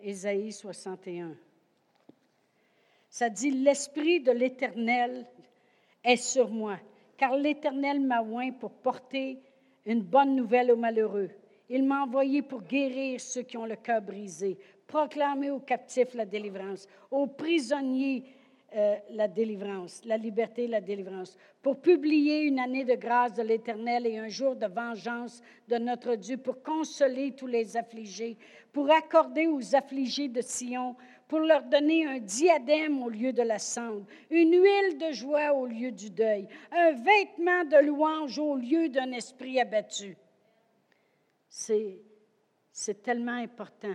Ésaïe 0.00 0.50
61. 0.50 1.36
Ça 3.08 3.30
dit, 3.30 3.52
L'Esprit 3.52 4.18
de 4.18 4.32
l'Éternel 4.32 5.28
est 6.02 6.16
sur 6.16 6.50
moi, 6.50 6.76
car 7.16 7.36
l'Éternel 7.36 8.00
m'a 8.00 8.20
oint 8.20 8.50
pour 8.50 8.72
porter 8.72 9.38
une 9.86 10.02
bonne 10.02 10.34
nouvelle 10.34 10.72
aux 10.72 10.76
malheureux. 10.76 11.30
Il 11.68 11.84
m'a 11.84 12.02
envoyé 12.02 12.42
pour 12.42 12.62
guérir 12.62 13.20
ceux 13.20 13.42
qui 13.42 13.56
ont 13.56 13.66
le 13.66 13.76
cœur 13.76 14.02
brisé, 14.02 14.58
proclamer 14.88 15.52
aux 15.52 15.60
captifs 15.60 16.14
la 16.14 16.26
délivrance, 16.26 16.88
aux 17.12 17.28
prisonniers 17.28 18.24
euh, 18.76 18.96
la 19.10 19.28
délivrance, 19.28 20.04
la 20.04 20.16
liberté, 20.16 20.66
la 20.66 20.80
délivrance, 20.80 21.36
pour 21.62 21.80
publier 21.80 22.42
une 22.42 22.58
année 22.58 22.84
de 22.84 22.94
grâce 22.94 23.34
de 23.34 23.42
l'Éternel 23.42 24.06
et 24.06 24.18
un 24.18 24.28
jour 24.28 24.56
de 24.56 24.66
vengeance 24.66 25.42
de 25.68 25.76
notre 25.76 26.16
Dieu, 26.16 26.36
pour 26.36 26.62
consoler 26.62 27.32
tous 27.36 27.46
les 27.46 27.76
affligés, 27.76 28.36
pour 28.72 28.90
accorder 28.90 29.46
aux 29.46 29.76
affligés 29.76 30.28
de 30.28 30.40
Sion, 30.40 30.96
pour 31.28 31.38
leur 31.38 31.62
donner 31.62 32.06
un 32.06 32.18
diadème 32.18 33.02
au 33.02 33.08
lieu 33.08 33.32
de 33.32 33.42
la 33.42 33.58
cendre, 33.58 34.06
une 34.30 34.52
huile 34.52 34.98
de 34.98 35.12
joie 35.12 35.52
au 35.52 35.66
lieu 35.66 35.92
du 35.92 36.10
deuil, 36.10 36.48
un 36.72 36.92
vêtement 36.92 37.64
de 37.64 37.84
louange 37.84 38.38
au 38.38 38.56
lieu 38.56 38.88
d'un 38.88 39.12
esprit 39.12 39.60
abattu. 39.60 40.16
C'est, 41.48 42.00
c'est 42.72 43.02
tellement 43.02 43.36
important. 43.36 43.94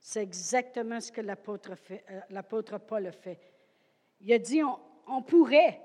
C'est 0.00 0.22
exactement 0.22 1.00
ce 1.00 1.12
que 1.12 1.20
l'apôtre, 1.20 1.72
euh, 1.92 2.20
l'apôtre 2.30 2.78
Paul 2.78 3.06
a 3.06 3.12
fait. 3.12 3.38
Il 4.20 4.32
a 4.32 4.38
dit, 4.38 4.62
on, 5.06 5.22
pourrait, 5.22 5.80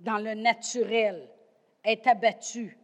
dans 0.00 0.18
le 0.18 0.34
naturel, 0.34 1.28
être 1.84 2.08
abattu. 2.08 2.78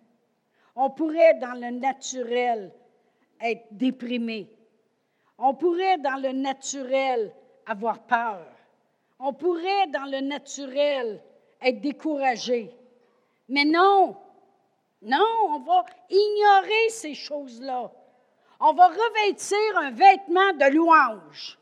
On 0.76 0.90
pourrait, 0.90 1.34
dans 1.34 1.54
le 1.54 1.70
naturel, 1.70 2.72
être 3.40 3.66
déprimé. 3.72 4.48
On 5.38 5.54
pourrait, 5.54 5.98
dans 5.98 6.22
le 6.22 6.32
naturel, 6.32 7.34
avoir 7.66 8.06
peur. 8.06 8.46
On 9.18 9.32
pourrait, 9.32 9.88
dans 9.88 10.10
le 10.10 10.20
naturel, 10.20 11.20
être 11.60 11.80
découragé. 11.80 12.70
Mais 13.48 13.64
non, 13.64 14.16
non, 15.02 15.26
on 15.48 15.58
va 15.58 15.84
ignorer 16.08 16.88
ces 16.90 17.14
choses-là. 17.14 17.90
On 18.60 18.72
va 18.72 18.88
revêtir 18.88 19.58
un 19.78 19.90
vêtement 19.90 20.52
de 20.52 20.72
louange. 20.72 21.58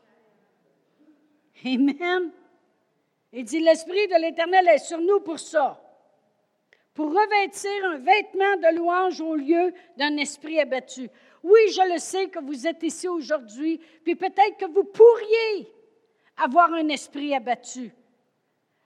Amen. 1.65 2.31
Il 3.33 3.45
dit, 3.45 3.59
l'Esprit 3.59 4.07
de 4.07 4.21
l'Éternel 4.21 4.67
est 4.67 4.79
sur 4.79 4.99
nous 4.99 5.21
pour 5.21 5.39
ça, 5.39 5.81
pour 6.93 7.07
revêtir 7.07 7.85
un 7.85 7.97
vêtement 7.97 8.57
de 8.57 8.75
louange 8.75 9.21
au 9.21 9.35
lieu 9.35 9.73
d'un 9.97 10.17
esprit 10.17 10.59
abattu. 10.59 11.09
Oui, 11.43 11.59
je 11.69 11.93
le 11.93 11.99
sais 11.99 12.27
que 12.27 12.39
vous 12.39 12.67
êtes 12.67 12.83
ici 12.83 13.07
aujourd'hui, 13.07 13.79
puis 14.03 14.15
peut-être 14.15 14.57
que 14.57 14.65
vous 14.65 14.83
pourriez 14.83 15.71
avoir 16.37 16.73
un 16.73 16.89
esprit 16.89 17.33
abattu 17.33 17.93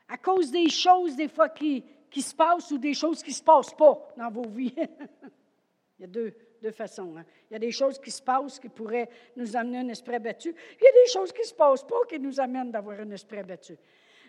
à 0.07 0.17
cause 0.17 0.51
des 0.51 0.69
choses 0.69 1.15
des 1.15 1.27
fois 1.27 1.49
qui, 1.49 1.83
qui 2.11 2.21
se 2.21 2.35
passent 2.35 2.69
ou 2.71 2.77
des 2.77 2.93
choses 2.93 3.23
qui 3.23 3.31
ne 3.31 3.35
se 3.35 3.43
passent 3.43 3.73
pas 3.73 4.13
dans 4.15 4.29
vos 4.29 4.47
vies. 4.47 4.75
Il 5.97 6.01
y 6.01 6.03
a 6.03 6.07
deux, 6.07 6.35
deux 6.61 6.71
façons. 6.71 7.15
Hein. 7.17 7.25
Il 7.49 7.53
y 7.53 7.55
a 7.55 7.59
des 7.59 7.71
choses 7.71 7.99
qui 7.99 8.11
se 8.11 8.21
passent 8.21 8.59
qui 8.59 8.69
pourraient 8.69 9.09
nous 9.35 9.55
amener 9.55 9.79
un 9.79 9.87
esprit 9.87 10.15
abattu. 10.15 10.49
Il 10.49 10.83
y 10.83 10.87
a 10.87 11.03
des 11.03 11.11
choses 11.11 11.31
qui 11.31 11.41
ne 11.41 11.45
se 11.45 11.53
passent 11.53 11.87
pas 11.87 11.95
qui 12.07 12.19
nous 12.19 12.39
amènent 12.39 12.71
d'avoir 12.71 12.99
un 12.99 13.09
esprit 13.09 13.39
abattu 13.39 13.77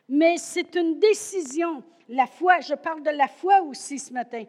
mais 0.09 0.37
c'est 0.39 0.75
une 0.77 0.99
décision. 0.99 1.83
La 2.09 2.27
foi, 2.27 2.61
je 2.61 2.75
parle 2.75 3.03
de 3.03 3.11
la 3.11 3.29
foi 3.29 3.61
aussi 3.63 3.99
ce 3.99 4.13
matin. 4.13 4.45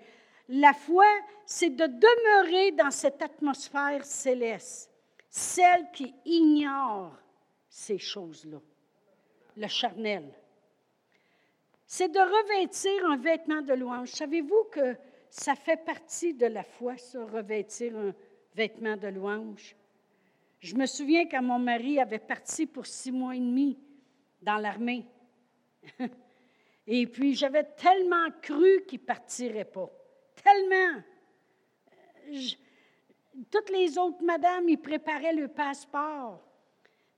La 0.49 0.73
foi, 0.73 1.05
c'est 1.45 1.71
de 1.71 1.85
demeurer 1.85 2.71
dans 2.71 2.91
cette 2.91 3.21
atmosphère 3.21 4.05
céleste, 4.05 4.91
celle 5.29 5.89
qui 5.91 6.13
ignore 6.25 7.17
ces 7.67 7.97
choses-là, 7.97 8.59
le 9.55 9.67
charnel. 9.67 10.31
C'est 11.85 12.09
de 12.09 12.19
revêtir 12.19 13.05
un 13.05 13.17
vêtement 13.17 13.61
de 13.61 13.73
louange. 13.73 14.09
Savez-vous 14.09 14.65
que 14.71 14.95
ça 15.29 15.55
fait 15.55 15.83
partie 15.83 16.33
de 16.33 16.45
la 16.45 16.63
foi, 16.63 16.97
ça, 16.97 17.25
revêtir 17.25 17.97
un 17.97 18.13
vêtement 18.53 18.97
de 18.97 19.07
louange? 19.07 19.75
Je 20.59 20.75
me 20.75 20.85
souviens 20.85 21.27
quand 21.27 21.41
mon 21.41 21.59
mari 21.59 21.99
avait 21.99 22.19
parti 22.19 22.65
pour 22.65 22.85
six 22.85 23.11
mois 23.11 23.35
et 23.35 23.39
demi 23.39 23.77
dans 24.41 24.57
l'armée. 24.57 25.05
Et 26.87 27.05
puis, 27.07 27.35
j'avais 27.35 27.63
tellement 27.63 28.29
cru 28.41 28.85
qu'il 28.87 29.01
ne 29.01 29.05
partirait 29.05 29.65
pas. 29.65 29.89
Tellement. 30.41 31.01
toutes 33.51 33.69
les 33.69 33.97
autres 33.97 34.23
madames, 34.23 34.69
ils 34.69 34.77
préparaient 34.77 35.33
le 35.33 35.49
passeport. 35.49 36.43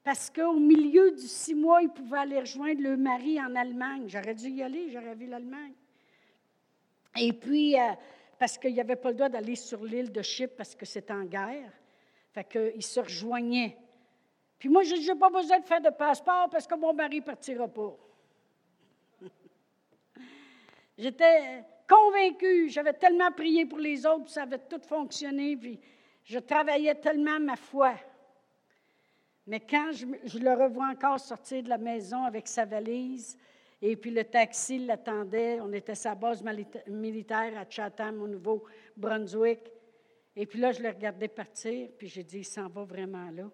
Parce 0.03 0.31
qu'au 0.31 0.57
milieu 0.59 1.11
du 1.11 1.27
six 1.27 1.53
mois, 1.53 1.83
ils 1.83 1.89
pouvaient 1.89 2.19
aller 2.19 2.39
rejoindre 2.39 2.81
le 2.81 2.97
mari 2.97 3.39
en 3.39 3.53
Allemagne. 3.55 4.05
J'aurais 4.07 4.33
dû 4.33 4.49
y 4.49 4.63
aller, 4.63 4.89
j'aurais 4.89 5.13
vu 5.13 5.27
l'Allemagne. 5.27 5.73
Et 7.17 7.33
puis, 7.33 7.79
euh, 7.79 7.93
parce 8.39 8.57
qu'il 8.57 8.73
n'y 8.73 8.81
avait 8.81 8.95
pas 8.95 9.09
le 9.09 9.15
droit 9.15 9.29
d'aller 9.29 9.55
sur 9.55 9.83
l'île 9.83 10.11
de 10.11 10.21
Chypre 10.21 10.55
parce 10.55 10.73
que 10.73 10.85
c'était 10.85 11.13
en 11.13 11.25
guerre. 11.25 11.71
Fait 12.31 12.47
qu'ils 12.47 12.83
se 12.83 12.99
rejoignaient. 12.99 13.77
Puis 14.57 14.69
moi, 14.69 14.83
je 14.83 14.95
n'ai 14.95 15.19
pas 15.19 15.29
besoin 15.29 15.59
de 15.59 15.65
faire 15.65 15.81
de 15.81 15.89
passeport 15.89 16.49
parce 16.49 16.65
que 16.65 16.75
mon 16.75 16.93
mari 16.93 17.17
ne 17.17 17.25
partira 17.25 17.67
pas. 17.67 17.95
J'étais 20.99 21.63
convaincue, 21.87 22.67
j'avais 22.67 22.91
tellement 22.91 23.31
prié 23.31 23.65
pour 23.65 23.79
les 23.79 24.05
autres, 24.05 24.25
puis 24.25 24.33
ça 24.33 24.43
avait 24.43 24.59
tout 24.59 24.81
fonctionné, 24.81 25.55
puis 25.55 25.79
je 26.25 26.39
travaillais 26.39 26.95
tellement 26.95 27.39
ma 27.39 27.55
foi. 27.55 27.93
Mais 29.47 29.61
quand 29.61 29.93
je, 29.93 30.05
le 30.37 30.53
revois 30.53 30.87
encore 30.87 31.17
sortir 31.17 31.63
de 31.63 31.69
la 31.69 31.77
maison 31.77 32.25
avec 32.25 32.49
sa 32.49 32.65
valise, 32.65 33.37
et 33.81 33.95
puis 33.95 34.11
le 34.11 34.25
taxi 34.25 34.77
l'attendait, 34.79 35.61
on 35.61 35.71
était 35.71 35.93
à 35.93 35.95
sa 35.95 36.15
base 36.15 36.43
militaire 36.85 37.57
à 37.57 37.63
Chatham, 37.69 38.21
au 38.21 38.27
Nouveau-Brunswick. 38.27 39.71
Et 40.35 40.45
puis 40.45 40.59
là, 40.59 40.73
je 40.73 40.83
le 40.83 40.89
regardais 40.89 41.29
partir, 41.29 41.91
puis 41.97 42.09
j'ai 42.09 42.23
dit, 42.23 42.39
il 42.39 42.45
s'en 42.45 42.67
va 42.67 42.83
vraiment 42.83 43.31
là. 43.31 43.49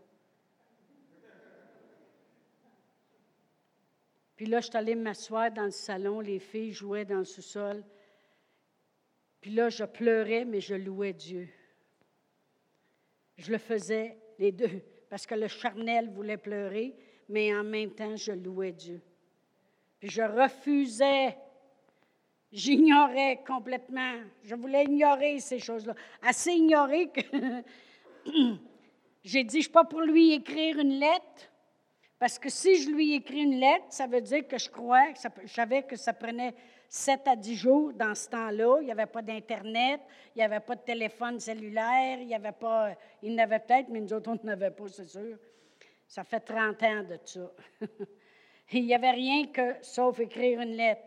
Puis 4.36 4.47
là, 4.47 4.59
je 4.59 4.67
suis 4.67 4.77
allée 4.77 4.95
m'asseoir 4.95 5.51
dans 5.51 5.63
le 5.63 5.71
salon, 5.71 6.19
les 6.19 6.39
filles 6.39 6.73
jouaient 6.73 7.05
dans 7.05 7.19
le 7.19 7.25
sous-sol. 7.25 7.83
Puis 9.39 9.51
là, 9.51 9.69
je 9.69 9.86
pleurais, 9.86 10.43
mais 10.43 10.59
je 10.59 10.75
louais 10.75 11.13
Dieu. 11.13 11.47
Je 13.38 13.51
le 13.51 13.57
faisais 13.57 14.17
les 14.39 14.51
deux, 14.51 14.81
parce 15.09 15.25
que 15.25 15.36
le 15.36 15.47
charnel 15.47 16.09
voulait 16.09 16.38
pleurer, 16.38 16.95
mais 17.29 17.55
en 17.55 17.63
même 17.63 17.91
temps, 17.91 18.15
je 18.15 18.31
louais 18.31 18.71
Dieu. 18.71 19.01
Puis 19.99 20.09
je 20.09 20.21
refusais, 20.21 21.38
j'ignorais 22.51 23.41
complètement, 23.47 24.15
je 24.43 24.55
voulais 24.55 24.83
ignorer 24.83 25.39
ces 25.39 25.59
choses-là. 25.59 25.95
Assez 26.21 26.51
ignorer 26.51 27.09
que 27.09 27.21
j'ai 29.23 29.43
dit, 29.43 29.51
je 29.51 29.57
ne 29.57 29.61
suis 29.63 29.71
pas 29.71 29.86
pour 29.86 30.01
lui 30.01 30.33
écrire 30.33 30.79
une 30.79 30.99
lettre 30.99 31.51
Parce 32.18 32.39
que 32.39 32.49
si 32.49 32.82
je 32.82 32.89
lui 32.89 33.13
écris 33.13 33.41
une 33.41 33.59
lettre, 33.59 33.86
ça 33.89 34.07
veut 34.07 34.22
dire 34.22 34.47
que 34.47 34.57
je 34.57 34.70
crois, 34.70 35.11
que 35.11 35.20
je 35.43 35.53
savais 35.53 35.84
que 35.84 35.95
ça 35.95 36.13
prenait 36.13 36.55
7 36.88 37.28
à 37.28 37.36
10 37.36 37.55
jours 37.55 37.93
dans 37.93 38.16
ce 38.16 38.30
temps-là. 38.30 38.78
Il 38.80 38.86
n'y 38.86 38.91
avait 38.91 39.05
pas 39.05 39.22
d'Internet, 39.22 40.01
il 40.36 40.39
n'y 40.39 40.43
avait 40.43 40.61
pas 40.61 40.76
de 40.76 40.82
téléphone 40.82 41.39
cellulaire, 41.39 42.20
il 42.20 42.28
n'y 42.28 42.36
avait 42.36 42.53
pas. 42.53 42.93
Il 43.22 43.36
n'avait 43.36 43.59
peut-être, 43.59 43.89
mais 43.89 43.99
nous 43.99 44.13
autres, 44.13 44.32
on 44.32 44.45
n'avait 44.45 44.72
pas, 44.72 44.88
c'est 44.88 45.07
sûr. 45.07 45.38
Ça 46.07 46.24
fait 46.24 46.39
30 46.39 46.84
ans 46.84 47.03
de 47.03 47.20
ça. 47.26 47.51
il 48.72 48.86
n'y 48.86 48.95
avait 48.95 49.11
rien 49.11 49.47
que 49.47 49.76
sauf 49.82 50.20
écrire 50.20 50.61
une 50.61 50.78
lettre. 50.78 51.01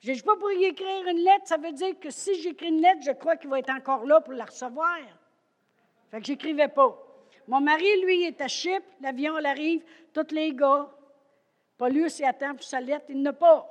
Je 0.00 0.12
ne 0.12 0.20
pas 0.20 0.36
pour 0.36 0.50
y 0.52 0.64
écrire 0.64 1.06
une 1.08 1.24
lettre, 1.24 1.46
ça 1.46 1.56
veut 1.56 1.72
dire 1.72 1.98
que 1.98 2.10
si 2.10 2.40
j'écris 2.40 2.68
une 2.68 2.80
lettre, 2.80 3.02
je 3.02 3.10
crois 3.12 3.36
qu'il 3.36 3.50
va 3.50 3.58
être 3.58 3.70
encore 3.70 4.04
là 4.04 4.20
pour 4.20 4.32
la 4.32 4.44
recevoir. 4.44 4.98
Fait 6.10 6.20
que 6.20 6.26
j'écrivais 6.26 6.68
pas. 6.68 7.07
Mon 7.48 7.60
mari, 7.60 8.00
lui, 8.02 8.24
est 8.24 8.40
à 8.42 8.46
Chypre, 8.46 8.86
l'avion, 9.00 9.36
arrive, 9.36 9.82
tous 10.12 10.34
les 10.34 10.52
gars. 10.54 10.86
Paulus, 11.78 12.18
il 12.18 12.24
attend 12.24 12.54
pour 12.54 12.62
sa 12.62 12.78
lettre, 12.78 13.06
il 13.08 13.22
n'a 13.22 13.32
pas. 13.32 13.66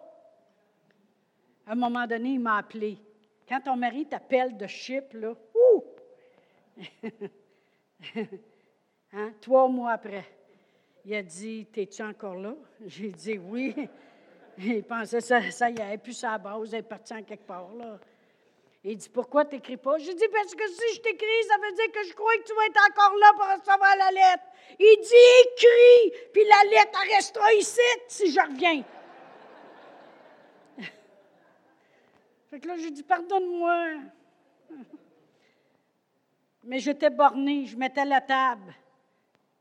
À 1.67 1.73
un 1.73 1.75
moment 1.75 2.07
donné, 2.07 2.29
il 2.29 2.39
m'a 2.39 2.57
appelé. 2.57 2.97
Quand 3.47 3.61
ton 3.61 3.75
mari 3.75 4.07
t'appelle 4.07 4.57
de 4.57 4.65
Chypre, 4.65 5.15
là, 5.15 5.35
ouh! 5.53 5.83
hein? 9.13 9.31
Trois 9.39 9.67
mois 9.67 9.91
après, 9.91 10.25
il 11.05 11.13
a 11.13 11.21
dit 11.21 11.67
T'es-tu 11.71 12.01
encore 12.01 12.35
là? 12.35 12.55
J'ai 12.83 13.09
dit 13.09 13.37
Oui. 13.37 13.75
Il 14.59 14.83
pensait 14.83 15.21
ça, 15.21 15.51
ça 15.51 15.69
y 15.69 15.79
est, 15.79 15.99
puis 15.99 16.15
ça 16.15 16.35
base, 16.39 16.69
il 16.71 16.75
est 16.77 16.81
parti 16.81 17.13
en 17.13 17.21
quelque 17.21 17.45
part. 17.45 17.71
Là. 17.75 17.99
Il 18.83 18.97
dit 18.97 19.09
Pourquoi 19.09 19.45
tu 19.45 19.55
n'écris 19.55 19.77
pas? 19.77 19.97
Je 19.97 20.11
dis 20.11 20.27
Parce 20.31 20.53
que 20.55 20.67
si 20.67 20.95
je 20.95 21.01
t'écris, 21.01 21.43
ça 21.47 21.55
veut 21.57 21.73
dire 21.73 21.91
que 21.91 22.03
je 22.07 22.13
crois 22.13 22.35
que 22.37 22.43
tu 22.43 22.53
vas 22.53 22.65
être 22.65 22.81
encore 22.89 23.17
là 23.17 23.33
pour 23.33 23.45
recevoir 23.45 23.95
la 23.97 24.11
lettre. 24.11 24.43
Il 24.79 24.99
dit 25.01 25.13
Écris, 25.45 26.29
puis 26.33 26.43
la 26.45 26.63
lettre 26.69 26.99
restera 27.15 27.53
ici 27.53 27.81
si 28.07 28.31
je 28.31 28.39
reviens. 28.39 28.83
fait 32.49 32.59
que 32.59 32.67
là, 32.67 32.77
j'ai 32.77 32.91
dit 32.91 33.03
Pardonne-moi. 33.03 33.85
Mais 36.63 36.79
j'étais 36.79 37.09
borné, 37.09 37.65
je 37.65 37.77
mettais 37.77 38.05
la 38.05 38.21
table. 38.21 38.75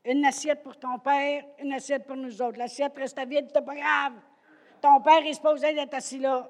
Une 0.03 0.25
assiette 0.25 0.63
pour 0.63 0.77
ton 0.77 0.99
père, 0.99 1.43
une 1.59 1.73
assiette 1.73 2.05
pour 2.05 2.15
nous 2.15 2.41
autres. 2.41 2.57
L'assiette 2.57 2.95
restait 2.97 3.25
vide, 3.25 3.45
c'était 3.47 3.61
pas 3.61 3.75
grave. 3.75 4.13
Ton 4.81 5.01
père 5.01 5.25
est 5.25 5.33
supposé 5.33 5.73
d'être 5.73 5.93
assis 5.93 6.19
là. 6.19 6.49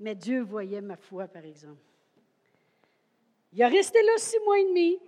Mais 0.00 0.14
Dieu 0.14 0.42
voyait 0.42 0.80
ma 0.80 0.96
foi, 0.96 1.26
par 1.26 1.44
exemple. 1.44 1.82
Il 3.52 3.62
a 3.62 3.68
resté 3.68 4.02
là 4.02 4.12
six 4.16 4.38
mois 4.44 4.58
et 4.58 4.64
demi. 4.64 4.98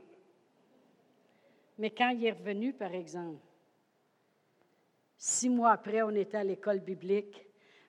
Mais 1.78 1.90
quand 1.90 2.10
il 2.10 2.24
est 2.24 2.32
revenu, 2.32 2.72
par 2.72 2.92
exemple, 2.94 3.40
six 5.16 5.48
mois 5.48 5.72
après, 5.72 6.02
on 6.02 6.10
était 6.10 6.38
à 6.38 6.44
l'école 6.44 6.80
biblique. 6.80 7.46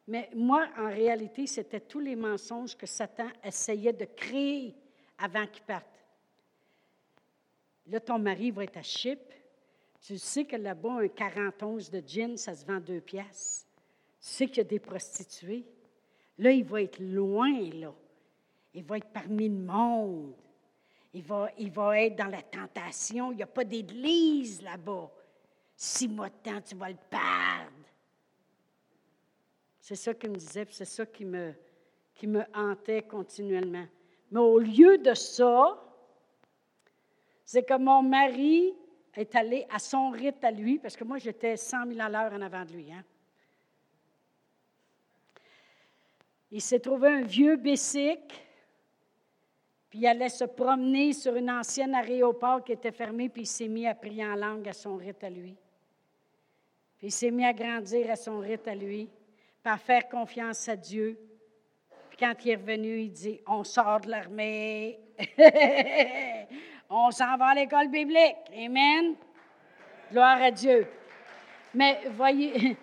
Mais 0.07 0.29
moi, 0.35 0.67
en 0.77 0.87
réalité, 0.87 1.47
c'était 1.47 1.79
tous 1.79 1.99
les 1.99 2.15
mensonges 2.15 2.75
que 2.75 2.85
Satan 2.85 3.29
essayait 3.43 3.93
de 3.93 4.05
créer 4.05 4.75
avant 5.17 5.47
qu'il 5.47 5.63
parte. 5.63 5.85
Là, 7.87 7.99
ton 7.99 8.19
mari 8.19 8.51
va 8.51 8.63
être 8.63 8.77
à. 8.77 8.81
Tu 10.01 10.17
sais 10.17 10.45
que 10.45 10.55
là-bas, 10.55 11.01
un 11.01 11.07
41 11.07 11.77
de 11.91 12.03
gin, 12.05 12.37
ça 12.37 12.55
se 12.55 12.65
vend 12.65 12.79
deux 12.79 13.01
piastres. 13.01 13.67
Tu 14.19 14.27
sais 14.27 14.47
qu'il 14.47 14.57
y 14.57 14.61
a 14.61 14.63
des 14.63 14.79
prostituées. 14.79 15.65
Là, 16.41 16.51
il 16.51 16.63
va 16.63 16.81
être 16.81 16.99
loin, 16.99 17.69
là. 17.75 17.93
Il 18.73 18.83
va 18.83 18.97
être 18.97 19.09
parmi 19.13 19.47
le 19.47 19.59
monde. 19.59 20.33
Il 21.13 21.21
va, 21.21 22.01
être 22.01 22.15
dans 22.15 22.31
la 22.31 22.41
tentation. 22.41 23.31
Il 23.31 23.35
n'y 23.35 23.43
a 23.43 23.47
pas 23.47 23.63
d'église 23.63 24.59
là-bas. 24.63 25.11
Six 25.75 26.07
mois 26.07 26.29
de 26.29 26.35
temps, 26.41 26.59
tu 26.61 26.73
vas 26.75 26.89
le 26.89 26.97
perdre. 27.11 27.85
C'est 29.79 29.95
ça 29.95 30.15
qu'il 30.15 30.31
me 30.31 30.35
disait, 30.35 30.65
c'est 30.71 30.85
ça 30.85 31.05
qui 31.05 31.25
me, 31.25 31.53
qui 32.15 32.25
me 32.25 32.41
hantait 32.55 33.03
continuellement. 33.03 33.85
Mais 34.31 34.39
au 34.39 34.57
lieu 34.57 34.97
de 34.97 35.13
ça, 35.13 35.79
c'est 37.45 37.63
que 37.63 37.77
mon 37.77 38.01
mari 38.01 38.73
est 39.13 39.35
allé 39.35 39.67
à 39.69 39.77
son 39.77 40.09
rythme 40.09 40.45
à 40.45 40.51
lui, 40.51 40.79
parce 40.79 40.95
que 40.95 41.03
moi, 41.03 41.19
j'étais 41.19 41.55
100 41.55 41.85
000 41.85 41.99
à 41.99 42.09
l'heure 42.09 42.33
en 42.33 42.41
avant 42.41 42.65
de 42.65 42.71
lui. 42.71 42.91
Hein? 42.91 43.03
Il 46.51 46.61
s'est 46.61 46.79
trouvé 46.79 47.07
un 47.07 47.21
vieux 47.21 47.55
bicycle, 47.55 48.35
puis 49.89 49.99
il 49.99 50.07
allait 50.07 50.29
se 50.29 50.43
promener 50.43 51.13
sur 51.13 51.35
une 51.35 51.49
ancienne 51.49 51.95
aéroport 51.95 52.63
qui 52.63 52.73
était 52.73 52.91
fermée, 52.91 53.29
puis 53.29 53.43
il 53.43 53.47
s'est 53.47 53.69
mis 53.69 53.87
à 53.87 53.95
prier 53.95 54.25
en 54.25 54.35
langue 54.35 54.67
à 54.67 54.73
son 54.73 54.97
rythme 54.97 55.25
à 55.25 55.29
lui. 55.29 55.55
Puis 56.97 57.07
il 57.07 57.11
s'est 57.11 57.31
mis 57.31 57.45
à 57.45 57.53
grandir 57.53 58.11
à 58.11 58.15
son 58.15 58.39
rythme 58.39 58.69
à 58.69 58.75
lui, 58.75 59.09
puis 59.63 59.77
faire 59.77 60.09
confiance 60.09 60.67
à 60.67 60.75
Dieu. 60.75 61.17
Puis 62.09 62.17
quand 62.17 62.33
il 62.43 62.51
est 62.51 62.55
revenu, 62.55 62.99
il 62.99 63.11
dit 63.11 63.39
On 63.47 63.63
sort 63.63 64.01
de 64.01 64.09
l'armée. 64.09 64.99
On 66.89 67.09
s'en 67.11 67.37
va 67.37 67.47
à 67.47 67.55
l'école 67.55 67.87
biblique. 67.87 68.35
Amen. 68.53 69.15
Gloire 70.11 70.41
à 70.41 70.51
Dieu. 70.51 70.85
Mais 71.73 72.01
voyez, 72.09 72.75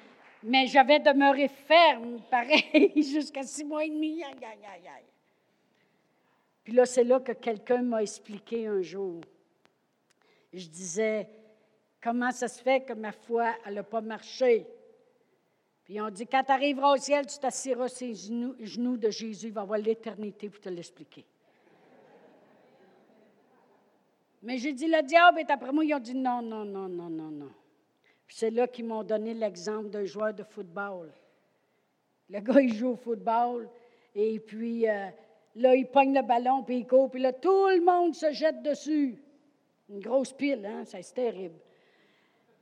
mais 0.42 0.66
j'avais 0.66 1.00
demeuré 1.00 1.48
ferme, 1.48 2.20
pareil, 2.30 2.92
jusqu'à 2.96 3.42
six 3.42 3.64
mois 3.64 3.84
et 3.84 3.90
demi. 3.90 4.22
Aïe, 4.22 4.34
aïe, 4.34 4.66
aïe, 4.74 4.88
aïe. 4.88 5.04
Puis 6.64 6.72
là, 6.72 6.84
c'est 6.84 7.04
là 7.04 7.20
que 7.20 7.32
quelqu'un 7.32 7.82
m'a 7.82 8.02
expliqué 8.02 8.66
un 8.66 8.82
jour. 8.82 9.20
Je 10.52 10.68
disais, 10.68 11.28
comment 12.02 12.30
ça 12.30 12.48
se 12.48 12.62
fait 12.62 12.84
que 12.84 12.92
ma 12.92 13.12
foi, 13.12 13.54
elle 13.64 13.74
n'a 13.74 13.82
pas 13.82 14.00
marché? 14.00 14.66
Puis 15.84 16.00
on 16.00 16.10
dit, 16.10 16.26
quand 16.26 16.44
tu 16.44 16.52
arriveras 16.52 16.92
au 16.92 16.98
ciel, 16.98 17.26
tu 17.26 17.38
t'assiras 17.38 17.88
sur 17.88 18.06
les 18.06 18.14
genoux, 18.14 18.54
genoux 18.60 18.96
de 18.98 19.08
Jésus, 19.08 19.46
il 19.46 19.52
va 19.52 19.62
avoir 19.62 19.78
l'éternité 19.78 20.50
pour 20.50 20.60
te 20.60 20.68
l'expliquer. 20.68 21.24
Mais 24.42 24.58
j'ai 24.58 24.72
dit, 24.72 24.86
le 24.86 25.02
diable 25.02 25.40
est 25.40 25.50
après 25.50 25.72
moi. 25.72 25.84
Ils 25.84 25.94
ont 25.94 25.98
dit, 25.98 26.14
non, 26.14 26.42
non, 26.42 26.64
non, 26.64 26.88
non, 26.88 27.08
non, 27.08 27.30
non. 27.30 27.50
C'est 28.28 28.50
là 28.50 28.66
qu'ils 28.66 28.86
m'ont 28.86 29.02
donné 29.02 29.34
l'exemple 29.34 29.88
d'un 29.88 30.04
joueur 30.04 30.34
de 30.34 30.42
football. 30.42 31.10
Le 32.28 32.40
gars, 32.40 32.60
il 32.60 32.74
joue 32.74 32.90
au 32.90 32.96
football, 32.96 33.68
et 34.14 34.38
puis 34.38 34.88
euh, 34.88 35.08
là, 35.56 35.74
il 35.74 35.86
pogne 35.86 36.14
le 36.14 36.22
ballon, 36.22 36.62
puis 36.62 36.78
il 36.78 36.86
court, 36.86 37.10
puis 37.10 37.22
là, 37.22 37.32
tout 37.32 37.68
le 37.68 37.80
monde 37.80 38.14
se 38.14 38.32
jette 38.32 38.62
dessus. 38.62 39.22
Une 39.88 40.00
grosse 40.00 40.32
pile, 40.32 40.66
hein? 40.66 40.82
C'est 40.84 41.14
terrible. 41.14 41.58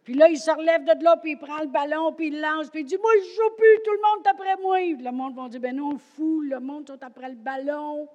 Puis 0.05 0.15
là, 0.15 0.29
il 0.29 0.39
se 0.39 0.53
relève 0.53 0.85
de 0.85 1.03
là, 1.03 1.17
puis 1.17 1.33
il 1.33 1.37
prend 1.37 1.59
le 1.59 1.67
ballon, 1.67 2.13
puis 2.13 2.29
il 2.29 2.41
lance, 2.41 2.71
puis 2.71 2.83
il 2.83 2.85
dit 2.85 2.97
Moi, 2.97 3.11
je 3.19 3.35
joue 3.35 3.57
plus, 3.57 3.83
tout 3.85 3.91
le 3.91 4.03
monde 4.03 4.25
est 4.25 4.29
après 4.29 4.57
moi. 4.63 4.79
le 4.79 5.11
monde 5.11 5.35
va 5.35 5.49
dire 5.49 5.61
Ben 5.61 5.75
non, 5.75 5.99
fou, 5.99 6.43
le 6.43 6.61
monde 6.61 6.89
est 6.89 7.03
après 7.03 7.31
le 7.31 7.35
ballon. 7.35 8.09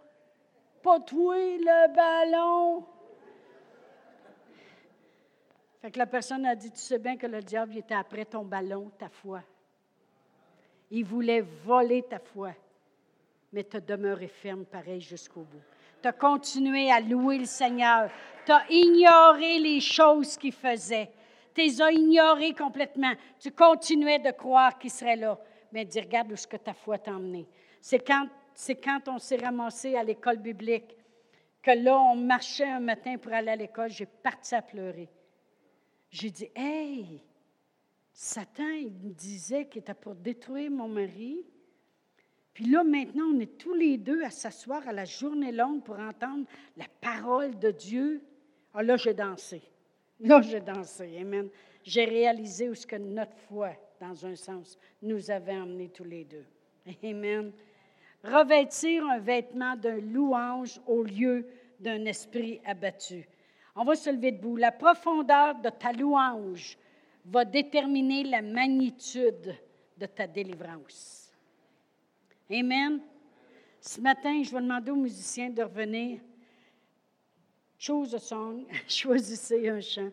Pas 0.81 1.01
toi, 1.01 1.35
le 1.35 1.93
ballon. 1.93 2.85
Fait 5.81 5.89
que 5.89 5.97
la 5.97 6.05
personne 6.05 6.45
a 6.45 6.55
dit, 6.55 6.69
tu 6.69 6.79
sais 6.79 6.99
bien 6.99 7.17
que 7.17 7.25
le 7.25 7.41
diable 7.41 7.75
était 7.75 7.95
après 7.95 8.25
ton 8.25 8.45
ballon, 8.45 8.91
ta 8.99 9.09
foi. 9.09 9.41
Il 10.91 11.05
voulait 11.05 11.41
voler 11.41 12.03
ta 12.03 12.19
foi, 12.19 12.51
mais 13.51 13.63
tu 13.63 13.77
as 13.77 13.81
demeuré 13.81 14.27
ferme 14.27 14.65
pareil 14.65 15.01
jusqu'au 15.01 15.41
bout. 15.41 15.63
Tu 16.01 16.07
as 16.07 16.13
continué 16.13 16.91
à 16.91 16.99
louer 16.99 17.39
le 17.39 17.45
Seigneur. 17.45 18.11
Tu 18.45 18.51
as 18.51 18.63
ignoré 18.69 19.59
les 19.59 19.79
choses 19.79 20.37
qu'il 20.37 20.51
faisait. 20.51 21.09
Tu 21.55 21.61
les 21.61 21.81
as 21.81 21.91
ignorées 21.91 22.53
complètement. 22.53 23.13
Tu 23.39 23.51
continuais 23.51 24.19
de 24.19 24.31
croire 24.31 24.77
qu'il 24.77 24.91
serait 24.91 25.15
là. 25.15 25.39
Mais 25.71 25.85
dis, 25.85 25.99
regarde 25.99 26.31
où 26.31 26.35
ce 26.35 26.47
que 26.47 26.57
ta 26.57 26.73
foi 26.73 26.97
t'a 26.97 27.11
emmené. 27.11 27.47
C'est 27.79 28.05
quand, 28.05 28.27
c'est 28.53 28.75
quand 28.75 29.07
on 29.07 29.17
s'est 29.17 29.37
ramassé 29.37 29.95
à 29.95 30.03
l'école 30.03 30.37
biblique 30.37 30.95
que 31.61 31.71
là, 31.71 31.97
on 31.97 32.15
marchait 32.15 32.69
un 32.69 32.79
matin 32.79 33.17
pour 33.17 33.33
aller 33.33 33.51
à 33.51 33.55
l'école, 33.55 33.89
j'ai 33.89 34.05
parti 34.05 34.53
à 34.55 34.61
pleurer. 34.61 35.09
J'ai 36.11 36.29
dit, 36.29 36.49
hey, 36.55 37.23
Satan, 38.11 38.69
il 38.69 38.93
me 39.01 39.13
disait 39.13 39.65
qu'il 39.65 39.81
était 39.81 39.93
pour 39.93 40.13
détruire 40.13 40.69
mon 40.69 40.89
mari. 40.89 41.45
Puis 42.53 42.65
là, 42.65 42.83
maintenant, 42.83 43.27
on 43.33 43.39
est 43.39 43.57
tous 43.57 43.73
les 43.73 43.97
deux 43.97 44.21
à 44.23 44.29
s'asseoir 44.29 44.85
à 44.87 44.91
la 44.91 45.05
journée 45.05 45.53
longue 45.53 45.83
pour 45.83 45.97
entendre 45.97 46.45
la 46.75 46.85
parole 46.99 47.57
de 47.57 47.71
Dieu. 47.71 48.21
Ah 48.73 48.83
là, 48.83 48.97
j'ai 48.97 49.13
dansé. 49.13 49.61
Là, 50.19 50.41
j'ai 50.41 50.59
dansé. 50.59 51.17
Amen. 51.19 51.49
J'ai 51.83 52.05
réalisé 52.05 52.69
où 52.69 52.75
ce 52.75 52.95
notre 52.97 53.37
foi, 53.47 53.71
dans 53.99 54.25
un 54.25 54.35
sens, 54.35 54.77
nous 55.01 55.31
avait 55.31 55.57
emmenés 55.57 55.89
tous 55.89 56.03
les 56.03 56.25
deux. 56.25 56.45
Amen. 57.03 57.53
Revêtir 58.23 59.05
un 59.05 59.19
vêtement 59.19 59.75
d'un 59.77 59.99
louange 59.99 60.79
au 60.85 61.03
lieu 61.03 61.47
d'un 61.79 62.05
esprit 62.05 62.59
abattu. 62.65 63.27
On 63.75 63.83
va 63.83 63.95
se 63.95 64.09
lever 64.09 64.31
debout. 64.31 64.57
La 64.57 64.71
profondeur 64.71 65.55
de 65.55 65.69
ta 65.69 65.91
louange 65.91 66.77
va 67.25 67.45
déterminer 67.45 68.23
la 68.23 68.41
magnitude 68.41 69.55
de 69.97 70.05
ta 70.05 70.27
délivrance. 70.27 71.31
Amen. 72.49 73.01
Ce 73.79 73.99
matin, 74.01 74.43
je 74.43 74.51
vais 74.51 74.61
demander 74.61 74.91
aux 74.91 74.95
musiciens 74.95 75.49
de 75.49 75.63
revenir. 75.63 76.19
Chose 77.77 78.13
a 78.13 78.19
song, 78.19 78.65
choisissez 78.87 79.67
un 79.69 79.81
chant. 79.81 80.11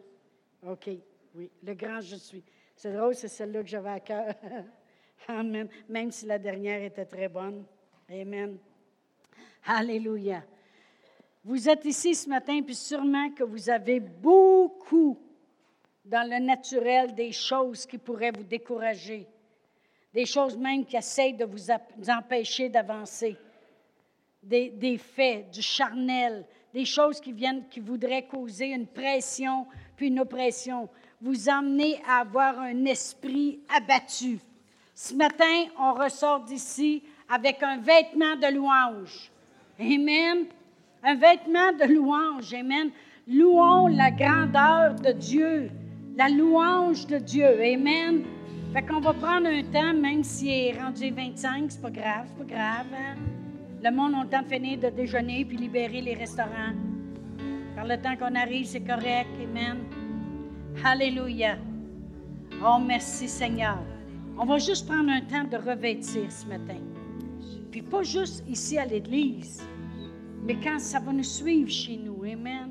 OK, 0.66 0.88
oui. 1.34 1.50
Le 1.62 1.74
grand 1.74 2.00
je 2.00 2.16
suis. 2.16 2.42
C'est 2.74 2.92
drôle, 2.92 3.14
c'est 3.14 3.28
celle-là 3.28 3.62
que 3.62 3.68
j'avais 3.68 3.90
à 3.90 4.00
cœur. 4.00 4.34
Amen. 5.28 5.68
Même 5.88 6.10
si 6.10 6.26
la 6.26 6.38
dernière 6.38 6.82
était 6.82 7.04
très 7.04 7.28
bonne. 7.28 7.64
Amen. 8.08 8.56
Alléluia. 9.66 10.42
Vous 11.44 11.68
êtes 11.68 11.84
ici 11.84 12.14
ce 12.14 12.28
matin, 12.28 12.60
puis 12.62 12.74
sûrement 12.74 13.30
que 13.30 13.44
vous 13.44 13.70
avez 13.70 14.00
beaucoup 14.00 15.18
dans 16.04 16.28
le 16.28 16.38
naturel 16.38 17.14
des 17.14 17.32
choses 17.32 17.86
qui 17.86 17.98
pourraient 17.98 18.32
vous 18.32 18.44
décourager, 18.44 19.26
des 20.12 20.26
choses 20.26 20.56
même 20.56 20.84
qui 20.84 20.96
essayent 20.96 21.34
de 21.34 21.44
vous 21.44 22.10
empêcher 22.10 22.68
d'avancer, 22.68 23.36
des, 24.42 24.70
des, 24.70 24.98
faits, 24.98 25.50
du 25.50 25.62
charnel, 25.62 26.44
des 26.72 26.84
choses 26.84 27.20
qui 27.20 27.32
viennent, 27.32 27.68
qui 27.68 27.80
voudraient 27.80 28.26
causer 28.26 28.68
une 28.68 28.86
pression, 28.86 29.66
puis 29.96 30.08
une 30.08 30.20
oppression, 30.20 30.88
vous 31.20 31.48
emmener 31.48 32.00
à 32.06 32.20
avoir 32.20 32.58
un 32.58 32.84
esprit 32.84 33.60
abattu. 33.68 34.38
Ce 34.94 35.14
matin, 35.14 35.66
on 35.78 35.94
ressort 35.94 36.40
d'ici 36.40 37.02
avec 37.28 37.62
un 37.62 37.78
vêtement 37.78 38.36
de 38.36 38.52
louange. 38.54 39.30
Amen. 39.78 40.46
Un 41.02 41.14
vêtement 41.14 41.72
de 41.72 41.92
louange. 41.92 42.52
Amen. 42.54 42.90
Louons 43.26 43.88
la 43.88 44.10
grandeur 44.10 44.94
de 44.94 45.12
Dieu, 45.12 45.70
la 46.16 46.28
louange 46.28 47.06
de 47.06 47.18
Dieu. 47.18 47.46
Amen. 47.46 48.24
Fait 48.72 48.82
qu'on 48.82 49.00
va 49.00 49.12
prendre 49.12 49.46
un 49.46 49.62
temps, 49.62 49.94
même 49.94 50.24
s'il 50.24 50.48
est 50.48 50.80
rendu 50.80 51.10
25, 51.10 51.70
c'est 51.70 51.80
pas 51.80 51.90
grave, 51.90 52.26
c'est 52.26 52.46
pas 52.46 52.54
grave. 52.54 52.86
Hein? 52.94 53.16
Le 53.82 53.90
monde 53.90 54.14
a 54.14 54.22
le 54.24 54.28
temps 54.28 54.42
de 54.42 54.48
finir 54.48 54.78
de 54.78 54.88
déjeuner 54.88 55.44
puis 55.44 55.56
libérer 55.56 56.00
les 56.00 56.14
restaurants. 56.14 56.74
Par 57.76 57.86
le 57.86 57.96
temps 57.96 58.16
qu'on 58.16 58.34
arrive, 58.34 58.66
c'est 58.66 58.80
correct. 58.80 59.28
Amen. 59.42 59.78
Alléluia. 60.84 61.56
Oh, 62.64 62.78
merci 62.84 63.28
Seigneur. 63.28 63.78
On 64.36 64.44
va 64.44 64.58
juste 64.58 64.88
prendre 64.88 65.10
un 65.10 65.20
temps 65.20 65.44
de 65.44 65.56
revêtir 65.56 66.30
ce 66.30 66.46
matin. 66.46 66.80
Puis 67.70 67.82
pas 67.82 68.02
juste 68.02 68.44
ici 68.48 68.78
à 68.78 68.84
l'Église, 68.84 69.62
mais 70.44 70.56
quand 70.62 70.78
ça 70.78 70.98
va 71.00 71.12
nous 71.12 71.22
suivre 71.22 71.70
chez 71.70 71.96
nous. 71.96 72.24
Amen. 72.24 72.70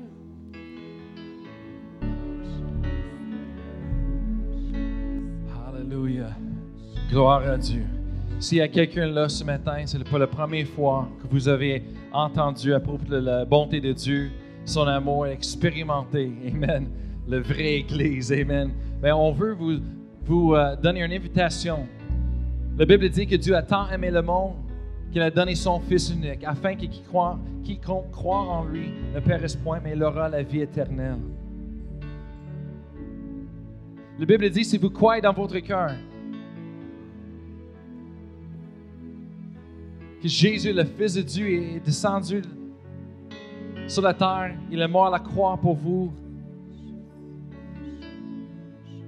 Alléluia. 5.68 6.30
Gloire 7.10 7.42
à 7.48 7.56
Dieu. 7.56 7.84
S'il 8.40 8.58
y 8.58 8.60
a 8.60 8.68
quelqu'un 8.68 9.06
là 9.06 9.28
ce 9.28 9.42
matin, 9.42 9.82
c'est 9.86 10.08
pas 10.08 10.18
la 10.18 10.26
première 10.26 10.66
fois 10.66 11.08
que 11.20 11.26
vous 11.28 11.48
avez 11.48 11.82
entendu 12.12 12.72
à 12.72 12.80
propos 12.80 13.04
de 13.04 13.16
la 13.16 13.44
bonté 13.44 13.80
de 13.80 13.92
Dieu, 13.92 14.30
son 14.64 14.86
amour 14.86 15.26
expérimenté. 15.26 16.30
Amen. 16.46 16.88
Le 17.26 17.40
vrai 17.40 17.78
Église. 17.78 18.32
Amen. 18.32 18.70
Mais 19.02 19.12
on 19.12 19.32
veut 19.32 19.52
vous, 19.54 19.78
vous 20.24 20.54
euh, 20.54 20.76
donner 20.76 21.02
une 21.02 21.12
invitation. 21.12 21.86
La 22.76 22.84
Bible 22.84 23.08
dit 23.08 23.26
que 23.26 23.36
Dieu 23.36 23.56
a 23.56 23.62
tant 23.62 23.88
aimé 23.90 24.10
le 24.10 24.22
monde 24.22 24.54
qu'il 25.10 25.22
a 25.22 25.30
donné 25.30 25.54
son 25.54 25.80
Fils 25.80 26.10
unique, 26.10 26.44
afin 26.44 26.74
que 26.74 26.84
quiconque 26.84 28.10
croit 28.10 28.40
en 28.40 28.64
lui 28.64 28.90
ne 29.14 29.20
périsse 29.20 29.56
point, 29.56 29.80
mais 29.82 29.92
il 29.92 30.02
aura 30.02 30.28
la 30.28 30.42
vie 30.42 30.60
éternelle. 30.60 31.18
La 34.18 34.26
Bible 34.26 34.50
dit, 34.50 34.64
si 34.64 34.76
vous 34.76 34.90
croyez 34.90 35.22
dans 35.22 35.32
votre 35.32 35.58
cœur 35.60 35.92
que 40.20 40.28
Jésus, 40.28 40.72
le 40.72 40.84
Fils 40.84 41.14
de 41.14 41.22
Dieu, 41.22 41.48
est 41.48 41.80
descendu 41.80 42.42
sur 43.86 44.02
la 44.02 44.12
terre, 44.12 44.54
il 44.70 44.80
est 44.80 44.88
mort 44.88 45.06
à 45.06 45.10
la 45.10 45.20
croix 45.20 45.56
pour 45.56 45.74
vous, 45.74 46.12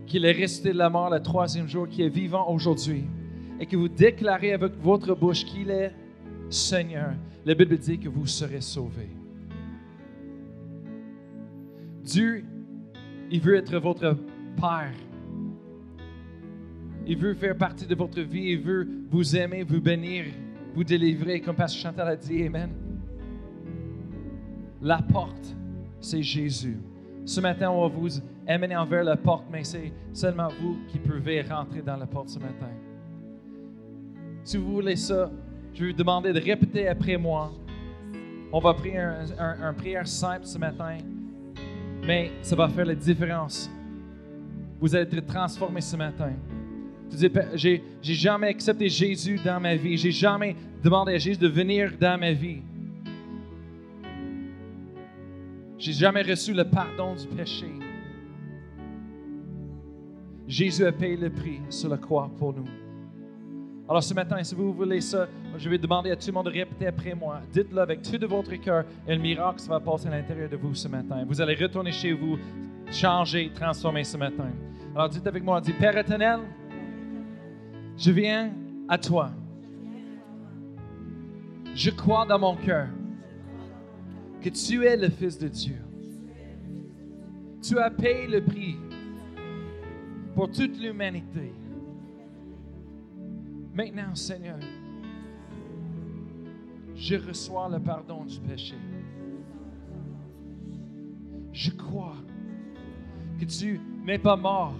qu'il 0.06 0.24
est 0.24 0.32
resté 0.32 0.72
de 0.72 0.78
la 0.78 0.88
mort 0.88 1.10
le 1.10 1.20
troisième 1.20 1.68
jour, 1.68 1.88
qu'il 1.88 2.04
est 2.04 2.08
vivant 2.08 2.48
aujourd'hui, 2.48 3.04
et 3.60 3.66
que 3.66 3.76
vous 3.76 3.88
déclarez 3.88 4.54
avec 4.54 4.72
votre 4.82 5.14
bouche 5.14 5.44
qu'il 5.44 5.70
est 5.70 5.92
Seigneur, 6.48 7.12
la 7.44 7.54
Bible 7.54 7.76
dit 7.78 7.98
que 7.98 8.08
vous 8.08 8.26
serez 8.26 8.60
sauvés. 8.60 9.10
Dieu, 12.02 12.44
il 13.30 13.40
veut 13.40 13.56
être 13.56 13.78
votre 13.78 14.16
Père. 14.56 14.92
Il 17.06 17.16
veut 17.18 17.34
faire 17.34 17.56
partie 17.56 17.86
de 17.86 17.94
votre 17.94 18.20
vie. 18.20 18.52
Il 18.52 18.60
veut 18.60 18.88
vous 19.10 19.36
aimer, 19.36 19.62
vous 19.62 19.80
bénir, 19.80 20.24
vous 20.74 20.82
délivrer, 20.82 21.40
comme 21.40 21.56
Pasteur 21.56 21.92
Chantal 21.92 22.08
a 22.08 22.16
dit. 22.16 22.42
Amen. 22.44 22.70
La 24.82 25.02
porte, 25.02 25.54
c'est 26.00 26.22
Jésus. 26.22 26.78
Ce 27.24 27.40
matin, 27.40 27.70
on 27.70 27.86
va 27.86 27.94
vous 27.94 28.08
amener 28.46 28.76
envers 28.76 29.04
la 29.04 29.16
porte, 29.16 29.44
mais 29.52 29.62
c'est 29.62 29.92
seulement 30.12 30.48
vous 30.60 30.78
qui 30.88 30.98
pouvez 30.98 31.42
rentrer 31.42 31.82
dans 31.82 31.96
la 31.96 32.06
porte 32.06 32.30
ce 32.30 32.38
matin. 32.38 32.70
Si 34.44 34.56
vous 34.56 34.72
voulez 34.72 34.96
ça, 34.96 35.30
je 35.74 35.84
vais 35.84 35.90
vous 35.90 35.96
demander 35.96 36.32
de 36.32 36.40
répéter 36.40 36.88
après 36.88 37.16
moi. 37.16 37.52
On 38.52 38.58
va 38.58 38.74
prier 38.74 38.98
un, 38.98 39.72
prière 39.74 40.06
simple 40.08 40.44
ce 40.44 40.58
matin, 40.58 40.98
mais 42.04 42.32
ça 42.42 42.56
va 42.56 42.68
faire 42.68 42.84
la 42.84 42.94
différence. 42.94 43.70
Vous 44.80 44.94
allez 44.94 45.04
être 45.04 45.26
transformé 45.26 45.80
ce 45.80 45.96
matin. 45.96 46.32
J'ai 47.54 47.82
jamais 48.02 48.48
accepté 48.48 48.88
Jésus 48.88 49.38
dans 49.44 49.60
ma 49.60 49.76
vie. 49.76 49.96
J'ai 49.96 50.10
jamais 50.10 50.56
demandé 50.82 51.14
à 51.14 51.18
Jésus 51.18 51.38
de 51.38 51.48
venir 51.48 51.92
dans 52.00 52.18
ma 52.18 52.32
vie. 52.32 52.62
J'ai 55.78 55.92
jamais 55.92 56.22
reçu 56.22 56.52
le 56.52 56.64
pardon 56.64 57.14
du 57.14 57.26
péché. 57.28 57.70
Jésus 60.46 60.84
a 60.84 60.92
payé 60.92 61.16
le 61.16 61.30
prix 61.30 61.60
sur 61.68 61.88
la 61.88 61.96
croix 61.96 62.30
pour 62.38 62.52
nous. 62.52 62.64
Alors 63.90 64.04
ce 64.04 64.14
matin, 64.14 64.40
si 64.44 64.54
vous 64.54 64.72
voulez 64.72 65.00
ça, 65.00 65.26
je 65.58 65.68
vais 65.68 65.76
demander 65.76 66.12
à 66.12 66.16
tout 66.16 66.28
le 66.28 66.32
monde 66.32 66.44
de 66.44 66.50
répéter 66.50 66.86
après 66.86 67.12
moi. 67.12 67.40
Dites-le 67.52 67.80
avec 67.80 68.02
tout 68.02 68.16
de 68.16 68.24
votre 68.24 68.54
cœur 68.54 68.84
et 69.04 69.16
le 69.16 69.20
miracle 69.20 69.60
va 69.66 69.80
passer 69.80 70.06
à 70.06 70.10
l'intérieur 70.12 70.48
de 70.48 70.56
vous 70.56 70.76
ce 70.76 70.86
matin. 70.86 71.24
Vous 71.26 71.40
allez 71.40 71.56
retourner 71.56 71.90
chez 71.90 72.12
vous, 72.12 72.38
changer, 72.92 73.50
transformer 73.52 74.04
ce 74.04 74.16
matin. 74.16 74.46
Alors 74.94 75.08
dites 75.08 75.26
avec 75.26 75.42
moi, 75.42 75.60
dites 75.60 75.76
Père 75.76 75.98
éternel, 75.98 76.38
je 77.98 78.12
viens 78.12 78.52
à 78.88 78.96
toi. 78.96 79.32
Je 81.74 81.90
crois 81.90 82.24
dans 82.26 82.38
mon 82.38 82.54
cœur 82.54 82.86
que 84.40 84.50
tu 84.50 84.86
es 84.86 84.96
le 84.96 85.08
Fils 85.08 85.36
de 85.36 85.48
Dieu. 85.48 85.82
Tu 87.60 87.76
as 87.76 87.90
payé 87.90 88.28
le 88.28 88.40
prix 88.40 88.76
pour 90.36 90.48
toute 90.48 90.80
l'humanité. 90.80 91.52
Maintenant, 93.72 94.14
Seigneur, 94.16 94.58
je 96.96 97.14
reçois 97.14 97.68
le 97.68 97.78
pardon 97.78 98.24
du 98.24 98.40
péché. 98.40 98.74
Je 101.52 101.70
crois 101.70 102.16
que 103.38 103.44
tu 103.44 103.80
n'es 104.04 104.18
pas 104.18 104.36
mort, 104.36 104.74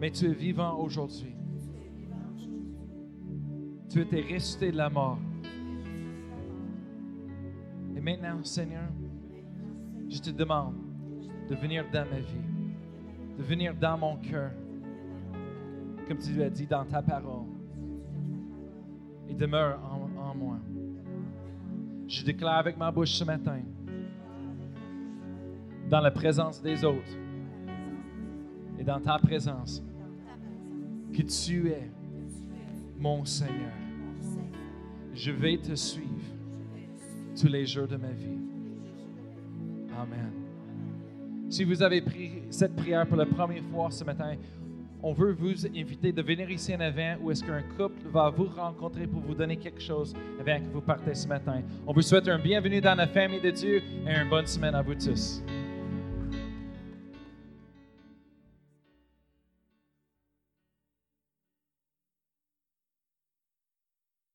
mais 0.00 0.10
tu 0.10 0.26
es 0.26 0.34
vivant 0.34 0.78
aujourd'hui. 0.78 1.34
Tu 3.88 4.00
étais 4.00 4.20
resté 4.20 4.72
de 4.72 4.76
la 4.76 4.90
mort. 4.90 5.18
Et 7.96 8.00
maintenant, 8.00 8.42
Seigneur, 8.42 8.88
je 10.08 10.18
te 10.18 10.30
demande 10.30 10.74
de 11.48 11.54
venir 11.54 11.84
dans 11.92 12.08
ma 12.08 12.18
vie, 12.18 13.36
de 13.38 13.42
venir 13.42 13.74
dans 13.74 13.96
mon 13.96 14.16
cœur, 14.16 14.50
comme 16.08 16.18
tu 16.18 16.34
l'as 16.34 16.50
dit 16.50 16.66
dans 16.66 16.84
ta 16.84 17.00
parole 17.00 17.59
demeure 19.40 19.80
en, 20.18 20.34
moi. 20.34 20.58
Je 22.06 22.22
déclare 22.22 22.58
avec 22.58 22.76
ma 22.76 22.90
bouche 22.90 23.12
ce 23.12 23.24
matin, 23.24 23.60
dans 25.88 26.00
la 26.00 26.10
présence 26.10 26.60
des 26.60 26.84
autres 26.84 27.16
et 28.78 28.84
dans 28.84 29.00
ta 29.00 29.18
présence, 29.18 29.82
que 31.12 31.22
tu 31.22 31.68
es 31.70 31.90
mon 32.98 33.24
Seigneur. 33.24 33.72
Je 35.14 35.32
vais 35.32 35.56
te 35.56 35.74
suivre 35.74 36.08
tous 37.40 37.48
les 37.48 37.64
jours 37.64 37.88
de 37.88 37.96
ma 37.96 38.10
vie. 38.10 38.38
Amen. 39.98 40.32
Si 41.48 41.64
vous 41.64 41.82
avez 41.82 42.02
pris 42.02 42.42
cette 42.50 42.76
prière 42.76 43.06
pour 43.06 43.16
la 43.16 43.26
première 43.26 43.64
fois 43.64 43.90
ce 43.90 44.04
matin, 44.04 44.36
on 45.02 45.12
veut 45.12 45.32
vous 45.32 45.66
inviter 45.66 46.12
de 46.12 46.22
venir 46.22 46.50
ici 46.50 46.74
en 46.74 46.80
avant 46.80 47.16
où 47.22 47.30
est-ce 47.30 47.42
qu'un 47.42 47.62
couple 47.76 48.08
va 48.12 48.30
vous 48.30 48.46
rencontrer 48.46 49.06
pour 49.06 49.20
vous 49.20 49.34
donner 49.34 49.56
quelque 49.56 49.80
chose 49.80 50.14
avant 50.38 50.60
que 50.60 50.72
vous 50.72 50.80
partez 50.80 51.14
ce 51.14 51.26
matin. 51.26 51.62
On 51.86 51.92
vous 51.92 52.02
souhaite 52.02 52.28
un 52.28 52.38
bienvenue 52.38 52.80
dans 52.80 52.94
la 52.94 53.06
famille 53.06 53.40
de 53.40 53.50
Dieu 53.50 53.82
et 54.06 54.14
une 54.22 54.28
bonne 54.28 54.46
semaine 54.46 54.74
à 54.74 54.82
vous 54.82 54.94
tous. 54.94 55.42